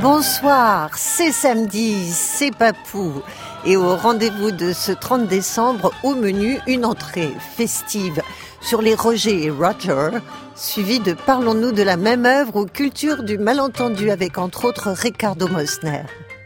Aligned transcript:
Bonsoir, 0.00 0.90
c'est 0.96 1.32
samedi, 1.32 2.10
c'est 2.12 2.50
Papou. 2.50 3.22
Et 3.64 3.76
au 3.76 3.96
rendez-vous 3.96 4.50
de 4.50 4.72
ce 4.72 4.92
30 4.92 5.26
décembre, 5.26 5.92
au 6.02 6.14
menu, 6.14 6.58
une 6.66 6.84
entrée 6.84 7.32
festive 7.56 8.22
sur 8.60 8.82
les 8.82 8.94
Roger 8.94 9.44
et 9.44 9.50
Roger, 9.50 10.10
suivi 10.60 11.00
de 11.00 11.14
Parlons-nous 11.14 11.72
de 11.72 11.82
la 11.82 11.96
même 11.96 12.26
œuvre 12.26 12.56
aux 12.56 12.66
cultures 12.66 13.22
du 13.22 13.38
malentendu 13.38 14.10
avec 14.10 14.36
entre 14.36 14.66
autres 14.66 14.90
Ricardo 14.90 15.48
Mosner. 15.48 16.02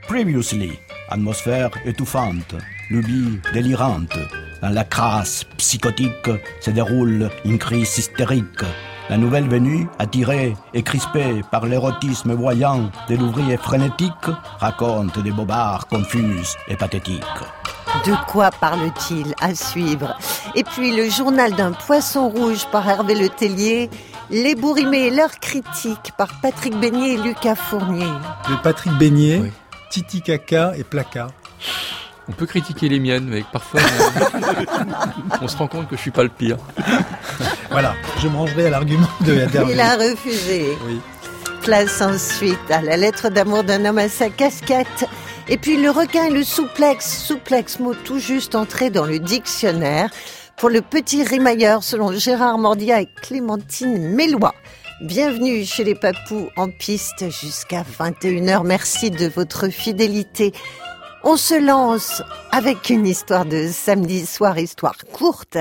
Previously, 0.06 0.78
atmosphère 1.08 1.70
étouffante, 1.84 2.54
lubie 2.90 3.40
délirante. 3.52 4.16
Dans 4.62 4.70
la 4.70 4.84
crasse 4.84 5.44
psychotique 5.58 6.30
se 6.60 6.70
déroule 6.70 7.28
une 7.44 7.58
crise 7.58 7.98
hystérique. 7.98 8.64
La 9.10 9.16
nouvelle 9.16 9.48
venue, 9.48 9.86
attirée 9.98 10.54
et 10.72 10.82
crispée 10.82 11.42
par 11.50 11.66
l'érotisme 11.66 12.34
voyant 12.34 12.90
de 13.08 13.16
l'ouvrier 13.16 13.56
frénétique, 13.56 14.30
raconte 14.60 15.18
des 15.22 15.32
bobards 15.32 15.88
confuses 15.88 16.56
et 16.68 16.76
pathétiques. 16.76 17.20
De 18.04 18.12
quoi 18.26 18.50
parle-t-il 18.50 19.34
À 19.40 19.54
suivre. 19.54 20.16
Et 20.54 20.64
puis 20.64 20.94
le 20.94 21.08
journal 21.08 21.52
d'un 21.54 21.72
poisson 21.72 22.28
rouge 22.28 22.66
par 22.70 22.88
Hervé 22.88 23.14
Le 23.14 23.28
Tellier, 23.28 23.88
les 24.30 24.54
bourrimés 24.54 25.06
et 25.06 25.10
leurs 25.10 25.38
critiques 25.40 26.12
par 26.18 26.40
Patrick 26.40 26.78
Beignet 26.78 27.14
et 27.14 27.16
Lucas 27.16 27.54
Fournier. 27.54 28.12
De 28.48 28.56
Patrick 28.62 28.92
Beignet, 28.94 29.52
Titi 29.90 30.20
Caca 30.22 30.72
et 30.76 30.84
Placa. 30.84 31.28
On 32.28 32.32
peut 32.32 32.46
critiquer 32.46 32.88
les 32.88 33.00
miennes, 33.00 33.26
mais 33.28 33.44
parfois 33.52 33.80
on 35.40 35.48
se 35.48 35.56
rend 35.56 35.66
compte 35.66 35.88
que 35.88 35.96
je 35.96 36.00
suis 36.00 36.10
pas 36.10 36.22
le 36.22 36.30
pire. 36.30 36.56
Voilà, 37.70 37.94
je 38.20 38.28
me 38.28 38.36
rangerai 38.36 38.66
à 38.66 38.70
l'argument 38.70 39.08
de 39.20 39.34
Hervé. 39.34 39.72
Il 39.72 39.80
a 39.80 39.96
refusé. 39.96 40.76
Oui. 40.86 41.00
Place 41.62 42.02
ensuite 42.02 42.70
à 42.70 42.82
la 42.82 42.96
lettre 42.96 43.30
d'amour 43.30 43.64
d'un 43.64 43.84
homme 43.84 43.98
à 43.98 44.08
sa 44.08 44.28
casquette. 44.28 45.06
Et 45.46 45.58
puis 45.58 45.76
le 45.76 45.90
requin 45.90 46.24
et 46.24 46.30
le 46.30 46.42
souplex, 46.42 47.18
souplex 47.22 47.78
mot 47.78 47.92
tout 47.92 48.18
juste 48.18 48.54
entré 48.54 48.88
dans 48.88 49.04
le 49.04 49.18
dictionnaire 49.18 50.08
pour 50.56 50.70
le 50.70 50.80
petit 50.80 51.22
rimailleur 51.22 51.82
selon 51.82 52.12
Gérard 52.12 52.56
Mordia 52.56 53.02
et 53.02 53.08
Clémentine 53.20 54.14
Mélois. 54.14 54.54
Bienvenue 55.02 55.66
chez 55.66 55.84
les 55.84 55.94
papous 55.94 56.48
en 56.56 56.70
piste 56.70 57.28
jusqu'à 57.28 57.82
21h. 57.82 58.64
Merci 58.64 59.10
de 59.10 59.26
votre 59.26 59.68
fidélité. 59.68 60.52
On 61.24 61.36
se 61.36 61.62
lance 61.62 62.22
avec 62.50 62.88
une 62.88 63.06
histoire 63.06 63.44
de 63.44 63.68
samedi 63.70 64.24
soir, 64.24 64.58
histoire 64.58 64.96
courte 65.12 65.58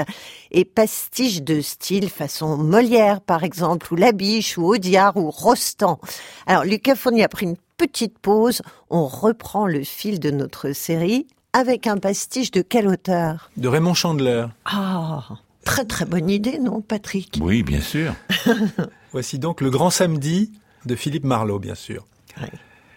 et 0.52 0.64
pastiche 0.64 1.42
de 1.42 1.60
style 1.60 2.10
façon 2.10 2.56
Molière 2.56 3.20
par 3.20 3.44
exemple, 3.44 3.92
ou 3.92 3.98
Labiche, 3.98 4.58
ou 4.58 4.66
Audiard, 4.66 5.18
ou 5.18 5.30
Rostand. 5.30 6.00
Alors 6.48 6.64
Lucas 6.64 6.96
Fournier 6.96 7.26
a 7.26 7.30
pris 7.30 7.48
une 7.48 7.58
petite 7.88 8.18
pause, 8.18 8.62
on 8.90 9.06
reprend 9.06 9.68
le 9.68 9.84
fil 9.84 10.22
de 10.22 10.32
notre 10.32 10.72
série 10.72 11.28
avec 11.52 11.86
un 11.86 11.98
pastiche 11.98 12.50
de 12.50 12.62
quel 12.62 12.88
auteur? 12.88 13.52
De 13.58 13.68
Raymond 13.68 13.94
Chandler. 13.94 14.46
Ah, 14.64 15.28
très 15.66 15.84
très 15.84 16.06
bonne 16.06 16.30
idée, 16.30 16.60
non 16.60 16.80
Patrick? 16.80 17.40
Oui, 17.42 17.62
bien 17.62 17.82
sûr. 17.82 18.16
Voici 19.12 19.38
donc 19.38 19.60
Le 19.60 19.70
Grand 19.70 19.90
Samedi 19.90 20.54
de 20.86 20.96
Philippe 20.96 21.26
Marlowe, 21.26 21.60
bien 21.60 21.76
sûr. 21.76 22.08
Ouais. 22.42 22.50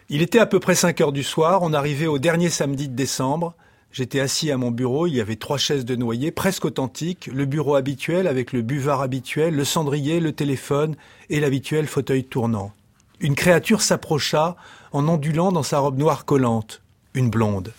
Il 0.09 0.23
était 0.23 0.39
à 0.39 0.47
peu 0.47 0.61
près 0.61 0.77
5 0.77 1.01
heures 1.01 1.13
du 1.13 1.25
soir, 1.25 1.63
on 1.63 1.73
arrivait 1.73 2.07
au 2.07 2.21
dernier 2.21 2.49
samedi 2.49 2.89
de 2.89 2.95
décembre. 2.95 3.55
J'étais 3.91 4.21
assis 4.21 4.53
à 4.53 4.57
mon 4.57 4.71
bureau, 4.71 5.09
il 5.09 5.15
y 5.15 5.21
avait 5.21 5.35
trois 5.35 5.59
chaises 5.59 5.85
de 5.85 5.97
noyer, 5.97 6.31
presque 6.31 6.65
authentiques, 6.65 7.29
le 7.33 7.45
bureau 7.45 7.75
habituel 7.75 8.29
avec 8.29 8.53
le 8.53 8.63
buvard 8.63 9.01
habituel, 9.01 9.57
le 9.57 9.65
cendrier, 9.65 10.21
le 10.21 10.31
téléphone 10.31 10.95
et 11.29 11.41
l'habituel 11.41 11.89
fauteuil 11.89 12.23
tournant. 12.23 12.73
Une 13.21 13.35
créature 13.35 13.83
s'approcha 13.83 14.57
en 14.93 15.09
ondulant 15.09 15.53
dans 15.53 15.63
sa 15.63 15.79
robe 15.79 15.99
noire 15.99 16.25
collante, 16.25 16.83
une 17.15 17.31
blonde. 17.31 17.73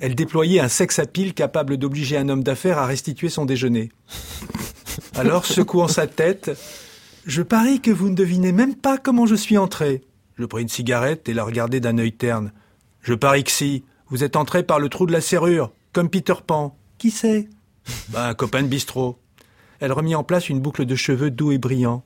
Elle 0.00 0.14
déployait 0.14 0.60
un 0.60 0.68
sexe 0.68 0.98
à 0.98 1.06
pile 1.06 1.34
capable 1.34 1.76
d'obliger 1.76 2.16
un 2.16 2.28
homme 2.28 2.42
d'affaires 2.42 2.78
à 2.78 2.86
restituer 2.86 3.28
son 3.28 3.46
déjeuner. 3.46 3.90
Alors, 5.14 5.46
secouant 5.46 5.88
sa 5.88 6.06
tête, 6.06 6.50
je 7.26 7.42
parie 7.42 7.80
que 7.80 7.90
vous 7.90 8.10
ne 8.10 8.14
devinez 8.14 8.52
même 8.52 8.74
pas 8.74 8.98
comment 8.98 9.26
je 9.26 9.34
suis 9.34 9.56
entré. 9.56 10.02
Je 10.36 10.44
pris 10.44 10.62
une 10.62 10.68
cigarette 10.68 11.28
et 11.28 11.34
la 11.34 11.44
regardai 11.44 11.80
d'un 11.80 11.96
œil 11.98 12.12
terne. 12.12 12.52
Je 13.00 13.14
parie 13.14 13.44
que 13.44 13.50
si. 13.50 13.84
Vous 14.08 14.24
êtes 14.24 14.36
entré 14.36 14.62
par 14.62 14.78
le 14.78 14.88
trou 14.88 15.06
de 15.06 15.12
la 15.12 15.20
serrure, 15.20 15.72
comme 15.92 16.10
Peter 16.10 16.34
Pan. 16.46 16.76
Qui 16.98 17.10
c'est 17.10 17.48
Ben, 18.10 18.28
un 18.28 18.34
copain 18.34 18.62
de 18.62 18.68
bistrot. 18.68 19.18
Elle 19.80 19.92
remit 19.92 20.14
en 20.14 20.24
place 20.24 20.48
une 20.48 20.60
boucle 20.60 20.84
de 20.84 20.94
cheveux 20.94 21.30
doux 21.30 21.52
et 21.52 21.58
brillants. 21.58 22.04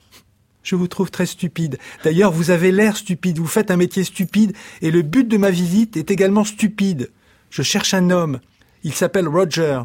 Je 0.63 0.75
vous 0.75 0.87
trouve 0.87 1.11
très 1.11 1.25
stupide. 1.25 1.77
D'ailleurs, 2.03 2.31
vous 2.31 2.51
avez 2.51 2.71
l'air 2.71 2.97
stupide. 2.97 3.39
Vous 3.39 3.47
faites 3.47 3.71
un 3.71 3.77
métier 3.77 4.03
stupide 4.03 4.55
et 4.81 4.91
le 4.91 5.01
but 5.01 5.27
de 5.27 5.37
ma 5.37 5.51
visite 5.51 5.97
est 5.97 6.11
également 6.11 6.43
stupide. 6.43 7.11
Je 7.49 7.61
cherche 7.61 7.93
un 7.93 8.09
homme. 8.09 8.39
Il 8.83 8.93
s'appelle 8.93 9.27
Roger. 9.27 9.81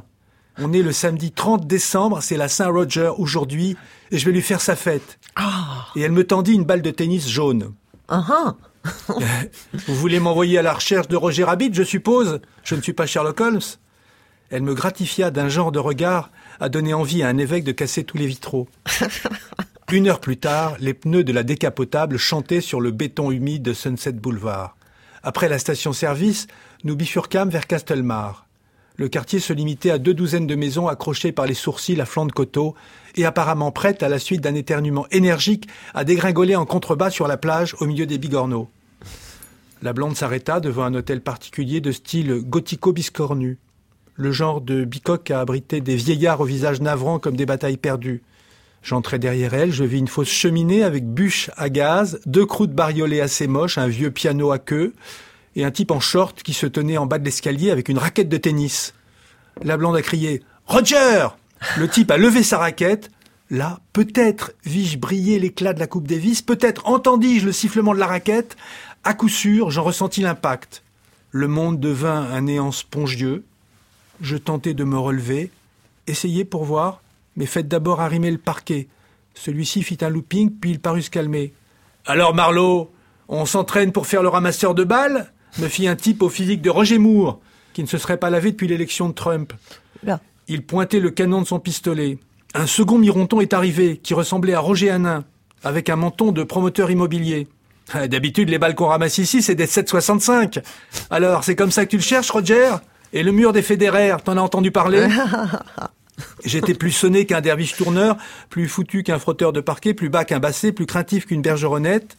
On 0.58 0.72
est 0.72 0.82
le 0.82 0.92
samedi 0.92 1.32
30 1.32 1.66
décembre, 1.66 2.22
c'est 2.22 2.36
la 2.36 2.48
Saint-Roger 2.48 3.10
aujourd'hui, 3.18 3.76
et 4.12 4.18
je 4.18 4.24
vais 4.24 4.30
lui 4.30 4.42
faire 4.42 4.60
sa 4.60 4.76
fête. 4.76 5.18
Et 5.96 6.02
elle 6.02 6.12
me 6.12 6.24
tendit 6.24 6.52
une 6.52 6.64
balle 6.64 6.82
de 6.82 6.92
tennis 6.92 7.28
jaune. 7.28 7.72
Ah 8.08 8.24
ah 8.28 8.54
Vous 9.88 9.94
voulez 9.96 10.20
m'envoyer 10.20 10.58
à 10.58 10.62
la 10.62 10.74
recherche 10.74 11.08
de 11.08 11.16
Roger 11.16 11.42
Rabbit, 11.42 11.70
je 11.72 11.82
suppose? 11.82 12.40
Je 12.62 12.76
ne 12.76 12.82
suis 12.82 12.92
pas 12.92 13.06
Sherlock 13.06 13.40
Holmes. 13.40 13.60
Elle 14.50 14.62
me 14.62 14.74
gratifia 14.74 15.30
d'un 15.32 15.48
genre 15.48 15.72
de 15.72 15.80
regard 15.80 16.30
à 16.60 16.68
donner 16.68 16.94
envie 16.94 17.24
à 17.24 17.28
un 17.28 17.38
évêque 17.38 17.64
de 17.64 17.72
casser 17.72 18.04
tous 18.04 18.18
les 18.18 18.26
vitraux. 18.26 18.68
Une 19.94 20.08
heure 20.08 20.18
plus 20.18 20.38
tard, 20.38 20.74
les 20.80 20.92
pneus 20.92 21.22
de 21.22 21.32
la 21.32 21.44
décapotable 21.44 22.16
chantaient 22.16 22.60
sur 22.60 22.80
le 22.80 22.90
béton 22.90 23.30
humide 23.30 23.62
de 23.62 23.72
Sunset 23.72 24.14
Boulevard. 24.14 24.76
Après 25.22 25.48
la 25.48 25.60
station-service, 25.60 26.48
nous 26.82 26.96
bifurquâmes 26.96 27.48
vers 27.48 27.68
Castelmar. 27.68 28.48
Le 28.96 29.06
quartier 29.06 29.38
se 29.38 29.52
limitait 29.52 29.92
à 29.92 29.98
deux 29.98 30.12
douzaines 30.12 30.48
de 30.48 30.56
maisons 30.56 30.88
accrochées 30.88 31.30
par 31.30 31.46
les 31.46 31.54
sourcils 31.54 32.00
à 32.00 32.06
flanc 32.06 32.26
de 32.26 32.32
coteau 32.32 32.74
et 33.14 33.24
apparemment 33.24 33.70
prêtes 33.70 34.02
à 34.02 34.08
la 34.08 34.18
suite 34.18 34.40
d'un 34.40 34.56
éternuement 34.56 35.06
énergique 35.12 35.68
à 35.94 36.02
dégringoler 36.02 36.56
en 36.56 36.66
contrebas 36.66 37.10
sur 37.10 37.28
la 37.28 37.36
plage 37.36 37.76
au 37.78 37.86
milieu 37.86 38.06
des 38.06 38.18
bigorneaux. 38.18 38.68
La 39.80 39.92
blonde 39.92 40.16
s'arrêta 40.16 40.58
devant 40.58 40.82
un 40.82 40.94
hôtel 40.94 41.20
particulier 41.20 41.80
de 41.80 41.92
style 41.92 42.40
gothico-biscornu. 42.40 43.58
Le 44.16 44.32
genre 44.32 44.60
de 44.60 44.84
bicoque 44.84 45.30
à 45.30 45.38
abriter 45.38 45.80
des 45.80 45.94
vieillards 45.94 46.40
au 46.40 46.46
visage 46.46 46.80
navrant 46.80 47.20
comme 47.20 47.36
des 47.36 47.46
batailles 47.46 47.76
perdues. 47.76 48.24
J'entrai 48.84 49.18
derrière 49.18 49.54
elle, 49.54 49.72
je 49.72 49.82
vis 49.82 49.98
une 49.98 50.08
fausse 50.08 50.28
cheminée 50.28 50.82
avec 50.82 51.06
bûche 51.08 51.50
à 51.56 51.70
gaz, 51.70 52.20
deux 52.26 52.44
croûtes 52.44 52.74
bariolées 52.74 53.22
assez 53.22 53.46
moches, 53.46 53.78
un 53.78 53.88
vieux 53.88 54.10
piano 54.10 54.52
à 54.52 54.58
queue, 54.58 54.92
et 55.56 55.64
un 55.64 55.70
type 55.70 55.90
en 55.90 56.00
short 56.00 56.42
qui 56.42 56.52
se 56.52 56.66
tenait 56.66 56.98
en 56.98 57.06
bas 57.06 57.18
de 57.18 57.24
l'escalier 57.24 57.70
avec 57.70 57.88
une 57.88 57.96
raquette 57.96 58.28
de 58.28 58.36
tennis. 58.36 58.92
La 59.62 59.78
blonde 59.78 59.96
a 59.96 60.02
crié 60.02 60.42
Roger 60.66 61.28
Le 61.78 61.88
type 61.88 62.10
a 62.10 62.18
levé 62.18 62.42
sa 62.42 62.58
raquette. 62.58 63.10
Là, 63.48 63.80
peut-être 63.94 64.52
vis-je 64.66 64.98
briller 64.98 65.38
l'éclat 65.38 65.72
de 65.72 65.80
la 65.80 65.86
coupe 65.86 66.06
Davis, 66.06 66.42
peut-être 66.42 66.86
entendis-je 66.86 67.46
le 67.46 67.52
sifflement 67.52 67.94
de 67.94 68.00
la 68.00 68.06
raquette. 68.06 68.54
À 69.02 69.14
coup 69.14 69.30
sûr, 69.30 69.70
j'en 69.70 69.84
ressentis 69.84 70.20
l'impact. 70.20 70.82
Le 71.30 71.48
monde 71.48 71.80
devint 71.80 72.20
un 72.20 72.42
néant 72.42 72.70
spongieux. 72.70 73.44
Je 74.20 74.36
tentai 74.36 74.74
de 74.74 74.84
me 74.84 74.98
relever. 74.98 75.50
Essayez 76.06 76.44
pour 76.44 76.64
voir, 76.64 77.00
mais 77.36 77.46
faites 77.46 77.68
d'abord 77.68 78.00
arrimer 78.00 78.30
le 78.30 78.38
parquet. 78.38 78.88
Celui-ci 79.34 79.82
fit 79.82 79.98
un 80.02 80.08
looping, 80.08 80.50
puis 80.50 80.70
il 80.70 80.80
parut 80.80 81.02
se 81.02 81.10
calmer. 81.10 81.52
Alors, 82.06 82.34
Marlowe, 82.34 82.90
on 83.28 83.46
s'entraîne 83.46 83.92
pour 83.92 84.06
faire 84.06 84.22
le 84.22 84.28
ramasseur 84.28 84.74
de 84.74 84.84
balles 84.84 85.30
me 85.58 85.68
fit 85.68 85.86
un 85.86 85.96
type 85.96 86.22
au 86.22 86.28
physique 86.28 86.62
de 86.62 86.70
Roger 86.70 86.98
Moore, 86.98 87.38
qui 87.72 87.82
ne 87.82 87.88
se 87.88 87.98
serait 87.98 88.16
pas 88.16 88.30
lavé 88.30 88.50
depuis 88.50 88.66
l'élection 88.68 89.08
de 89.08 89.14
Trump. 89.14 89.52
Là. 90.02 90.20
Il 90.48 90.62
pointait 90.62 91.00
le 91.00 91.10
canon 91.10 91.42
de 91.42 91.46
son 91.46 91.60
pistolet. 91.60 92.18
Un 92.54 92.66
second 92.66 92.98
mironton 92.98 93.40
est 93.40 93.52
arrivé, 93.52 93.98
qui 93.98 94.14
ressemblait 94.14 94.54
à 94.54 94.60
Roger 94.60 94.90
Hanin, 94.90 95.24
avec 95.62 95.88
un 95.88 95.96
menton 95.96 96.32
de 96.32 96.42
promoteur 96.42 96.90
immobilier. 96.90 97.48
Ah, 97.92 98.08
D'habitude, 98.08 98.48
les 98.48 98.58
balles 98.58 98.74
qu'on 98.74 98.86
ramasse 98.86 99.18
ici, 99.18 99.42
c'est 99.42 99.54
des 99.54 99.66
7,65. 99.66 100.62
Alors, 101.10 101.44
c'est 101.44 101.56
comme 101.56 101.70
ça 101.70 101.84
que 101.84 101.90
tu 101.90 101.96
le 101.96 102.02
cherches, 102.02 102.30
Roger? 102.30 102.70
Et 103.12 103.22
le 103.22 103.32
mur 103.32 103.52
des 103.52 103.62
fédéraires, 103.62 104.22
t'en 104.22 104.36
as 104.36 104.40
entendu 104.40 104.70
parler? 104.70 105.06
J'étais 106.44 106.74
plus 106.74 106.92
sonné 106.92 107.26
qu'un 107.26 107.40
derviche 107.40 107.76
tourneur, 107.76 108.16
plus 108.50 108.68
foutu 108.68 109.02
qu'un 109.02 109.18
frotteur 109.18 109.52
de 109.52 109.60
parquet, 109.60 109.94
plus 109.94 110.08
bas 110.08 110.24
qu'un 110.24 110.38
basset, 110.38 110.72
plus 110.72 110.86
craintif 110.86 111.26
qu'une 111.26 111.42
bergeronnette. 111.42 112.16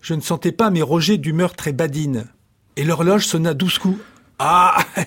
Je 0.00 0.14
ne 0.14 0.20
sentais 0.20 0.52
pas 0.52 0.70
mes 0.70 0.82
Rogers 0.82 1.18
d'humeur 1.18 1.54
très 1.54 1.72
badine. 1.72 2.26
Et 2.76 2.84
l'horloge 2.84 3.26
sonna 3.26 3.54
douze 3.54 3.78
coups. 3.78 3.98
Ah 4.38 4.78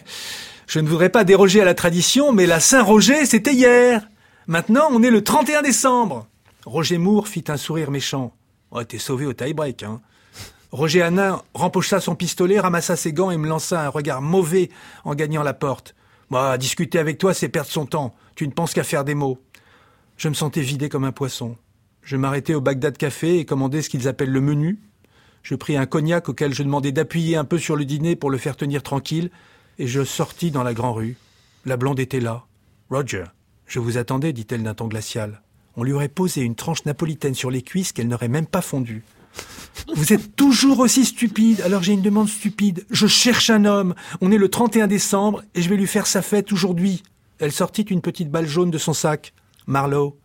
Je 0.68 0.80
ne 0.80 0.88
voudrais 0.88 1.10
pas 1.10 1.24
déroger 1.24 1.62
à 1.62 1.66
la 1.66 1.74
tradition, 1.74 2.34
mais 2.34 2.46
la 2.46 2.60
Saint-Roger, 2.60 3.26
c'était 3.26 3.54
hier. 3.54 4.10
Maintenant, 4.48 4.90
on 4.92 5.02
est 5.02 5.12
le 5.12 5.24
31 5.24 5.62
décembre. 5.62 6.28
Roger 6.66 6.98
Moore 6.98 7.28
fit 7.28 7.46
un 7.48 7.56
sourire 7.56 7.90
méchant. 7.90 8.34
Oh, 8.72 8.84
t'es 8.84 8.98
sauvé 8.98 9.26
au 9.26 9.34
tie-break, 9.34 9.84
hein. 9.84 10.02
Roger 10.72 11.02
Hanin 11.02 11.42
rempocha 11.54 12.02
son 12.02 12.16
pistolet, 12.16 12.60
ramassa 12.60 12.98
ses 12.98 13.14
gants 13.14 13.32
et 13.32 13.38
me 13.38 13.48
lança 13.48 13.82
un 13.82 13.88
regard 13.88 14.22
mauvais 14.22 14.70
en 15.06 15.16
gagnant 15.16 15.44
la 15.44 15.54
porte. 15.54 15.96
Moi, 16.30 16.58
discuter 16.58 17.00
avec 17.00 17.18
toi, 17.18 17.34
c'est 17.34 17.48
perdre 17.48 17.70
son 17.70 17.86
temps. 17.86 18.14
Tu 18.38 18.48
ne 18.48 18.54
penses 18.54 18.76
qu'à 18.76 18.84
faire 18.84 19.04
des 19.04 19.16
mots. 19.16 19.40
Je 20.16 20.30
me 20.30 20.36
sentais 20.36 20.62
vidé 20.62 20.90
comme 20.90 21.06
un 21.06 21.12
poisson. 21.12 21.58
Je 22.04 22.18
m'arrêtai 22.18 22.54
au 22.54 22.62
Bagdad 22.62 22.96
Café 22.96 23.40
et 23.40 23.46
commandai 23.46 23.82
ce 23.82 23.90
qu'ils 23.90 24.08
appellent 24.08 24.32
le 24.32 24.42
menu. 24.42 24.78
Je 25.42 25.56
pris 25.56 25.76
un 25.76 25.88
cognac 25.88 26.30
auquel 26.30 26.54
je 26.54 26.62
demandais 26.62 26.92
d'appuyer 26.92 27.36
un 27.36 27.46
peu 27.46 27.58
sur 27.58 27.76
le 27.76 27.84
dîner 27.84 28.16
pour 28.16 28.30
le 28.30 28.38
faire 28.38 28.56
tenir 28.56 28.84
tranquille, 28.84 29.32
et 29.80 29.88
je 29.88 30.04
sortis 30.04 30.52
dans 30.52 30.62
la 30.62 30.76
grande 30.76 30.98
rue. 30.98 31.18
La 31.66 31.78
blonde 31.78 32.00
était 32.00 32.20
là. 32.20 32.46
Roger, 32.92 33.24
je 33.66 33.80
vous 33.80 33.98
attendais, 33.98 34.34
dit-elle 34.34 34.62
d'un 34.62 34.76
ton 34.76 34.86
glacial. 34.86 35.42
On 35.76 35.84
lui 35.84 35.94
aurait 35.94 36.08
posé 36.08 36.42
une 36.42 36.54
tranche 36.54 36.86
napolitaine 36.86 37.34
sur 37.34 37.50
les 37.50 37.64
cuisses 37.64 37.92
qu'elle 37.92 38.08
n'aurait 38.08 38.28
même 38.28 38.46
pas 38.46 38.62
fondue. 38.62 39.04
Vous 39.96 40.14
êtes 40.14 40.36
toujours 40.36 40.78
aussi 40.78 41.06
stupide, 41.06 41.62
alors 41.62 41.82
j'ai 41.82 41.94
une 41.94 42.04
demande 42.04 42.30
stupide. 42.30 42.86
Je 42.92 43.08
cherche 43.08 43.50
un 43.50 43.66
homme. 43.66 43.96
On 44.22 44.32
est 44.32 44.38
le 44.38 44.50
31 44.50 44.86
décembre 44.86 45.42
et 45.56 45.64
je 45.64 45.70
vais 45.70 45.76
lui 45.76 45.88
faire 45.88 46.06
sa 46.06 46.22
fête 46.22 46.52
aujourd'hui. 46.52 47.02
Elle 47.40 47.52
sortit 47.52 47.84
une 47.84 48.02
petite 48.02 48.32
balle 48.32 48.48
jaune 48.48 48.72
de 48.72 48.80
son 48.80 48.94
sac. 48.94 49.34
Marlowe, 49.68 50.18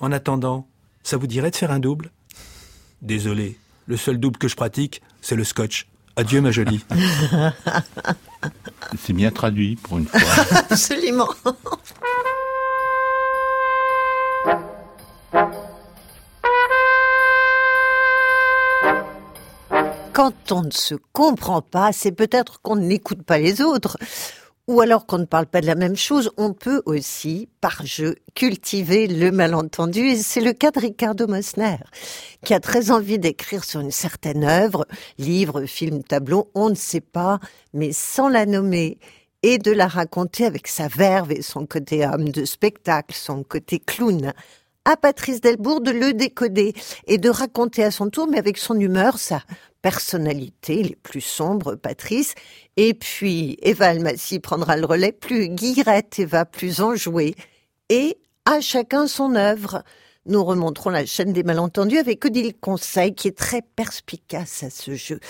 en 0.00 0.12
attendant, 0.12 0.68
ça 1.02 1.16
vous 1.16 1.26
dirait 1.26 1.50
de 1.50 1.56
faire 1.56 1.70
un 1.70 1.78
double? 1.78 2.10
Désolé, 3.00 3.58
le 3.86 3.96
seul 3.96 4.18
double 4.18 4.36
que 4.36 4.48
je 4.48 4.56
pratique, 4.56 5.00
c'est 5.22 5.36
le 5.36 5.44
scotch. 5.44 5.88
Adieu 6.16 6.40
ma 6.40 6.50
jolie. 6.50 6.84
C'est 8.98 9.12
bien 9.12 9.30
traduit 9.30 9.76
pour 9.76 9.98
une 9.98 10.06
fois. 10.06 10.20
Absolument. 10.70 11.28
Quand 20.12 20.52
on 20.52 20.62
ne 20.62 20.70
se 20.70 20.94
comprend 21.12 21.62
pas, 21.62 21.92
c'est 21.92 22.12
peut-être 22.12 22.60
qu'on 22.62 22.76
n'écoute 22.76 23.22
pas 23.22 23.38
les 23.38 23.60
autres. 23.60 23.96
Ou 24.68 24.82
alors 24.82 25.06
qu'on 25.06 25.16
ne 25.16 25.24
parle 25.24 25.46
pas 25.46 25.62
de 25.62 25.66
la 25.66 25.74
même 25.74 25.96
chose, 25.96 26.30
on 26.36 26.52
peut 26.52 26.82
aussi, 26.84 27.48
par 27.62 27.86
jeu, 27.86 28.16
cultiver 28.34 29.06
le 29.06 29.32
malentendu. 29.32 30.00
Et 30.00 30.16
c'est 30.16 30.42
le 30.42 30.52
cas 30.52 30.70
de 30.70 30.78
Ricardo 30.78 31.26
Mosner, 31.26 31.78
qui 32.44 32.52
a 32.52 32.60
très 32.60 32.90
envie 32.90 33.18
d'écrire 33.18 33.64
sur 33.64 33.80
une 33.80 33.90
certaine 33.90 34.44
œuvre, 34.44 34.86
livre, 35.16 35.64
film, 35.64 36.02
tableau, 36.02 36.50
on 36.54 36.68
ne 36.68 36.74
sait 36.74 37.00
pas, 37.00 37.40
mais 37.72 37.92
sans 37.92 38.28
la 38.28 38.44
nommer 38.44 38.98
et 39.42 39.56
de 39.56 39.72
la 39.72 39.86
raconter 39.86 40.44
avec 40.44 40.68
sa 40.68 40.86
verve 40.86 41.32
et 41.32 41.40
son 41.40 41.64
côté 41.64 42.06
homme 42.06 42.28
de 42.28 42.44
spectacle, 42.44 43.16
son 43.16 43.44
côté 43.44 43.78
clown. 43.78 44.34
À 44.90 44.96
Patrice 44.96 45.42
Delbourg 45.42 45.82
de 45.82 45.90
le 45.90 46.14
décoder 46.14 46.72
et 47.06 47.18
de 47.18 47.28
raconter 47.28 47.84
à 47.84 47.90
son 47.90 48.08
tour, 48.08 48.26
mais 48.26 48.38
avec 48.38 48.56
son 48.56 48.80
humeur, 48.80 49.18
sa 49.18 49.42
personnalité 49.82 50.82
les 50.82 50.96
plus 50.96 51.20
sombres, 51.20 51.74
Patrice. 51.74 52.34
Et 52.78 52.94
puis, 52.94 53.58
Eva 53.60 53.88
Almassi 53.88 54.40
prendra 54.40 54.78
le 54.78 54.86
relais, 54.86 55.12
plus 55.12 55.50
guillerette, 55.50 56.18
Eva 56.18 56.46
plus 56.46 56.80
enjouée. 56.80 57.34
Et 57.90 58.16
à 58.46 58.62
chacun 58.62 59.06
son 59.06 59.34
œuvre. 59.34 59.82
Nous 60.24 60.42
remonterons 60.42 60.88
la 60.88 61.04
chaîne 61.04 61.34
des 61.34 61.42
malentendus 61.42 61.98
avec 61.98 62.24
Odile 62.24 62.54
Conseil, 62.58 63.14
qui 63.14 63.28
est 63.28 63.36
très 63.36 63.60
perspicace 63.60 64.62
à 64.62 64.70
ce 64.70 64.94
jeu. 64.94 65.20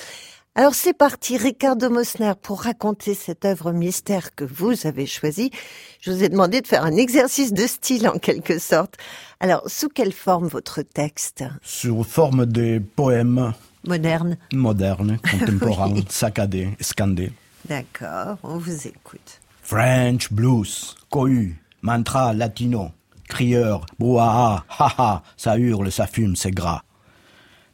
Alors 0.58 0.74
c'est 0.74 0.92
parti, 0.92 1.36
Ricardo 1.36 1.88
Mosner, 1.88 2.32
pour 2.42 2.62
raconter 2.62 3.14
cette 3.14 3.44
œuvre 3.44 3.70
mystère 3.70 4.34
que 4.34 4.42
vous 4.42 4.88
avez 4.88 5.06
choisie. 5.06 5.52
Je 6.00 6.10
vous 6.10 6.24
ai 6.24 6.28
demandé 6.28 6.60
de 6.60 6.66
faire 6.66 6.84
un 6.84 6.96
exercice 6.96 7.52
de 7.52 7.64
style 7.64 8.08
en 8.08 8.18
quelque 8.18 8.58
sorte. 8.58 8.96
Alors, 9.38 9.62
sous 9.70 9.88
quelle 9.88 10.12
forme 10.12 10.48
votre 10.48 10.82
texte? 10.82 11.44
Sous 11.62 12.02
forme 12.02 12.44
de 12.44 12.82
poèmes 12.96 13.52
Moderne 13.86 14.36
modernes, 14.52 15.18
contemporains, 15.30 15.94
saccadés, 16.08 16.70
scandés. 16.80 17.30
D'accord, 17.68 18.38
on 18.42 18.58
vous 18.58 18.88
écoute. 18.88 19.40
French 19.62 20.32
blues, 20.32 20.96
cohu, 21.08 21.56
mantra 21.82 22.34
latino, 22.34 22.90
crieur, 23.28 23.86
brouhaha, 24.00 24.64
haha, 24.68 25.22
ça 25.36 25.56
hurle, 25.56 25.92
ça 25.92 26.08
fume, 26.08 26.34
c'est 26.34 26.50
gras. 26.50 26.82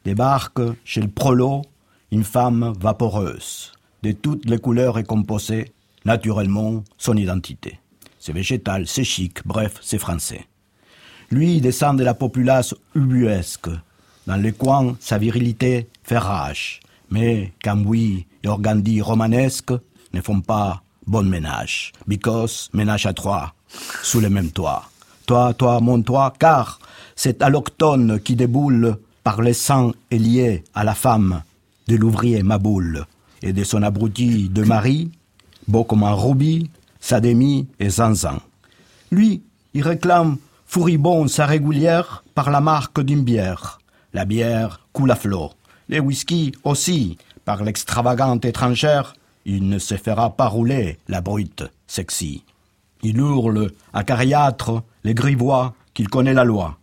Débarque 0.03 0.61
chez 0.83 1.01
le 1.01 1.07
prolo 1.07 1.63
une 2.15 2.23
femme 2.23 2.73
vaporeuse, 2.79 3.73
de 4.01 4.13
toutes 4.13 4.45
les 4.45 4.57
couleurs 4.57 4.97
et 4.97 5.03
composée, 5.03 5.73
naturellement 6.05 6.81
son 6.97 7.17
identité. 7.17 7.77
C'est 8.19 8.31
végétal, 8.31 8.87
c'est 8.87 9.03
chic, 9.03 9.45
bref, 9.45 9.79
c'est 9.81 9.97
français. 9.97 10.47
Lui 11.29 11.59
descend 11.59 11.99
de 11.99 12.05
la 12.05 12.13
populace 12.13 12.73
ubuesque. 12.95 13.67
Dans 14.27 14.37
les 14.37 14.53
coins, 14.53 14.95
sa 15.01 15.17
virilité 15.17 15.89
fait 16.03 16.17
rage. 16.17 16.79
Mais 17.09 17.51
Cambouis 17.61 18.25
et 18.43 18.47
Organdi 18.47 19.01
romanesques 19.01 19.73
ne 20.13 20.21
font 20.21 20.39
pas 20.39 20.83
bon 21.05 21.27
ménage. 21.29 21.91
Because 22.07 22.69
ménage 22.71 23.07
à 23.07 23.13
trois, 23.13 23.53
sous 24.03 24.21
le 24.21 24.29
même 24.29 24.51
toit. 24.51 24.89
Toi, 25.25 25.53
toi, 25.53 25.81
mon 25.81 26.01
toi, 26.01 26.33
car 26.39 26.79
cet 27.17 27.41
alloctone 27.41 28.21
qui 28.21 28.37
déboule 28.37 28.95
par 29.21 29.41
les 29.41 29.53
sangs 29.53 29.91
est 30.11 30.17
lié 30.17 30.63
à 30.73 30.85
la 30.85 30.95
femme 30.95 31.43
de 31.87 31.95
l'ouvrier 31.95 32.43
Maboule 32.43 33.05
et 33.41 33.53
de 33.53 33.63
son 33.63 33.83
abruti 33.83 34.49
de 34.49 34.63
mari, 34.63 35.11
un 35.71 36.13
rubis, 36.13 36.69
Sademi 36.99 37.67
et 37.79 37.89
Zanzan. 37.89 38.39
Lui, 39.11 39.43
il 39.73 39.83
réclame 39.83 40.37
fouribond 40.65 41.27
sa 41.27 41.45
régulière 41.45 42.23
par 42.33 42.49
la 42.49 42.61
marque 42.61 43.01
d'une 43.01 43.23
bière. 43.23 43.79
La 44.13 44.25
bière 44.25 44.81
coule 44.93 45.11
à 45.11 45.15
flot. 45.15 45.51
Les 45.89 45.99
whisky 45.99 46.51
aussi, 46.63 47.17
par 47.43 47.63
l'extravagante 47.63 48.45
étrangère, 48.45 49.13
il 49.45 49.69
ne 49.69 49.77
se 49.77 49.95
fera 49.95 50.35
pas 50.35 50.47
rouler 50.47 50.97
la 51.07 51.21
brute 51.21 51.63
sexy. 51.85 52.43
Il 53.03 53.17
hurle 53.17 53.71
à 53.93 54.03
cariâtre 54.03 54.81
les 55.03 55.13
grivois 55.13 55.75
qu'il 55.93 56.09
connaît 56.09 56.33
la 56.33 56.43
loi. 56.43 56.77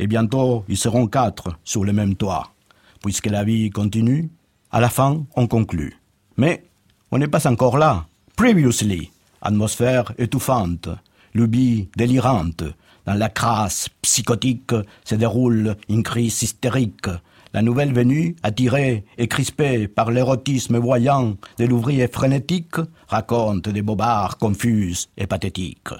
Et 0.00 0.08
bientôt, 0.08 0.64
ils 0.68 0.76
seront 0.76 1.06
quatre 1.06 1.56
sous 1.64 1.84
le 1.84 1.92
même 1.92 2.16
toit. 2.16 2.52
Puisque 3.00 3.26
la 3.26 3.44
vie 3.44 3.70
continue, 3.70 4.28
à 4.70 4.80
la 4.80 4.88
fin, 4.88 5.24
on 5.36 5.46
conclut. 5.46 5.96
Mais 6.36 6.64
on 7.10 7.18
n'est 7.18 7.28
pas 7.28 7.46
encore 7.46 7.78
là. 7.78 8.06
Previously, 8.36 9.10
atmosphère 9.40 10.12
étouffante, 10.18 10.88
lubie 11.34 11.88
délirante, 11.96 12.64
dans 13.06 13.14
la 13.14 13.30
crasse 13.30 13.88
psychotique 14.02 14.74
se 15.04 15.14
déroule 15.14 15.76
une 15.88 16.02
crise 16.02 16.42
hystérique. 16.42 17.08
La 17.54 17.62
nouvelle 17.62 17.94
venue, 17.94 18.36
attirée 18.42 19.04
et 19.16 19.26
crispée 19.26 19.88
par 19.88 20.10
l'érotisme 20.10 20.76
voyant 20.76 21.36
de 21.58 21.64
l'ouvrier 21.64 22.06
frénétique, 22.06 22.76
raconte 23.08 23.70
des 23.70 23.80
bobards 23.80 24.36
confuses 24.36 25.08
et 25.16 25.26
pathétiques. 25.26 25.94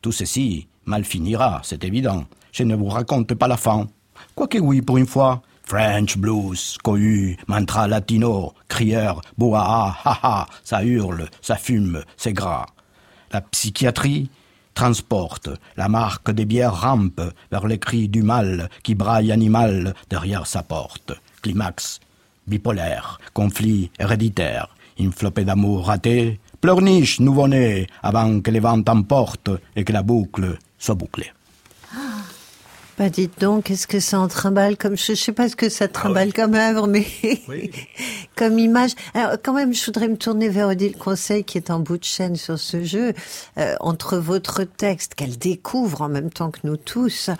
Tout 0.00 0.12
ceci 0.12 0.66
mal 0.86 1.04
finira, 1.04 1.60
c'est 1.62 1.84
évident. 1.84 2.24
Je 2.52 2.62
ne 2.62 2.74
vous 2.74 2.88
raconte 2.88 3.34
pas 3.34 3.48
la 3.48 3.58
fin. 3.58 3.86
Quoique 4.34 4.58
oui, 4.58 4.80
pour 4.80 4.96
une 4.96 5.06
fois, 5.06 5.42
French 5.66 6.18
blues, 6.18 6.76
cohu, 6.82 7.36
mantra 7.46 7.88
latino, 7.88 8.52
crieur, 8.68 9.22
boa, 9.38 9.96
ha 10.04 10.46
ça 10.62 10.84
hurle, 10.84 11.28
ça 11.40 11.56
fume, 11.56 12.04
c'est 12.16 12.34
gras. 12.34 12.66
La 13.32 13.40
psychiatrie 13.40 14.28
transporte 14.74 15.48
la 15.76 15.88
marque 15.88 16.30
des 16.30 16.44
bières 16.44 16.80
rampe 16.82 17.22
vers 17.50 17.66
les 17.66 17.78
cris 17.78 18.08
du 18.08 18.22
mal 18.22 18.68
qui 18.82 18.94
braille 18.94 19.32
animal 19.32 19.94
derrière 20.10 20.46
sa 20.46 20.62
porte. 20.62 21.12
Climax, 21.42 22.00
bipolaire, 22.46 23.18
conflit 23.32 23.90
héréditaire, 23.98 24.68
une 24.98 25.12
flopée 25.12 25.44
d'amour 25.44 25.86
raté, 25.86 26.40
pleurniche 26.60 27.20
nouveau-né 27.20 27.86
avant 28.02 28.40
que 28.40 28.50
les 28.50 28.60
vents 28.60 28.82
emportent 28.86 29.50
et 29.76 29.84
que 29.84 29.92
la 29.92 30.02
boucle 30.02 30.58
soit 30.78 30.94
bouclée. 30.94 31.30
Bah 32.96 33.08
dites 33.08 33.40
donc, 33.40 33.64
qu'est-ce 33.64 33.88
que 33.88 33.98
ça 33.98 34.20
en 34.20 34.28
trimballe 34.28 34.76
comme 34.76 34.96
je, 34.96 35.14
sais 35.14 35.32
pas 35.32 35.48
ce 35.48 35.56
que 35.56 35.68
ça 35.68 35.88
trimballe 35.88 36.32
comme 36.32 36.54
œuvre, 36.54 36.86
mais 36.86 37.04
comme 38.36 38.58
image. 38.58 38.92
Alors 39.14 39.32
quand 39.42 39.52
même, 39.52 39.74
je 39.74 39.84
voudrais 39.84 40.06
me 40.06 40.16
tourner 40.16 40.48
vers 40.48 40.68
Odile 40.68 40.96
Conseil 40.96 41.42
qui 41.42 41.58
est 41.58 41.70
en 41.70 41.80
bout 41.80 41.98
de 41.98 42.04
chaîne 42.04 42.36
sur 42.36 42.56
ce 42.56 42.84
jeu. 42.84 43.12
Euh, 43.58 43.74
entre 43.80 44.18
votre 44.18 44.62
texte 44.62 45.16
qu'elle 45.16 45.36
découvre 45.36 46.02
en 46.02 46.08
même 46.08 46.30
temps 46.30 46.52
que 46.52 46.60
nous 46.62 46.76
tous 46.76 47.30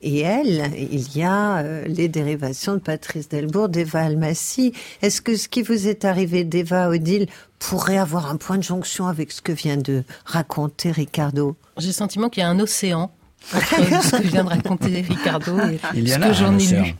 et 0.00 0.20
elle, 0.20 0.72
il 0.76 1.16
y 1.16 1.22
a 1.22 1.58
euh, 1.58 1.84
les 1.86 2.08
dérivations 2.08 2.74
de 2.74 2.78
Patrice 2.78 3.28
Delbourg, 3.28 3.68
d'Eva 3.68 4.02
Almassi. 4.02 4.72
Est-ce 5.02 5.20
que 5.20 5.36
ce 5.36 5.48
qui 5.48 5.62
vous 5.62 5.88
est 5.88 6.04
arrivé 6.04 6.44
d'Eva 6.44 6.88
Odile 6.88 7.26
pourrait 7.58 7.98
avoir 7.98 8.30
un 8.30 8.36
point 8.36 8.58
de 8.58 8.62
jonction 8.62 9.08
avec 9.08 9.32
ce 9.32 9.42
que 9.42 9.50
vient 9.50 9.76
de 9.76 10.04
raconter 10.24 10.92
Ricardo? 10.92 11.56
J'ai 11.78 11.88
le 11.88 11.92
sentiment 11.92 12.28
qu'il 12.28 12.42
y 12.42 12.46
a 12.46 12.48
un 12.48 12.60
océan 12.60 13.10
entre 13.54 14.04
ce 14.04 14.16
que 14.16 14.26
vient 14.28 14.44
de 14.44 14.48
raconter 14.50 15.00
Ricardo 15.00 15.58
et 15.60 15.78
Il 15.94 16.06
y 16.06 16.10
ce 16.10 16.16
en 16.16 16.20
que 16.20 16.24
a 16.26 16.32
j'en 16.32 16.52
un 16.52 16.58
ai 16.58 16.66
lu. 16.66 16.94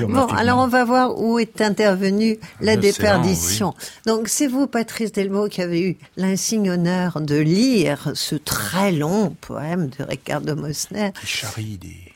Bon, 0.08 0.26
alors 0.26 0.58
on 0.58 0.68
va 0.68 0.84
voir 0.84 1.20
où 1.20 1.38
est 1.38 1.60
intervenue 1.60 2.38
la 2.60 2.76
déperdition. 2.76 3.74
Donc 4.06 4.28
c'est 4.28 4.46
vous, 4.46 4.66
Patrice 4.66 5.12
Delbo, 5.12 5.48
qui 5.48 5.62
avez 5.62 5.82
eu 5.82 5.96
l'insigne 6.16 6.70
honneur 6.70 7.20
de 7.20 7.36
lire 7.36 8.12
ce 8.14 8.34
très 8.34 8.92
long 8.92 9.36
poème 9.40 9.88
de 9.98 10.04
Ricardo 10.04 10.56
Mosner. 10.56 11.12
Qui 11.20 11.26
charrie 11.26 11.78
des, 11.78 12.08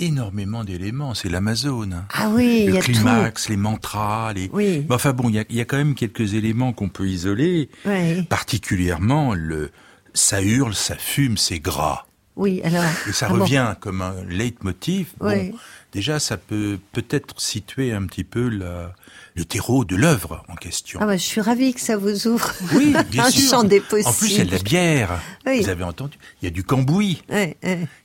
énormément 0.00 0.64
d'éléments. 0.64 1.14
C'est 1.14 1.28
l'Amazone. 1.28 2.04
Ah 2.12 2.28
oui, 2.30 2.64
il 2.66 2.70
y 2.70 2.72
Le 2.72 2.78
a 2.78 2.80
climax, 2.80 3.48
les 3.48 3.56
mantras, 3.56 4.32
les. 4.32 4.50
Oui. 4.52 4.86
Enfin 4.90 5.12
bon, 5.12 5.28
il 5.28 5.44
y 5.48 5.56
y 5.56 5.60
a 5.60 5.64
quand 5.64 5.76
même 5.76 5.94
quelques 5.94 6.34
éléments 6.34 6.72
qu'on 6.72 6.88
peut 6.88 7.06
isoler. 7.08 7.68
Oui, 7.86 8.22
Particulièrement 8.24 9.34
le, 9.34 9.70
ça 10.12 10.42
hurle, 10.42 10.74
ça 10.74 10.96
fume, 10.96 11.36
c'est 11.36 11.60
gras. 11.60 12.06
Oui, 12.36 12.60
alors. 12.64 12.84
Et 13.08 13.12
ça 13.12 13.26
Ah 13.30 13.32
bon. 13.34 13.40
revient 13.42 13.74
comme 13.80 14.02
un 14.02 14.14
leitmotiv. 14.24 15.08
Bon, 15.18 15.52
déjà, 15.92 16.18
ça 16.18 16.36
peut 16.36 16.78
peut-être 16.92 17.40
situer 17.40 17.92
un 17.92 18.06
petit 18.06 18.24
peu 18.24 18.48
la- 18.48 18.92
le 19.36 19.44
terreau 19.44 19.84
de 19.84 19.96
l'œuvre 19.96 20.44
en 20.48 20.54
question. 20.54 20.98
Ah 21.02 21.06
bah, 21.06 21.16
je 21.16 21.22
suis 21.22 21.40
ravie 21.40 21.74
que 21.74 21.80
ça 21.80 21.96
vous 21.96 22.26
ouvre 22.28 22.52
Oui, 22.74 22.94
bien 23.10 23.24
un 23.26 23.30
sûr. 23.30 23.50
champ 23.50 23.64
des 23.64 23.80
possibles. 23.80 24.08
En 24.08 24.12
plus, 24.12 24.30
il 24.32 24.38
y 24.38 24.40
a 24.40 24.44
de 24.44 24.50
la 24.52 24.58
bière. 24.58 25.20
Oui. 25.46 25.60
Vous 25.62 25.68
avez 25.68 25.84
entendu 25.84 26.16
Il 26.40 26.44
y 26.44 26.48
a 26.48 26.50
du 26.50 26.62
cambouis. 26.64 27.22
Il 27.30 27.54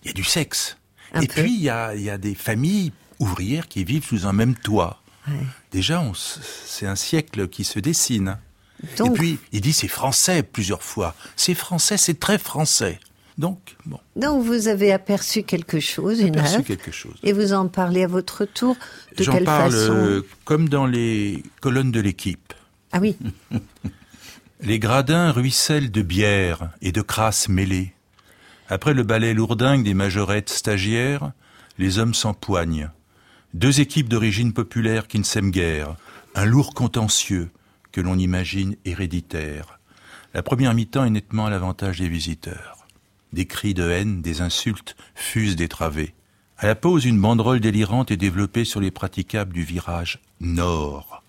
y 0.05 0.09
a 0.09 0.13
du 0.13 0.23
sexe. 0.23 0.77
Un 1.13 1.21
Et 1.21 1.27
peu. 1.27 1.41
puis, 1.41 1.53
il 1.55 1.61
y 1.61 1.69
a, 1.69 1.95
il 1.95 2.01
y 2.01 2.09
a 2.09 2.17
des 2.17 2.35
familles 2.35 2.91
ouvrières 3.19 3.67
qui 3.67 3.83
vivent 3.83 4.05
sous 4.05 4.25
un 4.27 4.33
même 4.33 4.55
toit. 4.55 5.01
Déjà, 5.71 6.03
c'est 6.65 6.87
un 6.87 6.95
siècle 6.95 7.47
qui 7.47 7.63
se 7.63 7.77
dessine. 7.79 8.37
Donc- 8.97 9.09
Et 9.09 9.13
puis, 9.19 9.39
il 9.51 9.61
dit 9.61 9.73
c'est 9.73 9.87
français 9.87 10.41
plusieurs 10.41 10.81
fois. 10.83 11.13
C'est 11.35 11.53
français, 11.53 11.97
c'est 11.97 12.19
très 12.19 12.37
français. 12.39 12.99
Donc, 13.39 13.77
bon, 13.85 13.97
Donc 14.17 14.43
vous 14.43 14.67
avez 14.67 14.91
aperçu 14.91 15.43
quelque 15.43 15.79
chose, 15.79 16.19
une 16.19 16.37
aperçu 16.37 16.55
œuvre, 16.57 16.65
quelque 16.65 16.91
chose. 16.91 17.15
et 17.23 17.31
vous 17.33 17.53
en 17.53 17.67
parlez 17.69 18.03
à 18.03 18.07
votre 18.07 18.43
tour. 18.45 18.75
De 19.17 19.23
J'en 19.23 19.31
quelle 19.31 19.45
parle 19.45 19.71
façon? 19.71 19.93
euh, 19.93 20.27
comme 20.43 20.67
dans 20.67 20.85
les 20.85 21.41
colonnes 21.61 21.91
de 21.91 22.01
l'équipe. 22.01 22.53
Ah 22.91 22.99
oui, 22.99 23.15
Les 24.61 24.77
gradins 24.77 25.31
ruissellent 25.31 25.89
de 25.89 26.01
bière 26.01 26.71
et 26.81 26.91
de 26.91 27.01
crasse 27.01 27.47
mêlée. 27.47 27.93
Après 28.67 28.93
le 28.93 29.03
ballet 29.03 29.33
lourdingue 29.33 29.85
des 29.85 29.93
majorettes 29.93 30.49
stagiaires, 30.49 31.31
les 31.77 31.97
hommes 31.97 32.13
s'empoignent. 32.13 32.89
Deux 33.53 33.79
équipes 33.79 34.09
d'origine 34.09 34.51
populaire 34.51 35.07
qui 35.07 35.17
ne 35.17 35.23
s'aiment 35.23 35.51
guère. 35.51 35.95
Un 36.35 36.43
lourd 36.45 36.73
contentieux 36.73 37.49
que 37.93 38.01
l'on 38.01 38.17
imagine 38.17 38.75
héréditaire. 38.83 39.79
La 40.33 40.43
première 40.43 40.73
mi-temps 40.73 41.05
est 41.05 41.09
nettement 41.09 41.45
à 41.45 41.49
l'avantage 41.49 41.99
des 41.99 42.09
visiteurs. 42.09 42.78
Des 43.33 43.45
cris 43.45 43.73
de 43.73 43.89
haine, 43.89 44.21
des 44.21 44.41
insultes 44.41 44.95
fusent 45.15 45.55
des 45.55 45.67
travées. 45.67 46.13
À 46.57 46.67
la 46.67 46.75
pause, 46.75 47.05
une 47.05 47.21
banderole 47.21 47.59
délirante 47.59 48.11
est 48.11 48.17
développée 48.17 48.65
sur 48.65 48.79
les 48.81 48.91
praticables 48.91 49.53
du 49.53 49.63
virage 49.63 50.19
nord. 50.41 51.23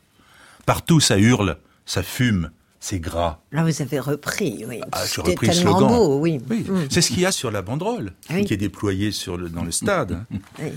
Partout 0.67 1.01
ça 1.01 1.19
hurle, 1.19 1.59
ça 1.87 2.03
fume, 2.03 2.51
c'est 2.81 3.01
gras. 3.01 3.39
là 3.53 3.63
vous 3.65 3.83
avez 3.83 4.01
repris, 4.01 4.65
oui. 4.67 4.81
Ah, 4.93 5.05
C'était 5.07 5.35
tellement 5.35 5.79
slogan. 5.79 5.89
beau, 5.89 6.19
oui. 6.21 6.41
Oui, 6.49 6.61
Mm. 6.69 6.87
c'est 6.91 7.01
ce 7.03 7.09
qu'il 7.11 7.21
y 7.21 7.27
a 7.27 7.33
sur 7.33 7.51
la 7.51 7.63
banderole 7.63 8.13
Oui. 8.31 8.45
qui 8.45 8.55
est 8.55 8.57
déployée 8.57 9.13
sur 9.13 9.37
le, 9.37 9.49
dans 9.51 9.65
le 9.65 9.71
stade. 9.73 10.25
Oui. 10.59 10.73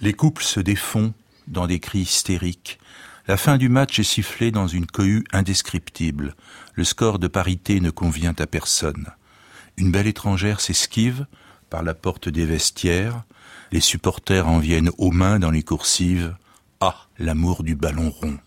Les 0.00 0.12
couples 0.12 0.42
se 0.44 0.60
défont 0.60 1.12
dans 1.46 1.66
des 1.66 1.80
cris 1.80 2.00
hystériques. 2.00 2.78
La 3.26 3.36
fin 3.36 3.56
du 3.58 3.68
match 3.68 3.98
est 3.98 4.02
sifflée 4.04 4.50
dans 4.50 4.66
une 4.68 4.86
cohue 4.86 5.24
indescriptible. 5.32 6.34
Le 6.74 6.84
score 6.84 7.18
de 7.18 7.26
parité 7.28 7.80
ne 7.80 7.90
convient 7.90 8.34
à 8.38 8.46
personne. 8.46 9.06
Une 9.78 9.92
belle 9.92 10.08
étrangère 10.08 10.60
s'esquive 10.60 11.26
par 11.70 11.84
la 11.84 11.94
porte 11.94 12.28
des 12.28 12.44
vestiaires. 12.44 13.22
Les 13.70 13.78
supporters 13.78 14.48
en 14.48 14.58
viennent 14.58 14.90
aux 14.98 15.12
mains 15.12 15.38
dans 15.38 15.52
les 15.52 15.62
coursives. 15.62 16.34
Ah, 16.80 16.96
l'amour 17.20 17.62
du 17.62 17.76
ballon 17.76 18.10
rond. 18.10 18.38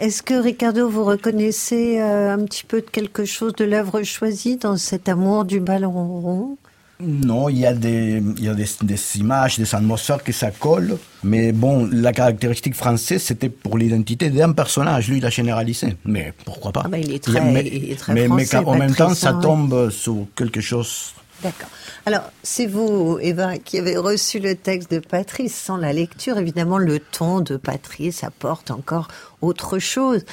Est-ce 0.00 0.22
que 0.22 0.32
Ricardo, 0.32 0.88
vous 0.88 1.04
reconnaissez 1.04 2.00
euh, 2.00 2.32
un 2.32 2.42
petit 2.46 2.64
peu 2.64 2.80
de 2.80 2.88
quelque 2.88 3.26
chose 3.26 3.54
de 3.54 3.66
l'œuvre 3.66 4.02
choisie 4.02 4.56
dans 4.56 4.78
cet 4.78 5.10
amour 5.10 5.44
du 5.44 5.60
ballon 5.60 5.90
rond? 5.90 6.56
Non, 7.02 7.48
il 7.48 7.58
y 7.58 7.66
a, 7.66 7.74
des, 7.74 8.22
il 8.38 8.44
y 8.44 8.48
a 8.48 8.54
des, 8.54 8.66
des 8.82 9.00
images, 9.16 9.58
des 9.58 9.74
atmosphères 9.74 10.22
que 10.22 10.32
ça 10.32 10.50
colle. 10.50 10.96
Mais 11.24 11.52
bon, 11.52 11.88
la 11.92 12.12
caractéristique 12.12 12.74
française, 12.74 13.22
c'était 13.22 13.48
pour 13.48 13.76
l'identité 13.78 14.30
d'un 14.30 14.52
personnage. 14.52 15.08
Lui, 15.08 15.18
il 15.18 15.26
a 15.26 15.30
généralisé. 15.30 15.96
Mais 16.04 16.32
pourquoi 16.44 16.72
pas? 16.72 16.82
Ah 16.84 16.88
ben, 16.88 16.98
il 17.02 17.12
est 17.12 17.28
a- 17.28 17.32
très- 17.32 17.40
mais, 17.40 17.68
il 17.72 17.90
est 17.90 17.96
très 17.96 18.14
mais, 18.14 18.28
mais 18.28 18.44
français, 18.44 18.64
qu'en- 18.64 18.70
en 18.72 18.78
même 18.78 18.94
temps, 18.94 19.14
ça 19.14 19.32
tombe 19.34 19.90
sur 19.90 20.26
quelque 20.36 20.60
chose. 20.60 21.12
D'accord. 21.42 21.68
Alors, 22.06 22.22
c'est 22.44 22.66
vous, 22.66 23.18
Eva, 23.20 23.58
qui 23.58 23.78
avez 23.78 23.96
reçu 23.96 24.38
le 24.38 24.54
texte 24.54 24.92
de 24.92 25.00
Patrice. 25.00 25.54
Sans 25.56 25.76
la 25.76 25.92
lecture, 25.92 26.38
évidemment, 26.38 26.78
le 26.78 27.00
ton 27.00 27.40
de 27.40 27.56
Patrice 27.56 28.22
apporte 28.22 28.70
encore 28.70 29.08
autre 29.40 29.80
chose. 29.80 30.24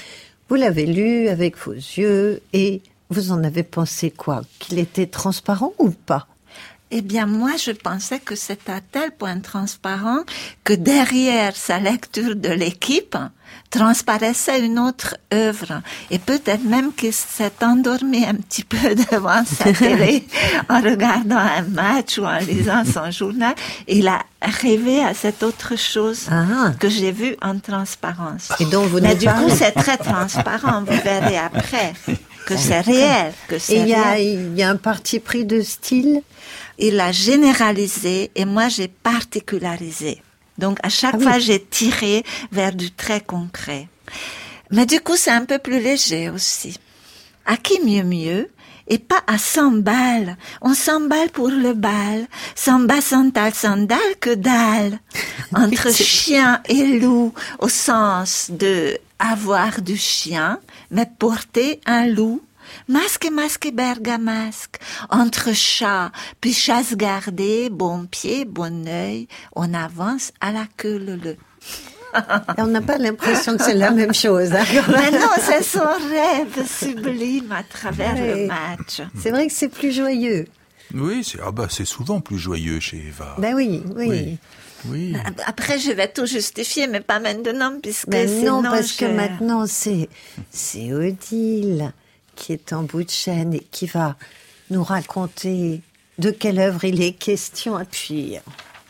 Vous 0.49 0.55
l'avez 0.55 0.85
lu 0.85 1.27
avec 1.29 1.57
vos 1.57 1.73
yeux 1.73 2.41
et 2.53 2.81
vous 3.09 3.31
en 3.31 3.43
avez 3.43 3.63
pensé 3.63 4.11
quoi? 4.11 4.41
Qu'il 4.59 4.77
était 4.77 5.07
transparent 5.07 5.73
ou 5.79 5.89
pas? 5.89 6.27
Eh 6.91 7.01
bien, 7.01 7.27
moi, 7.27 7.51
je 7.57 7.71
pensais 7.71 8.19
que 8.19 8.35
c'est 8.35 8.67
à 8.69 8.81
tel 8.81 9.11
point 9.11 9.39
transparent 9.39 10.21
que 10.63 10.73
derrière 10.73 11.55
sa 11.55 11.79
lecture 11.79 12.35
de 12.35 12.49
l'équipe 12.49 13.15
transparaissait 13.69 14.59
une 14.65 14.79
autre 14.79 15.15
œuvre. 15.31 15.81
Et 16.09 16.17
peut-être 16.17 16.63
même 16.63 16.91
qu'il 16.93 17.13
s'est 17.13 17.51
endormi 17.61 18.25
un 18.25 18.33
petit 18.35 18.63
peu 18.63 18.95
devant 19.11 19.45
sa 19.45 19.71
télé 19.71 20.25
en 20.67 20.81
regardant 20.81 21.37
un 21.37 21.61
match 21.63 22.17
ou 22.17 22.25
en 22.25 22.39
lisant 22.39 22.83
son 22.85 23.11
journal. 23.19 23.53
Il 23.87 24.07
a 24.07 24.23
rêvé 24.41 25.03
à 25.03 25.13
cette 25.13 25.43
autre 25.43 25.77
chose 25.77 26.27
Ah. 26.31 26.71
que 26.79 26.89
j'ai 26.89 27.11
vue 27.11 27.35
en 27.41 27.59
transparence. 27.59 28.49
Et 28.59 28.65
dont 28.65 28.83
vous 28.87 28.99
Mais 28.99 29.13
du 29.15 29.27
coup, 29.27 29.49
c'est 29.49 29.73
très 29.73 29.97
transparent. 29.97 30.81
Vous 30.83 30.99
verrez 31.03 31.37
après 31.37 31.93
que 32.49 32.57
c'est 32.57 32.81
réel, 32.81 33.33
que 33.47 33.55
Et 33.55 33.59
c'est 33.59 33.79
il 33.79 33.87
y, 33.87 33.93
a, 33.93 34.11
réel 34.11 34.51
il 34.51 34.57
y 34.59 34.63
a 34.63 34.69
un 34.69 34.75
parti 34.75 35.19
pris 35.19 35.45
de 35.45 35.61
style 35.61 36.21
il 36.79 36.99
a 36.99 37.11
généralisé 37.11 38.31
et 38.35 38.45
moi 38.45 38.69
j'ai 38.69 38.87
particularisé. 38.87 40.21
Donc 40.57 40.79
à 40.83 40.89
chaque 40.89 41.15
Ah 41.15 41.17
oui. 41.17 41.23
fois 41.23 41.39
j'ai 41.39 41.61
tiré 41.63 42.23
vers 42.51 42.73
du 42.73 42.91
très 42.91 43.21
concret. 43.21 43.87
Mais 44.71 44.85
du 44.85 44.99
coup 45.01 45.15
c'est 45.15 45.31
un 45.31 45.45
peu 45.45 45.59
plus 45.59 45.79
léger 45.79 46.29
aussi. 46.29 46.77
À 47.45 47.57
qui 47.57 47.79
mieux 47.81 48.03
mieux 48.03 48.49
et 48.87 48.97
pas 48.97 49.21
à 49.27 49.37
100 49.37 49.83
balles. 49.83 50.35
On 50.61 50.73
s'emballe 50.73 51.29
pour 51.29 51.49
le 51.49 51.73
bal. 51.73 52.27
Sans 52.55 52.79
bas, 52.79 53.01
sans 53.01 53.29
tal, 53.29 53.53
sans 53.53 53.77
dalle 53.77 54.15
que 54.19 54.33
dalle. 54.33 54.99
Entre 55.55 55.93
chien 55.93 56.61
et 56.67 56.99
loup, 56.99 57.33
au 57.59 57.69
sens 57.69 58.47
de 58.49 58.97
avoir 59.19 59.81
du 59.81 59.97
chien, 59.97 60.59
mais 60.91 61.07
porter 61.19 61.79
un 61.85 62.07
loup. 62.07 62.41
Masque, 62.87 63.27
masque, 63.31 63.69
bergamasque. 63.73 64.79
Entre 65.09 65.53
chat, 65.53 66.11
puis 66.39 66.53
chasse 66.53 66.95
gardée, 66.95 67.69
bon 67.71 68.05
pied, 68.05 68.45
bon 68.45 68.87
œil, 68.87 69.27
on 69.55 69.73
avance 69.73 70.31
à 70.39 70.51
la 70.51 70.65
queue 70.77 70.97
leu. 70.97 71.35
Et 72.57 72.61
on 72.61 72.67
n'a 72.67 72.81
pas 72.81 72.97
l'impression 72.97 73.55
que 73.57 73.63
c'est 73.63 73.73
la 73.75 73.91
même 73.91 74.13
chose. 74.13 74.51
hein. 74.53 74.63
Mais 74.87 75.11
non, 75.11 75.29
c'est 75.39 75.63
son 75.63 75.79
rêve 76.09 76.67
sublime 76.67 77.51
à 77.51 77.63
travers 77.63 78.15
Ouais. 78.15 78.41
le 78.43 78.47
match. 78.47 79.01
C'est 79.19 79.29
vrai 79.31 79.47
que 79.47 79.53
c'est 79.53 79.69
plus 79.69 79.91
joyeux. 79.91 80.45
Oui, 80.93 81.23
c'est 81.23 81.37
ah 81.45 81.51
bah, 81.51 81.67
c'est 81.69 81.85
souvent 81.85 82.19
plus 82.19 82.39
joyeux 82.39 82.79
chez 82.79 82.97
Eva. 82.97 83.35
Ben 83.37 83.53
oui, 83.55 83.83
oui. 83.95 84.07
Oui. 84.09 84.37
Oui. 84.87 85.15
Après, 85.45 85.79
je 85.79 85.91
vais 85.91 86.07
tout 86.07 86.25
justifier, 86.25 86.87
mais 86.87 87.01
pas 87.01 87.19
maintenant, 87.19 87.73
puisque 87.81 88.09
Ben 88.09 88.27
sinon 88.27 88.61
non, 88.61 88.69
parce 88.69 88.93
que 88.93 89.05
maintenant, 89.05 89.65
c'est, 89.67 90.09
c'est 90.51 90.93
Odile 90.93 91.93
qui 92.35 92.53
est 92.53 92.73
en 92.73 92.83
bout 92.83 93.03
de 93.03 93.09
chaîne 93.09 93.53
et 93.53 93.67
qui 93.71 93.85
va 93.85 94.15
nous 94.69 94.83
raconter 94.83 95.81
de 96.17 96.31
quelle 96.31 96.59
œuvre 96.59 96.85
il 96.85 97.01
est 97.01 97.13
question. 97.13 97.79
Et 97.79 97.85
puis, 97.85 98.37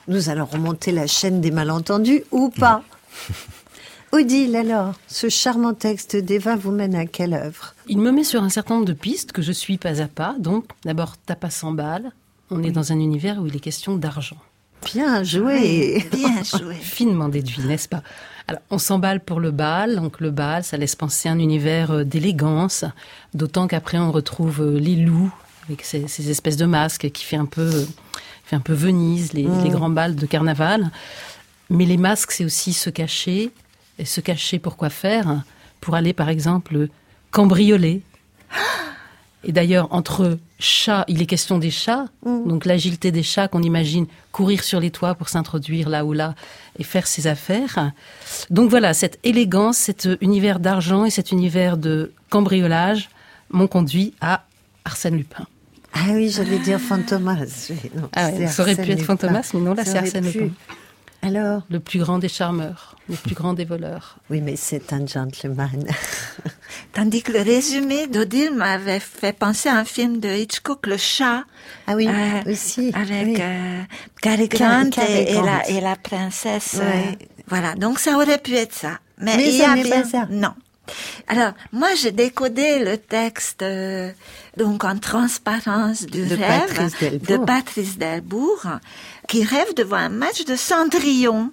nous 0.07 0.29
allons 0.29 0.45
remonter 0.45 0.91
la 0.91 1.07
chaîne 1.07 1.41
des 1.41 1.51
malentendus 1.51 2.23
ou 2.31 2.49
pas. 2.49 2.83
Odile, 4.11 4.55
alors, 4.55 4.95
ce 5.07 5.29
charmant 5.29 5.75
texte 5.75 6.15
d'Eva 6.15 6.55
vous 6.55 6.71
mène 6.71 6.95
à 6.95 7.05
quelle 7.05 7.33
œuvre? 7.33 7.75
Il 7.87 7.99
me 7.99 8.11
met 8.11 8.23
sur 8.23 8.41
un 8.41 8.49
certain 8.49 8.75
nombre 8.75 8.87
de 8.87 8.93
pistes 8.93 9.31
que 9.31 9.43
je 9.43 9.51
suis 9.51 9.77
pas 9.77 10.01
à 10.01 10.07
pas. 10.07 10.35
Donc, 10.39 10.65
d'abord, 10.83 11.17
tapas 11.17 11.51
100 11.51 11.73
balles. 11.73 12.11
On 12.49 12.63
est 12.63 12.71
dans 12.71 12.91
un 12.91 12.99
univers 12.99 13.39
où 13.39 13.45
il 13.45 13.55
est 13.55 13.59
question 13.59 13.95
d'argent. 13.95 14.37
Bien 14.85 15.23
joué. 15.23 16.07
Bien 16.11 16.43
joué. 16.57 16.75
Finement 16.75 17.29
déduit, 17.29 17.63
n'est-ce 17.63 17.89
pas? 17.89 18.01
Alors, 18.47 18.61
on 18.69 18.77
s'emballe 18.77 19.19
pour 19.19 19.39
le 19.39 19.51
bal. 19.51 19.95
Donc, 19.95 20.19
le 20.19 20.31
bal, 20.31 20.63
ça 20.63 20.77
laisse 20.77 20.95
penser 20.95 21.29
un 21.29 21.39
univers 21.39 21.91
euh, 21.91 22.03
d'élégance. 22.03 22.85
D'autant 23.33 23.67
qu'après, 23.67 23.99
on 23.99 24.11
retrouve 24.11 24.61
euh, 24.61 24.79
les 24.79 24.95
loups 24.95 25.31
avec 25.67 25.83
ces, 25.83 26.07
ces 26.07 26.31
espèces 26.31 26.57
de 26.57 26.65
masques 26.65 27.11
qui 27.11 27.23
fait 27.23 27.35
un 27.35 27.45
peu, 27.45 27.61
euh, 27.61 27.85
fait 28.45 28.55
un 28.55 28.61
peu 28.61 28.73
Venise, 28.73 29.33
les, 29.33 29.47
les 29.63 29.69
grands 29.69 29.89
bals 29.91 30.15
de 30.15 30.25
carnaval. 30.25 30.89
Mais 31.69 31.85
les 31.85 31.97
masques, 31.97 32.31
c'est 32.31 32.45
aussi 32.45 32.73
se 32.73 32.89
cacher. 32.89 33.51
Et 33.99 34.05
se 34.05 34.21
cacher 34.21 34.59
pour 34.59 34.77
quoi 34.77 34.89
faire? 34.89 35.43
Pour 35.81 35.93
aller, 35.95 36.13
par 36.13 36.29
exemple, 36.29 36.87
cambrioler. 37.31 38.01
Et 39.43 39.53
d'ailleurs, 39.53 39.87
entre 39.91 40.37
chats, 40.59 41.05
il 41.07 41.21
est 41.21 41.25
question 41.25 41.59
des 41.59 41.71
chats, 41.71 42.05
donc 42.25 42.65
l'agilité 42.65 43.11
des 43.11 43.23
chats 43.23 43.47
qu'on 43.47 43.61
imagine 43.63 44.05
courir 44.33 44.63
sur 44.63 44.81
les 44.81 44.91
toits 44.91 45.15
pour 45.15 45.29
s'introduire 45.29 45.87
là 45.87 46.03
ou 46.03 46.11
là 46.11 46.35
et 46.77 46.83
faire 46.83 47.07
ses 47.07 47.27
affaires. 47.27 47.91
Donc 48.49 48.69
voilà, 48.69 48.93
cette 48.93 49.17
élégance, 49.23 49.77
cet 49.77 50.09
univers 50.19 50.59
d'argent 50.59 51.05
et 51.05 51.09
cet 51.09 51.31
univers 51.31 51.77
de 51.77 52.11
cambriolage 52.29 53.09
m'ont 53.49 53.67
conduit 53.67 54.13
à 54.19 54.43
Arsène 54.83 55.15
Lupin. 55.15 55.45
Ah 55.93 56.11
oui, 56.11 56.29
j'allais 56.29 56.59
dire 56.59 56.79
Fantomas. 56.79 57.69
Non, 57.95 58.09
Ah 58.15 58.29
ouais, 58.29 58.47
ça 58.47 58.63
aurait 58.63 58.75
pu 58.75 58.91
être 58.91 59.03
Fantomas, 59.03 59.51
mais 59.53 59.61
non, 59.61 59.73
là, 59.73 59.85
c'est 59.85 59.97
Arsène 59.97 60.29
pu. 60.29 60.39
Lupin. 60.39 60.53
Alors 61.21 61.63
Le 61.69 61.79
plus 61.81 61.99
grand 61.99 62.17
des 62.17 62.29
charmeurs, 62.29 62.95
le 63.09 63.15
plus 63.15 63.35
grand 63.35 63.53
des 63.53 63.65
voleurs. 63.65 64.17
Oui, 64.29 64.39
mais 64.41 64.55
c'est 64.55 64.93
un 64.93 65.05
gentleman. 65.05 65.85
Tandis 66.93 67.23
que 67.23 67.31
le 67.33 67.41
résumé 67.41 68.07
d'Odile 68.07 68.53
m'avait 68.55 69.01
fait 69.01 69.33
penser 69.33 69.67
à 69.69 69.75
un 69.75 69.83
film 69.85 70.19
de 70.19 70.29
Hitchcock, 70.29 70.87
Le 70.87 70.95
Chat. 70.97 71.43
Ah 71.87 71.95
oui, 71.95 72.07
Euh, 72.07 72.51
aussi. 72.51 72.91
Avec 72.93 73.27
oui. 73.27 73.37
euh, 73.39 73.81
Cary 74.21 74.47
Grant 74.47 74.89
Cary 74.91 75.11
et, 75.11 75.33
la, 75.41 75.69
et 75.69 75.81
la 75.81 75.95
princesse. 75.97 76.75
Ouais. 76.79 77.17
euh, 77.21 77.25
voilà, 77.47 77.75
donc 77.75 77.99
ça 77.99 78.15
aurait 78.15 78.37
pu 78.39 78.55
être 78.55 78.73
ça. 78.73 78.99
Mais, 79.17 79.35
Mais 79.35 79.49
il 79.49 79.55
y 79.57 79.61
a 79.63 79.73
bien... 79.73 79.89
pas 79.89 80.03
ça. 80.07 80.27
Non. 80.29 80.53
Alors, 81.27 81.51
moi, 81.71 81.89
j'ai 82.01 82.11
décodé 82.11 82.79
le 82.83 82.97
texte 82.97 83.61
euh, 83.61 84.11
donc 84.57 84.83
en 84.83 84.97
transparence 84.97 86.03
du 86.07 86.25
De 86.25 86.35
rêve 86.35 86.73
Patrice 86.75 87.21
de 87.27 87.37
Patrice 87.37 87.97
Delbourg, 87.99 88.65
qui 89.29 89.43
rêve 89.43 89.73
de 89.75 89.83
voir 89.83 90.01
un 90.01 90.09
match 90.09 90.43
de 90.43 90.55
Cendrillon. 90.57 91.51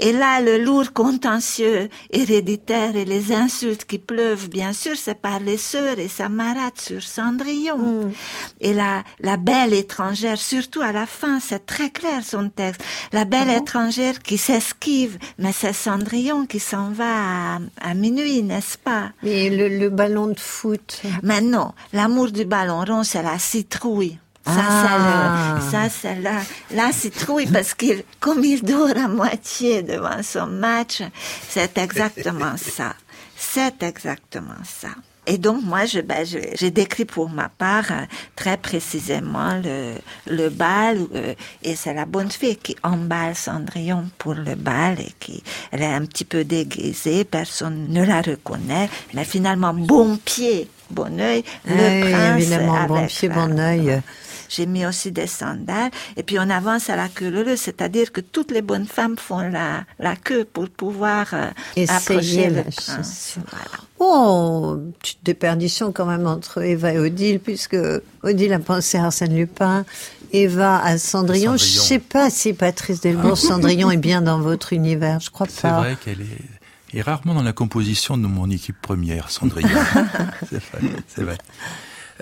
Et 0.00 0.12
là, 0.12 0.40
le 0.40 0.56
lourd 0.56 0.92
contentieux 0.94 1.90
héréditaire 2.10 2.96
et 2.96 3.04
les 3.04 3.32
insultes 3.32 3.84
qui 3.84 3.98
pleuvent, 3.98 4.48
bien 4.48 4.72
sûr, 4.72 4.96
c'est 4.96 5.20
par 5.20 5.40
les 5.40 5.58
sœurs 5.58 5.98
et 5.98 6.08
sa 6.08 6.28
marade 6.28 6.78
sur 6.78 7.02
Cendrillon. 7.02 7.76
Mm. 7.76 8.12
Et 8.60 8.72
la, 8.72 9.04
la 9.20 9.36
belle 9.36 9.74
étrangère, 9.74 10.38
surtout 10.38 10.80
à 10.80 10.92
la 10.92 11.06
fin, 11.06 11.38
c'est 11.40 11.66
très 11.66 11.90
clair 11.90 12.22
son 12.24 12.48
texte. 12.48 12.82
La 13.12 13.26
belle 13.26 13.50
étrangère 13.50 14.22
qui 14.22 14.38
s'esquive, 14.38 15.18
mais 15.38 15.52
c'est 15.52 15.74
Cendrillon 15.74 16.46
qui 16.46 16.60
s'en 16.60 16.90
va 16.90 17.56
à, 17.56 17.58
à 17.80 17.94
minuit, 17.94 18.42
n'est-ce 18.42 18.78
pas? 18.78 19.12
Mais 19.22 19.50
le, 19.50 19.68
le 19.68 19.90
ballon 19.90 20.28
de 20.28 20.40
foot. 20.40 21.02
Mais 21.22 21.42
non, 21.42 21.72
l'amour 21.92 22.30
du 22.30 22.44
ballon 22.46 22.84
rond, 22.86 23.02
c'est 23.02 23.22
la 23.22 23.38
citrouille. 23.38 24.18
Ça, 24.54 24.62
Ah. 24.68 25.58
c'est 25.60 25.64
le- 25.66 25.70
ça, 25.70 25.88
c'est 25.90 26.20
la, 26.20 26.40
la 26.86 26.92
citrouille 26.92 27.46
parce 27.46 27.74
qu'il, 27.74 28.02
comme 28.20 28.44
il 28.44 28.62
dort 28.62 28.96
à 28.96 29.08
moitié 29.08 29.82
devant 29.82 30.22
son 30.22 30.46
match, 30.46 31.02
c'est 31.48 31.76
exactement 31.78 32.56
ça. 32.76 32.94
C'est 33.36 33.82
exactement 33.82 34.62
ça. 34.64 34.88
Et 35.30 35.36
donc, 35.36 35.62
moi, 35.62 35.84
je, 35.84 36.00
ben, 36.00 36.24
je- 36.24 36.38
j'ai 36.54 36.70
décrit 36.70 37.04
pour 37.04 37.28
ma 37.28 37.50
part 37.50 37.84
euh, 37.90 38.06
très 38.34 38.56
précisément 38.56 39.60
le, 39.62 39.94
le 40.26 40.48
bal, 40.48 41.00
euh, 41.14 41.34
et 41.62 41.76
c'est 41.76 41.92
la 41.92 42.06
bonne 42.06 42.30
fille 42.30 42.56
qui 42.56 42.74
emballe 42.82 43.34
Cendrillon 43.34 44.04
pour 44.16 44.32
le 44.32 44.54
bal 44.54 44.98
et 44.98 45.12
qui, 45.20 45.42
elle 45.70 45.82
est 45.82 45.92
un 45.94 46.06
petit 46.06 46.24
peu 46.24 46.44
déguisée, 46.44 47.24
personne 47.24 47.88
ne 47.90 48.02
la 48.02 48.22
reconnaît, 48.22 48.88
mais 49.12 49.24
finalement, 49.26 49.74
bon 49.74 50.16
pied, 50.16 50.66
bon 50.90 51.20
oeil, 51.20 51.44
le 51.66 51.74
Oui, 51.74 52.10
prince 52.10 52.40
évidemment, 52.40 52.84
bon 52.86 53.06
pied, 53.06 53.28
la- 53.28 53.34
bon 53.34 53.58
œil. 53.60 54.00
J'ai 54.48 54.66
mis 54.66 54.84
aussi 54.86 55.12
des 55.12 55.26
sandales. 55.26 55.90
Et 56.16 56.22
puis 56.22 56.38
on 56.38 56.48
avance 56.50 56.90
à 56.90 56.96
la 56.96 57.08
queue 57.08 57.30
leu, 57.30 57.56
c'est-à-dire 57.56 58.12
que 58.12 58.20
toutes 58.20 58.50
les 58.50 58.62
bonnes 58.62 58.86
femmes 58.86 59.16
font 59.16 59.40
la, 59.40 59.84
la 59.98 60.16
queue 60.16 60.44
pour 60.44 60.68
pouvoir 60.68 61.26
euh, 61.32 61.50
approcher 61.88 62.48
le 62.50 62.56
la 62.56 62.62
prince. 62.64 63.36
Voilà. 63.50 63.84
Oh, 64.00 64.76
petite 65.00 65.18
déperdition 65.24 65.92
quand 65.92 66.06
même 66.06 66.26
entre 66.26 66.62
Eva 66.62 66.92
et 66.92 66.98
Odile, 66.98 67.40
puisque 67.40 67.76
Odile 68.22 68.52
a 68.52 68.58
pensé 68.60 68.96
à 68.98 69.06
Arsène 69.06 69.34
Lupin, 69.36 69.84
Eva 70.32 70.78
à 70.82 70.98
Cendrillon. 70.98 71.56
Je 71.56 71.64
Cendrillon. 71.64 71.82
sais 71.82 71.98
pas 71.98 72.30
si 72.30 72.52
Patrice 72.52 73.00
Delbourg, 73.00 73.36
Cendrillon 73.36 73.90
est 73.90 73.96
bien 73.96 74.22
dans 74.22 74.38
votre 74.40 74.72
univers, 74.72 75.20
je 75.20 75.30
crois 75.30 75.46
C'est 75.50 75.62
pas. 75.62 75.78
vrai 75.80 75.96
qu'elle 76.02 76.20
est, 76.20 76.96
est 76.98 77.02
rarement 77.02 77.34
dans 77.34 77.42
la 77.42 77.52
composition 77.52 78.16
de 78.16 78.26
mon 78.26 78.48
équipe 78.50 78.76
première, 78.80 79.30
Cendrillon. 79.30 79.68
c'est 80.48 80.62
vrai. 80.62 80.80
c'est 81.08 81.22
vrai. 81.24 81.38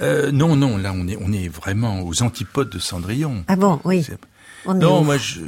Euh, 0.02 0.30
non, 0.32 0.56
non, 0.56 0.76
là 0.76 0.92
on 0.94 1.08
est, 1.08 1.16
on 1.20 1.32
est 1.32 1.48
vraiment 1.48 2.02
aux 2.02 2.22
antipodes 2.22 2.70
de 2.70 2.78
Cendrillon. 2.78 3.44
Ah 3.48 3.56
bon, 3.56 3.80
oui. 3.84 4.02
C'est- 4.04 4.18
On 4.66 4.74
Non, 4.74 5.04
moi, 5.04 5.16
je, 5.16 5.40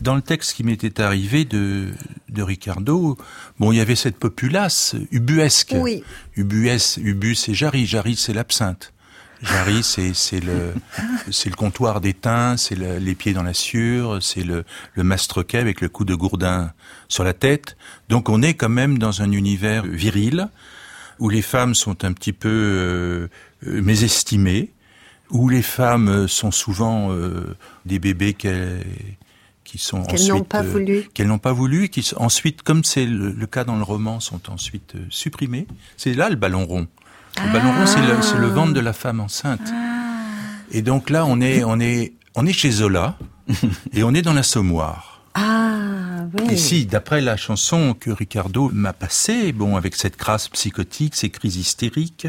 dans 0.00 0.14
le 0.14 0.22
texte 0.22 0.54
qui 0.54 0.62
m'était 0.64 1.00
arrivé 1.00 1.44
de, 1.44 1.88
de 2.28 2.42
Ricardo, 2.42 3.18
bon, 3.58 3.72
il 3.72 3.76
y 3.76 3.80
avait 3.80 3.96
cette 3.96 4.16
populace 4.18 4.94
ubuesque. 5.10 5.74
Oui. 5.76 6.04
Ubues, 6.36 6.70
ubus 6.98 7.48
et 7.48 7.54
Jarry. 7.54 7.86
Jarry, 7.86 8.14
c'est 8.16 8.32
l'absinthe. 8.32 8.92
Jarry, 9.42 9.82
c'est, 9.82 10.14
c'est 10.14 10.38
le, 10.38 10.72
c'est 11.32 11.50
le 11.50 11.56
comptoir 11.56 12.00
d'étain, 12.00 12.56
c'est 12.56 12.76
le- 12.76 12.98
les 12.98 13.16
pieds 13.16 13.32
dans 13.32 13.42
la 13.42 13.54
sûre, 13.54 14.18
c'est 14.22 14.44
le, 14.44 14.64
le 14.94 15.02
mastroquet 15.02 15.58
avec 15.58 15.80
le 15.80 15.88
coup 15.88 16.04
de 16.04 16.14
gourdin 16.14 16.72
sur 17.08 17.24
la 17.24 17.32
tête. 17.34 17.76
Donc, 18.08 18.28
on 18.28 18.40
est 18.42 18.54
quand 18.54 18.68
même 18.68 18.98
dans 18.98 19.22
un 19.22 19.32
univers 19.32 19.84
viril, 19.84 20.48
où 21.18 21.28
les 21.28 21.42
femmes 21.42 21.74
sont 21.74 22.04
un 22.04 22.12
petit 22.12 22.32
peu 22.32 22.48
euh, 22.48 23.28
euh, 23.66 23.82
mésestimées, 23.82 24.72
où 25.30 25.48
les 25.48 25.62
femmes 25.62 26.08
euh, 26.08 26.26
sont 26.28 26.50
souvent 26.50 27.10
euh, 27.12 27.56
des 27.86 27.98
bébés 27.98 28.34
qu'elles- 28.34 28.84
qui 29.64 29.78
sont 29.78 30.02
Qu'elles 30.02 30.14
ensuite 30.20 30.28
n'ont 30.34 30.44
pas 30.44 30.58
euh, 30.62 30.70
voulu. 30.70 31.08
qu'elles 31.14 31.28
n'ont 31.28 31.38
pas 31.38 31.52
voulu, 31.52 31.88
qui 31.88 32.06
ensuite, 32.16 32.62
comme 32.62 32.84
c'est 32.84 33.06
le, 33.06 33.30
le 33.32 33.46
cas 33.46 33.64
dans 33.64 33.76
le 33.76 33.82
roman, 33.84 34.20
sont 34.20 34.50
ensuite 34.50 34.94
euh, 34.96 35.06
supprimées. 35.08 35.66
C'est 35.96 36.12
là 36.14 36.28
le 36.28 36.36
ballon 36.36 36.66
rond. 36.66 36.86
Le 37.42 37.52
ballon 37.52 37.72
rond, 37.72 37.86
c'est 37.86 38.02
le, 38.06 38.20
c'est 38.20 38.36
le 38.36 38.48
ventre 38.48 38.74
de 38.74 38.80
la 38.80 38.92
femme 38.92 39.20
enceinte. 39.20 39.72
Et 40.72 40.82
donc 40.82 41.08
là, 41.08 41.24
on 41.26 41.40
est, 41.40 41.64
on 41.64 41.80
est, 41.80 42.12
on 42.34 42.44
est 42.46 42.52
chez 42.52 42.70
Zola 42.70 43.16
et 43.94 44.02
on 44.02 44.12
est 44.12 44.22
dans 44.22 44.34
l'assommoir. 44.34 45.11
Ah, 45.34 46.26
oui. 46.34 46.52
Et 46.52 46.56
si, 46.56 46.86
d'après 46.86 47.20
la 47.20 47.36
chanson 47.36 47.94
que 47.98 48.10
Ricardo 48.10 48.70
m'a 48.72 48.92
passée, 48.92 49.52
bon, 49.52 49.76
avec 49.76 49.96
cette 49.96 50.16
crasse 50.16 50.48
psychotique, 50.48 51.14
ces 51.14 51.30
crises 51.30 51.56
hystériques, 51.56 52.28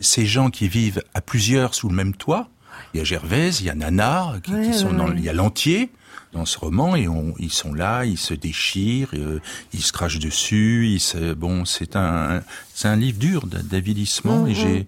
ces 0.00 0.26
gens 0.26 0.50
qui 0.50 0.68
vivent 0.68 1.02
à 1.14 1.20
plusieurs 1.20 1.74
sous 1.74 1.88
le 1.88 1.94
même 1.94 2.14
toit, 2.14 2.48
il 2.94 2.98
y 2.98 3.00
a 3.00 3.04
Gervaise, 3.04 3.60
il 3.60 3.66
y 3.66 3.70
a 3.70 3.74
Nana, 3.74 4.34
qui, 4.42 4.72
sont 4.72 4.90
ouais, 4.90 4.96
dans, 4.96 5.12
il 5.12 5.22
y 5.22 5.28
a 5.28 5.32
l'entier 5.32 5.90
dans 6.32 6.44
ce 6.44 6.58
roman, 6.58 6.94
et 6.94 7.08
on, 7.08 7.34
ils 7.38 7.52
sont 7.52 7.72
là, 7.72 8.04
ils 8.04 8.18
se 8.18 8.34
déchirent, 8.34 9.08
euh, 9.14 9.40
ils 9.72 9.82
se 9.82 9.92
crachent 9.92 10.18
dessus, 10.18 10.88
ils 10.88 11.00
se, 11.00 11.32
bon, 11.32 11.64
c'est 11.64 11.96
un, 11.96 12.42
c'est 12.74 12.88
un 12.88 12.96
livre 12.96 13.18
dur 13.18 13.46
d'avilissement, 13.46 14.46
et 14.46 14.54
j'ai, 14.54 14.78
je, 14.78 14.84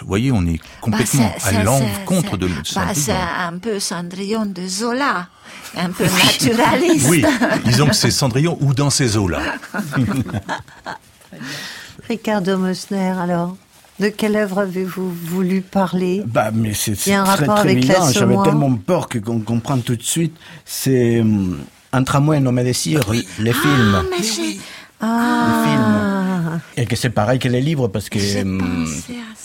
vous 0.00 0.06
voyez, 0.06 0.30
on 0.32 0.46
est 0.46 0.60
complètement 0.80 1.24
Bah, 1.24 1.34
c'est- 1.38 1.56
à 1.56 1.62
l'encontre 1.64 2.36
de 2.36 2.46
bah, 2.46 2.54
Cendrillon. 2.64 2.94
C'est 2.94 3.12
un 3.12 3.58
peu 3.58 3.80
Cendrillon 3.80 4.46
de 4.46 4.66
Zola, 4.66 5.28
un 5.76 5.90
peu 5.90 6.04
naturaliste. 6.04 7.06
Oui, 7.08 7.24
disons 7.64 7.86
que 7.88 7.94
c'est 7.96 8.10
Cendrillon 8.10 8.56
ou 8.60 8.72
dans 8.74 8.90
ces 8.90 9.16
eaux-là. 9.16 9.40
Ricardo 12.08 12.56
Mosner, 12.58 13.14
alors, 13.20 13.56
de 14.00 14.08
quelle 14.08 14.36
œuvre 14.36 14.60
avez-vous 14.60 15.12
voulu 15.12 15.60
parler? 15.60 16.22
Bah, 16.26 16.50
mais 16.52 16.72
c'est 16.74 16.96
très, 16.96 17.16
rapport 17.18 17.56
très 17.56 17.70
avec 17.70 17.84
évident. 17.84 18.10
J'avais 18.10 18.36
tellement 18.42 18.74
peur 18.74 19.08
que 19.08 19.18
qu'on 19.18 19.40
comprend 19.40 19.78
tout 19.78 19.96
de 19.96 20.02
suite. 20.02 20.36
C'est 20.64 21.20
hum, 21.20 21.58
Un 21.92 22.02
tramway 22.04 22.40
nommé 22.40 22.64
Désir, 22.64 23.02
les 23.12 23.52
films. 23.52 23.96
Ah, 23.98 24.02
mais 24.10 24.24
films. 25.00 26.60
Et 26.76 26.86
que 26.86 26.96
c'est 26.96 27.10
pareil 27.10 27.38
que 27.38 27.48
les 27.48 27.60
livres 27.60 27.88
parce 27.88 28.08
que 28.08 28.18
hum, 28.42 28.86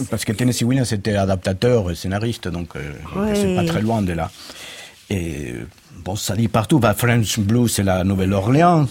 parce 0.10 0.26
que 0.26 0.34
Tennessee 0.34 0.64
Williams 0.64 0.92
était 0.94 1.16
adaptateur, 1.16 1.90
et 1.92 1.96
scénariste, 1.96 2.48
donc 2.48 2.76
euh, 2.76 2.92
Ouais. 3.16 3.34
c'est 3.36 3.56
pas 3.56 3.64
très 3.66 3.82
loin 3.82 4.02
de 4.02 4.14
là. 4.14 4.30
Et 5.10 5.54
bon, 6.04 6.16
ça 6.16 6.36
dit 6.36 6.48
partout. 6.48 6.80
Bah, 6.80 6.94
French 6.98 7.40
Blues, 7.40 7.72
c'est 7.72 7.84
la 7.84 8.04
Nouvelle-Orléans. 8.04 8.88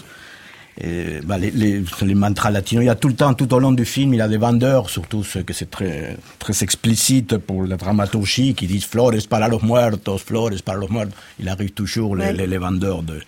Et, 0.81 1.19
bah, 1.23 1.37
les, 1.37 1.51
les, 1.51 1.83
les 2.01 2.15
mantras 2.15 2.51
latinos, 2.51 2.83
il 2.83 2.87
y 2.87 2.89
a 2.89 2.95
tout 2.95 3.07
le 3.07 3.15
temps, 3.15 3.33
tout 3.33 3.53
au 3.53 3.59
long 3.59 3.71
du 3.71 3.85
film, 3.85 4.13
il 4.13 4.17
y 4.17 4.21
a 4.21 4.27
des 4.27 4.37
vendeurs, 4.37 4.89
surtout 4.89 5.23
ceux 5.23 5.41
que 5.43 5.53
c'est 5.53 5.69
très, 5.71 6.17
très 6.37 6.63
explicite 6.63 7.37
pour 7.37 7.63
la 7.63 7.77
dramaturgie, 7.77 8.55
qui 8.55 8.67
disent 8.67 8.83
flores 8.85 9.25
para 9.29 9.47
los 9.47 9.61
muertos, 9.63 10.17
flores 10.21 10.61
para 10.61 10.77
los 10.77 10.89
muertos. 10.89 11.15
Il 11.39 11.47
arrive 11.47 11.71
toujours 11.71 12.15
les, 12.17 12.25
Ouais. 12.33 12.47
les, 12.47 12.57
vendeurs 12.57 13.03
de. 13.03 13.21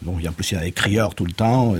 Bon, 0.00 0.16
il 0.18 0.24
y 0.24 0.26
a 0.26 0.30
en 0.30 0.32
plus, 0.32 0.50
il 0.52 0.54
y 0.54 0.58
a 0.58 0.62
des 0.62 0.72
crieurs 0.72 1.14
tout 1.14 1.26
le 1.26 1.32
temps. 1.32 1.74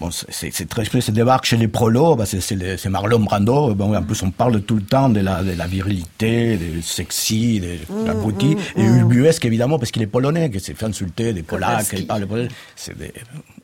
Bon, 0.00 0.10
c'est- 0.10 0.68
très. 0.68 0.84
C'est 1.00 1.12
débarque 1.12 1.44
chez 1.44 1.56
les 1.56 1.68
prolos, 1.68 2.16
bah, 2.16 2.24
c'est- 2.26 2.86
Marlon 2.88 3.20
Brando. 3.20 3.74
Bon, 3.74 3.94
en 3.94 4.02
plus, 4.02 4.22
on 4.22 4.30
parle 4.30 4.60
tout 4.62 4.76
le 4.76 4.82
temps 4.82 5.08
de 5.08 5.20
la, 5.20 5.42
de 5.42 5.52
la 5.52 5.66
virilité, 5.66 6.56
de 6.56 6.80
sexy, 6.82 7.60
de 7.60 8.06
la 8.06 8.14
beauté. 8.14 8.56
et 8.76 8.82
ubuesque, 8.84 9.44
évidemment, 9.44 9.78
parce 9.78 9.90
qu'il 9.90 10.02
est 10.02 10.06
polonais, 10.06 10.50
que 10.50 10.58
s'est 10.58 10.74
fait 10.74 10.86
insulter 10.86 11.32
des 11.32 11.42
Polacs, 11.42 11.86
il 11.96 12.06
parle 12.06 12.26
polonais. 12.26 12.48
C'est 12.76 12.94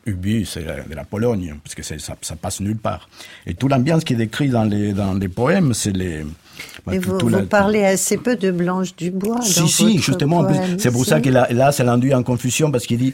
Ubu, 0.07 0.47
c'est 0.47 0.63
de 0.63 0.95
la 0.95 1.05
Pologne, 1.05 1.55
parce 1.63 1.75
que 1.75 1.83
ça, 1.83 1.95
ça 2.23 2.35
passe 2.37 2.61
nulle 2.61 2.79
part. 2.79 3.11
Et 3.47 3.53
toute 3.53 3.71
l'ambiance 3.71 4.05
qui 4.05 4.15
est 4.15 4.17
décrite 4.17 4.51
dans 4.53 4.65
les, 4.65 4.93
dans 4.95 5.13
les 5.13 5.29
poèmes, 5.29 5.75
c'est 5.75 5.95
les. 5.95 6.23
bah, 6.23 6.93
Mais 6.93 6.99
tout- 6.99 7.11
vous, 7.11 7.19
tout 7.19 7.27
vous 7.29 7.33
la- 7.37 7.43
parlez 7.43 7.85
assez 7.85 8.17
peu 8.17 8.35
de 8.37 8.51
Blanche 8.51 8.97
Dubois 8.97 9.37
dans 9.37 9.43
si, 9.43 9.69
si, 9.69 9.83
votre 9.93 10.03
justement, 10.03 10.49
c'est 10.79 10.91
pour 10.91 11.05
si. 11.05 11.11
ça 11.11 11.21
que 11.21 11.29
là, 11.29 11.47
là 11.51 11.73
ça 11.73 11.85
l'induit 11.85 12.15
en 12.15 12.23
confusion, 12.23 12.71
parce 12.71 12.87
qu'il 12.87 12.97
dit, 12.99 13.13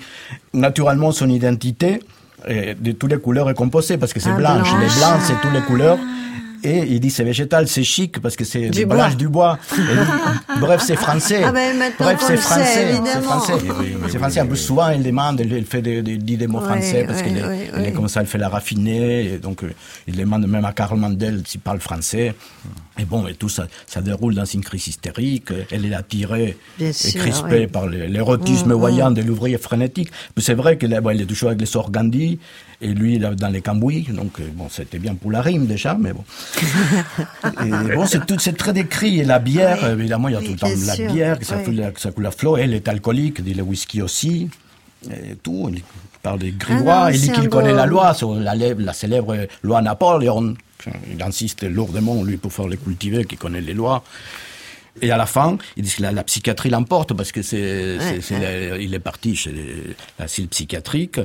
naturellement, 0.53 1.11
son 1.11 1.29
identité, 1.29 1.99
de 2.49 2.93
toutes 2.93 3.11
les 3.11 3.19
couleurs 3.19 3.49
est 3.51 3.55
composée, 3.55 3.97
parce 3.97 4.13
que 4.13 4.21
c'est 4.21 4.31
Ah, 4.31 4.37
blanche. 4.37 4.71
blanche. 4.71 4.81
Les 4.81 5.01
blancs, 5.01 5.21
c'est 5.23 5.41
toutes 5.41 5.53
les 5.53 5.61
couleurs. 5.63 5.99
Et 6.65 6.79
il 6.95 6.99
dit 7.01 7.11
c'est 7.11 7.25
végétal, 7.25 7.69
c'est 7.69 7.85
chic 7.85 8.19
parce 8.21 8.37
que 8.37 8.45
c'est 8.45 8.71
Du 8.71 8.81
du 8.81 8.87
bois. 8.87 9.11
du 9.11 9.29
bois. 9.29 9.59
Et- 9.79 10.59
bref, 10.61 10.83
c'est 10.85 10.97
français. 10.97 11.43
Ah 11.45 11.53
ben, 11.53 11.77
bref, 11.99 12.21
c'est 12.27 12.37
français. 12.39 12.95
C'est 13.05 13.23
français. 13.23 13.53
Oui, 13.63 13.69
oui, 13.79 13.87
c'est 14.07 14.13
oui, 14.15 14.19
français. 14.19 14.41
En 14.41 14.45
oui, 14.45 14.49
plus, 14.51 14.57
souvent, 14.59 14.89
il 14.91 15.03
demande, 15.03 15.41
il 15.41 15.53
il 15.53 15.67
fait 15.67 15.83
des, 15.83 16.03
des- 16.03 16.17
dit 16.17 16.37
des 16.37 16.47
mots 16.47 16.61
français 16.61 17.05
parce 17.07 17.23
qu'il 17.23 17.37
est, 17.37 17.89
est 17.89 17.93
comme 17.93 18.09
ça, 18.09 18.23
il 18.23 18.27
fait 18.27 18.39
la 18.39 18.49
raffinée. 18.49 19.35
Et 19.35 19.39
donc, 19.39 19.63
euh, 19.63 19.73
il 20.09 20.17
demande 20.17 20.47
même 20.47 20.65
à 20.65 20.73
Karl 20.73 20.99
Mandel 20.99 21.43
s'il 21.47 21.61
parle 21.61 21.81
français. 21.81 22.35
Et 22.99 23.05
bon, 23.05 23.27
et 23.27 23.35
tout 23.35 23.49
ça, 23.49 23.67
ça 23.87 24.01
déroule 24.01 24.35
dans 24.35 24.45
une 24.45 24.63
crise 24.63 24.87
hystérique. 24.87 25.49
Elle 25.71 25.85
est 25.85 25.95
attirée 25.95 26.57
Bien 26.79 26.89
et 26.89 26.93
sûr, 26.93 27.21
crispée 27.21 27.49
ouais. 27.51 27.67
par 27.67 27.87
l'érotisme 27.89 28.71
Mm, 28.71 28.73
voyant 28.79 29.11
de 29.11 29.21
l'ouvrier 29.21 29.59
frénétique. 29.59 30.11
Mais 30.37 30.43
c'est 30.43 30.55
vrai 30.55 30.79
qu'il 30.79 30.99
bon, 31.03 31.11
il 31.11 31.21
est 31.21 31.27
toujours 31.27 31.49
avec 31.49 31.61
les 31.61 31.67
sœurs 31.67 31.91
Gandhi 31.91 32.39
et 32.81 32.89
lui 32.89 33.15
il 33.17 33.25
est 33.25 33.35
dans 33.35 33.49
les 33.49 33.61
cambouis. 33.63 34.03
Donc, 34.11 34.41
euh, 34.41 34.45
bon, 34.55 34.69
c'était 34.71 34.99
bien 34.99 35.15
pour 35.15 35.31
la 35.31 35.41
rime 35.43 35.67
déjà, 35.67 35.95
mais 35.99 36.13
bon. 36.13 36.25
Et 37.65 37.95
bon, 37.95 38.07
c'est 38.07 38.25
tout, 38.27 38.39
c'est 38.39 38.57
très 38.57 38.73
décrit. 38.73 39.21
Et 39.21 39.25
la 39.25 39.39
bière, 39.39 39.79
Oui. 39.83 39.91
évidemment, 39.93 40.29
il 40.29 40.33
y 40.33 40.37
a 40.37 40.41
Oui, 40.41 40.47
tout 40.47 40.53
le 40.53 40.59
temps 40.59 40.69
de 40.69 40.87
la 40.87 40.95
sûr. 40.95 41.13
bière, 41.13 41.39
ça, 41.43 41.57
Oui. 41.59 41.65
coule, 41.65 41.93
ça 41.97 42.11
coule 42.13 42.27
à 42.27 42.31
flot. 42.31 42.57
Elle 42.57 42.75
est 42.75 42.89
alcoolique, 42.89 43.43
dit 43.43 43.55
le 43.55 43.63
whisky 43.63 44.03
aussi. 44.03 44.49
Et 45.11 45.37
tout. 45.43 45.71
Il 45.73 45.83
parle 46.23 46.39
des 46.39 46.49
Ah 46.49 46.53
non, 46.53 46.59
grivois. 46.77 47.09
il 47.13 47.21
dit 47.21 47.33
qu'il 47.33 47.49
connaît 47.49 47.73
la 47.75 47.87
loi, 47.87 48.15
sur 48.15 48.35
la, 48.35 48.93
célèbre 48.93 49.37
loi 49.63 49.83
Napoléon. 49.83 50.55
Il 51.11 51.23
insiste 51.23 51.63
lourdement, 51.65 52.23
lui, 52.25 52.37
pour 52.37 52.53
faire 52.53 52.69
les 52.69 52.77
cultiver, 52.77 53.25
qui 53.25 53.37
connaît 53.37 53.61
les 53.61 53.75
lois. 53.75 54.03
Et 55.03 55.11
à 55.11 55.17
la 55.17 55.27
fin, 55.27 55.59
ils 55.77 55.83
disent 55.83 55.97
que 55.97 56.03
la, 56.03 56.13
la 56.13 56.23
psychiatrie 56.23 56.71
l'emporte 56.71 57.15
parce 57.15 57.33
que 57.33 57.43
c'est, 57.43 57.99
Ouais, 57.99 58.79
il 58.85 58.95
est 58.95 58.99
parti 59.01 59.35
chez 59.35 59.53
l'asile 60.19 60.49
psychiatrique. 60.49 61.19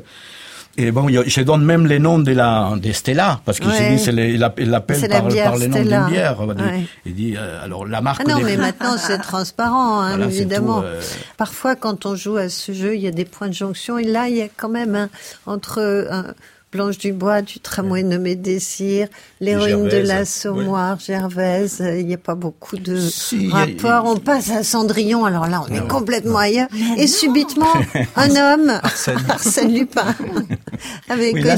Et 0.81 0.91
bon, 0.91 1.07
je 1.09 1.41
donne 1.41 1.63
même 1.65 1.85
les 1.87 1.99
noms 1.99 2.19
de 2.19 2.31
la 2.31 2.71
de 2.81 2.91
Stella 2.93 3.41
parce 3.43 3.59
qu'il 3.59 3.69
Ouais. 3.69 3.95
dit, 3.97 4.11
les- 4.11 4.33
il 4.35 4.43
app- 4.43 4.59
il 4.61 4.69
l'appelle 4.69 4.97
C'est 4.97 5.09
la 5.09 5.21
par, 5.21 5.27
par 5.33 5.57
les 5.57 5.67
noms 5.67 5.81
d'une 5.81 6.05
bière. 6.07 6.37
Il 6.41 6.53
dit- 6.55 6.63
Ouais. 6.63 6.83
Il 7.05 7.15
dit, 7.15 7.33
euh, 7.37 7.63
alors 7.65 7.85
la 7.85 7.99
marque 7.99 8.21
Ah 8.25 8.29
non, 8.31 8.37
des- 8.37 8.43
mais 8.45 8.55
maintenant 8.57 8.95
c'est 8.97 9.17
transparent, 9.17 9.99
hein, 9.99 10.15
Voilà, 10.15 10.25
évidemment. 10.27 10.79
tout, 10.79 10.85
euh. 10.87 11.01
Parfois, 11.35 11.75
quand 11.75 12.05
on 12.05 12.15
joue 12.15 12.37
à 12.37 12.47
ce 12.47 12.71
jeu, 12.71 12.95
il 12.95 13.01
y 13.01 13.07
a 13.07 13.11
des 13.11 13.25
points 13.25 13.49
de 13.49 13.53
jonction. 13.53 13.97
Et 13.97 14.05
là, 14.05 14.29
il 14.29 14.37
y 14.37 14.41
a 14.41 14.47
quand 14.55 14.69
même 14.69 14.95
un, 14.95 15.09
entre 15.45 15.79
euh, 15.79 16.23
Blanche 16.71 16.99
Dubois, 16.99 17.41
du 17.41 17.59
tramway 17.59 18.03
nommé 18.03 18.35
Désir, 18.35 19.07
l'héroïne 19.41 19.87
de 19.87 19.97
l'assommoir, 19.97 20.99
Gervaise. 20.99 21.81
euh, 21.81 21.99
Il 21.99 22.05
n'y 22.05 22.13
a 22.13 22.17
pas 22.19 22.35
beaucoup 22.35 22.77
de 22.77 22.97
Si, 22.99 23.49
a- 23.51 23.65
rapports. 23.65 24.05
On 24.05 24.17
passe 24.17 24.51
à 24.51 24.63
Cendrillon. 24.63 25.25
Alors 25.25 25.47
là, 25.47 25.63
on 25.67 25.73
est 25.73 25.87
complètement 25.87 26.37
ailleurs. 26.37 26.67
Et 26.97 27.07
subitement, 27.07 27.65
un 28.15 28.29
homme, 28.35 28.69
Arsène, 28.83 29.73
Lupin, 29.73 30.13
avec 31.09 31.33
Oui, 31.33 31.41
là, 31.41 31.55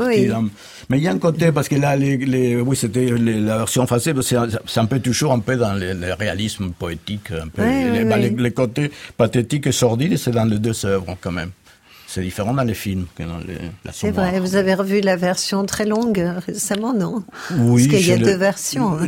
Oui. 0.00 0.30
Mais 0.90 0.96
il 0.98 1.02
y 1.04 1.08
a 1.08 1.12
un 1.12 1.18
côté, 1.18 1.52
parce 1.52 1.68
que 1.68 1.74
là, 1.74 1.96
les, 1.96 2.16
les, 2.16 2.56
oui, 2.60 2.74
c'était 2.76 3.06
les- 3.10 3.40
la 3.40 3.58
version 3.58 3.86
française, 3.86 4.14
c'est 4.22 4.36
un, 4.36 4.48
c'est 4.66 4.80
un 4.80 4.86
peu 4.86 5.00
toujours 5.00 5.32
un 5.32 5.40
peu 5.40 5.56
dans 5.56 5.74
le, 5.74 5.92
le 5.92 6.14
réalisme 6.14 6.70
poétique, 6.70 7.30
un 7.32 7.48
peu. 7.48 7.62
Oui, 7.62 7.84
les, 7.92 7.98
oui, 7.98 8.04
bah, 8.08 8.14
oui. 8.16 8.30
les- 8.30 8.42
les 8.42 8.50
côtés 8.52 8.90
pathétiques 9.16 9.66
et 9.66 9.72
sordides, 9.72 10.16
c'est 10.16 10.30
dans 10.30 10.44
les 10.46 10.58
deux 10.58 10.86
œuvres, 10.86 11.14
quand 11.20 11.32
même. 11.32 11.50
C'est 12.10 12.22
différent 12.22 12.54
dans 12.54 12.62
les 12.64 12.72
films 12.72 13.04
que 13.18 13.22
dans 13.22 13.36
les, 13.36 13.58
la 13.84 13.92
C'est 13.92 14.12
vrai, 14.12 14.40
vous 14.40 14.56
avez 14.56 14.72
revu 14.72 15.02
la 15.02 15.16
version 15.16 15.66
très 15.66 15.84
longue 15.84 16.24
récemment, 16.46 16.94
non? 16.94 17.22
Oui, 17.54 17.86
Parce 17.86 17.98
qu'il 18.02 18.08
y 18.08 18.12
a 18.12 18.16
deux 18.16 18.34
versions. 18.36 18.94
hein. 18.98 19.06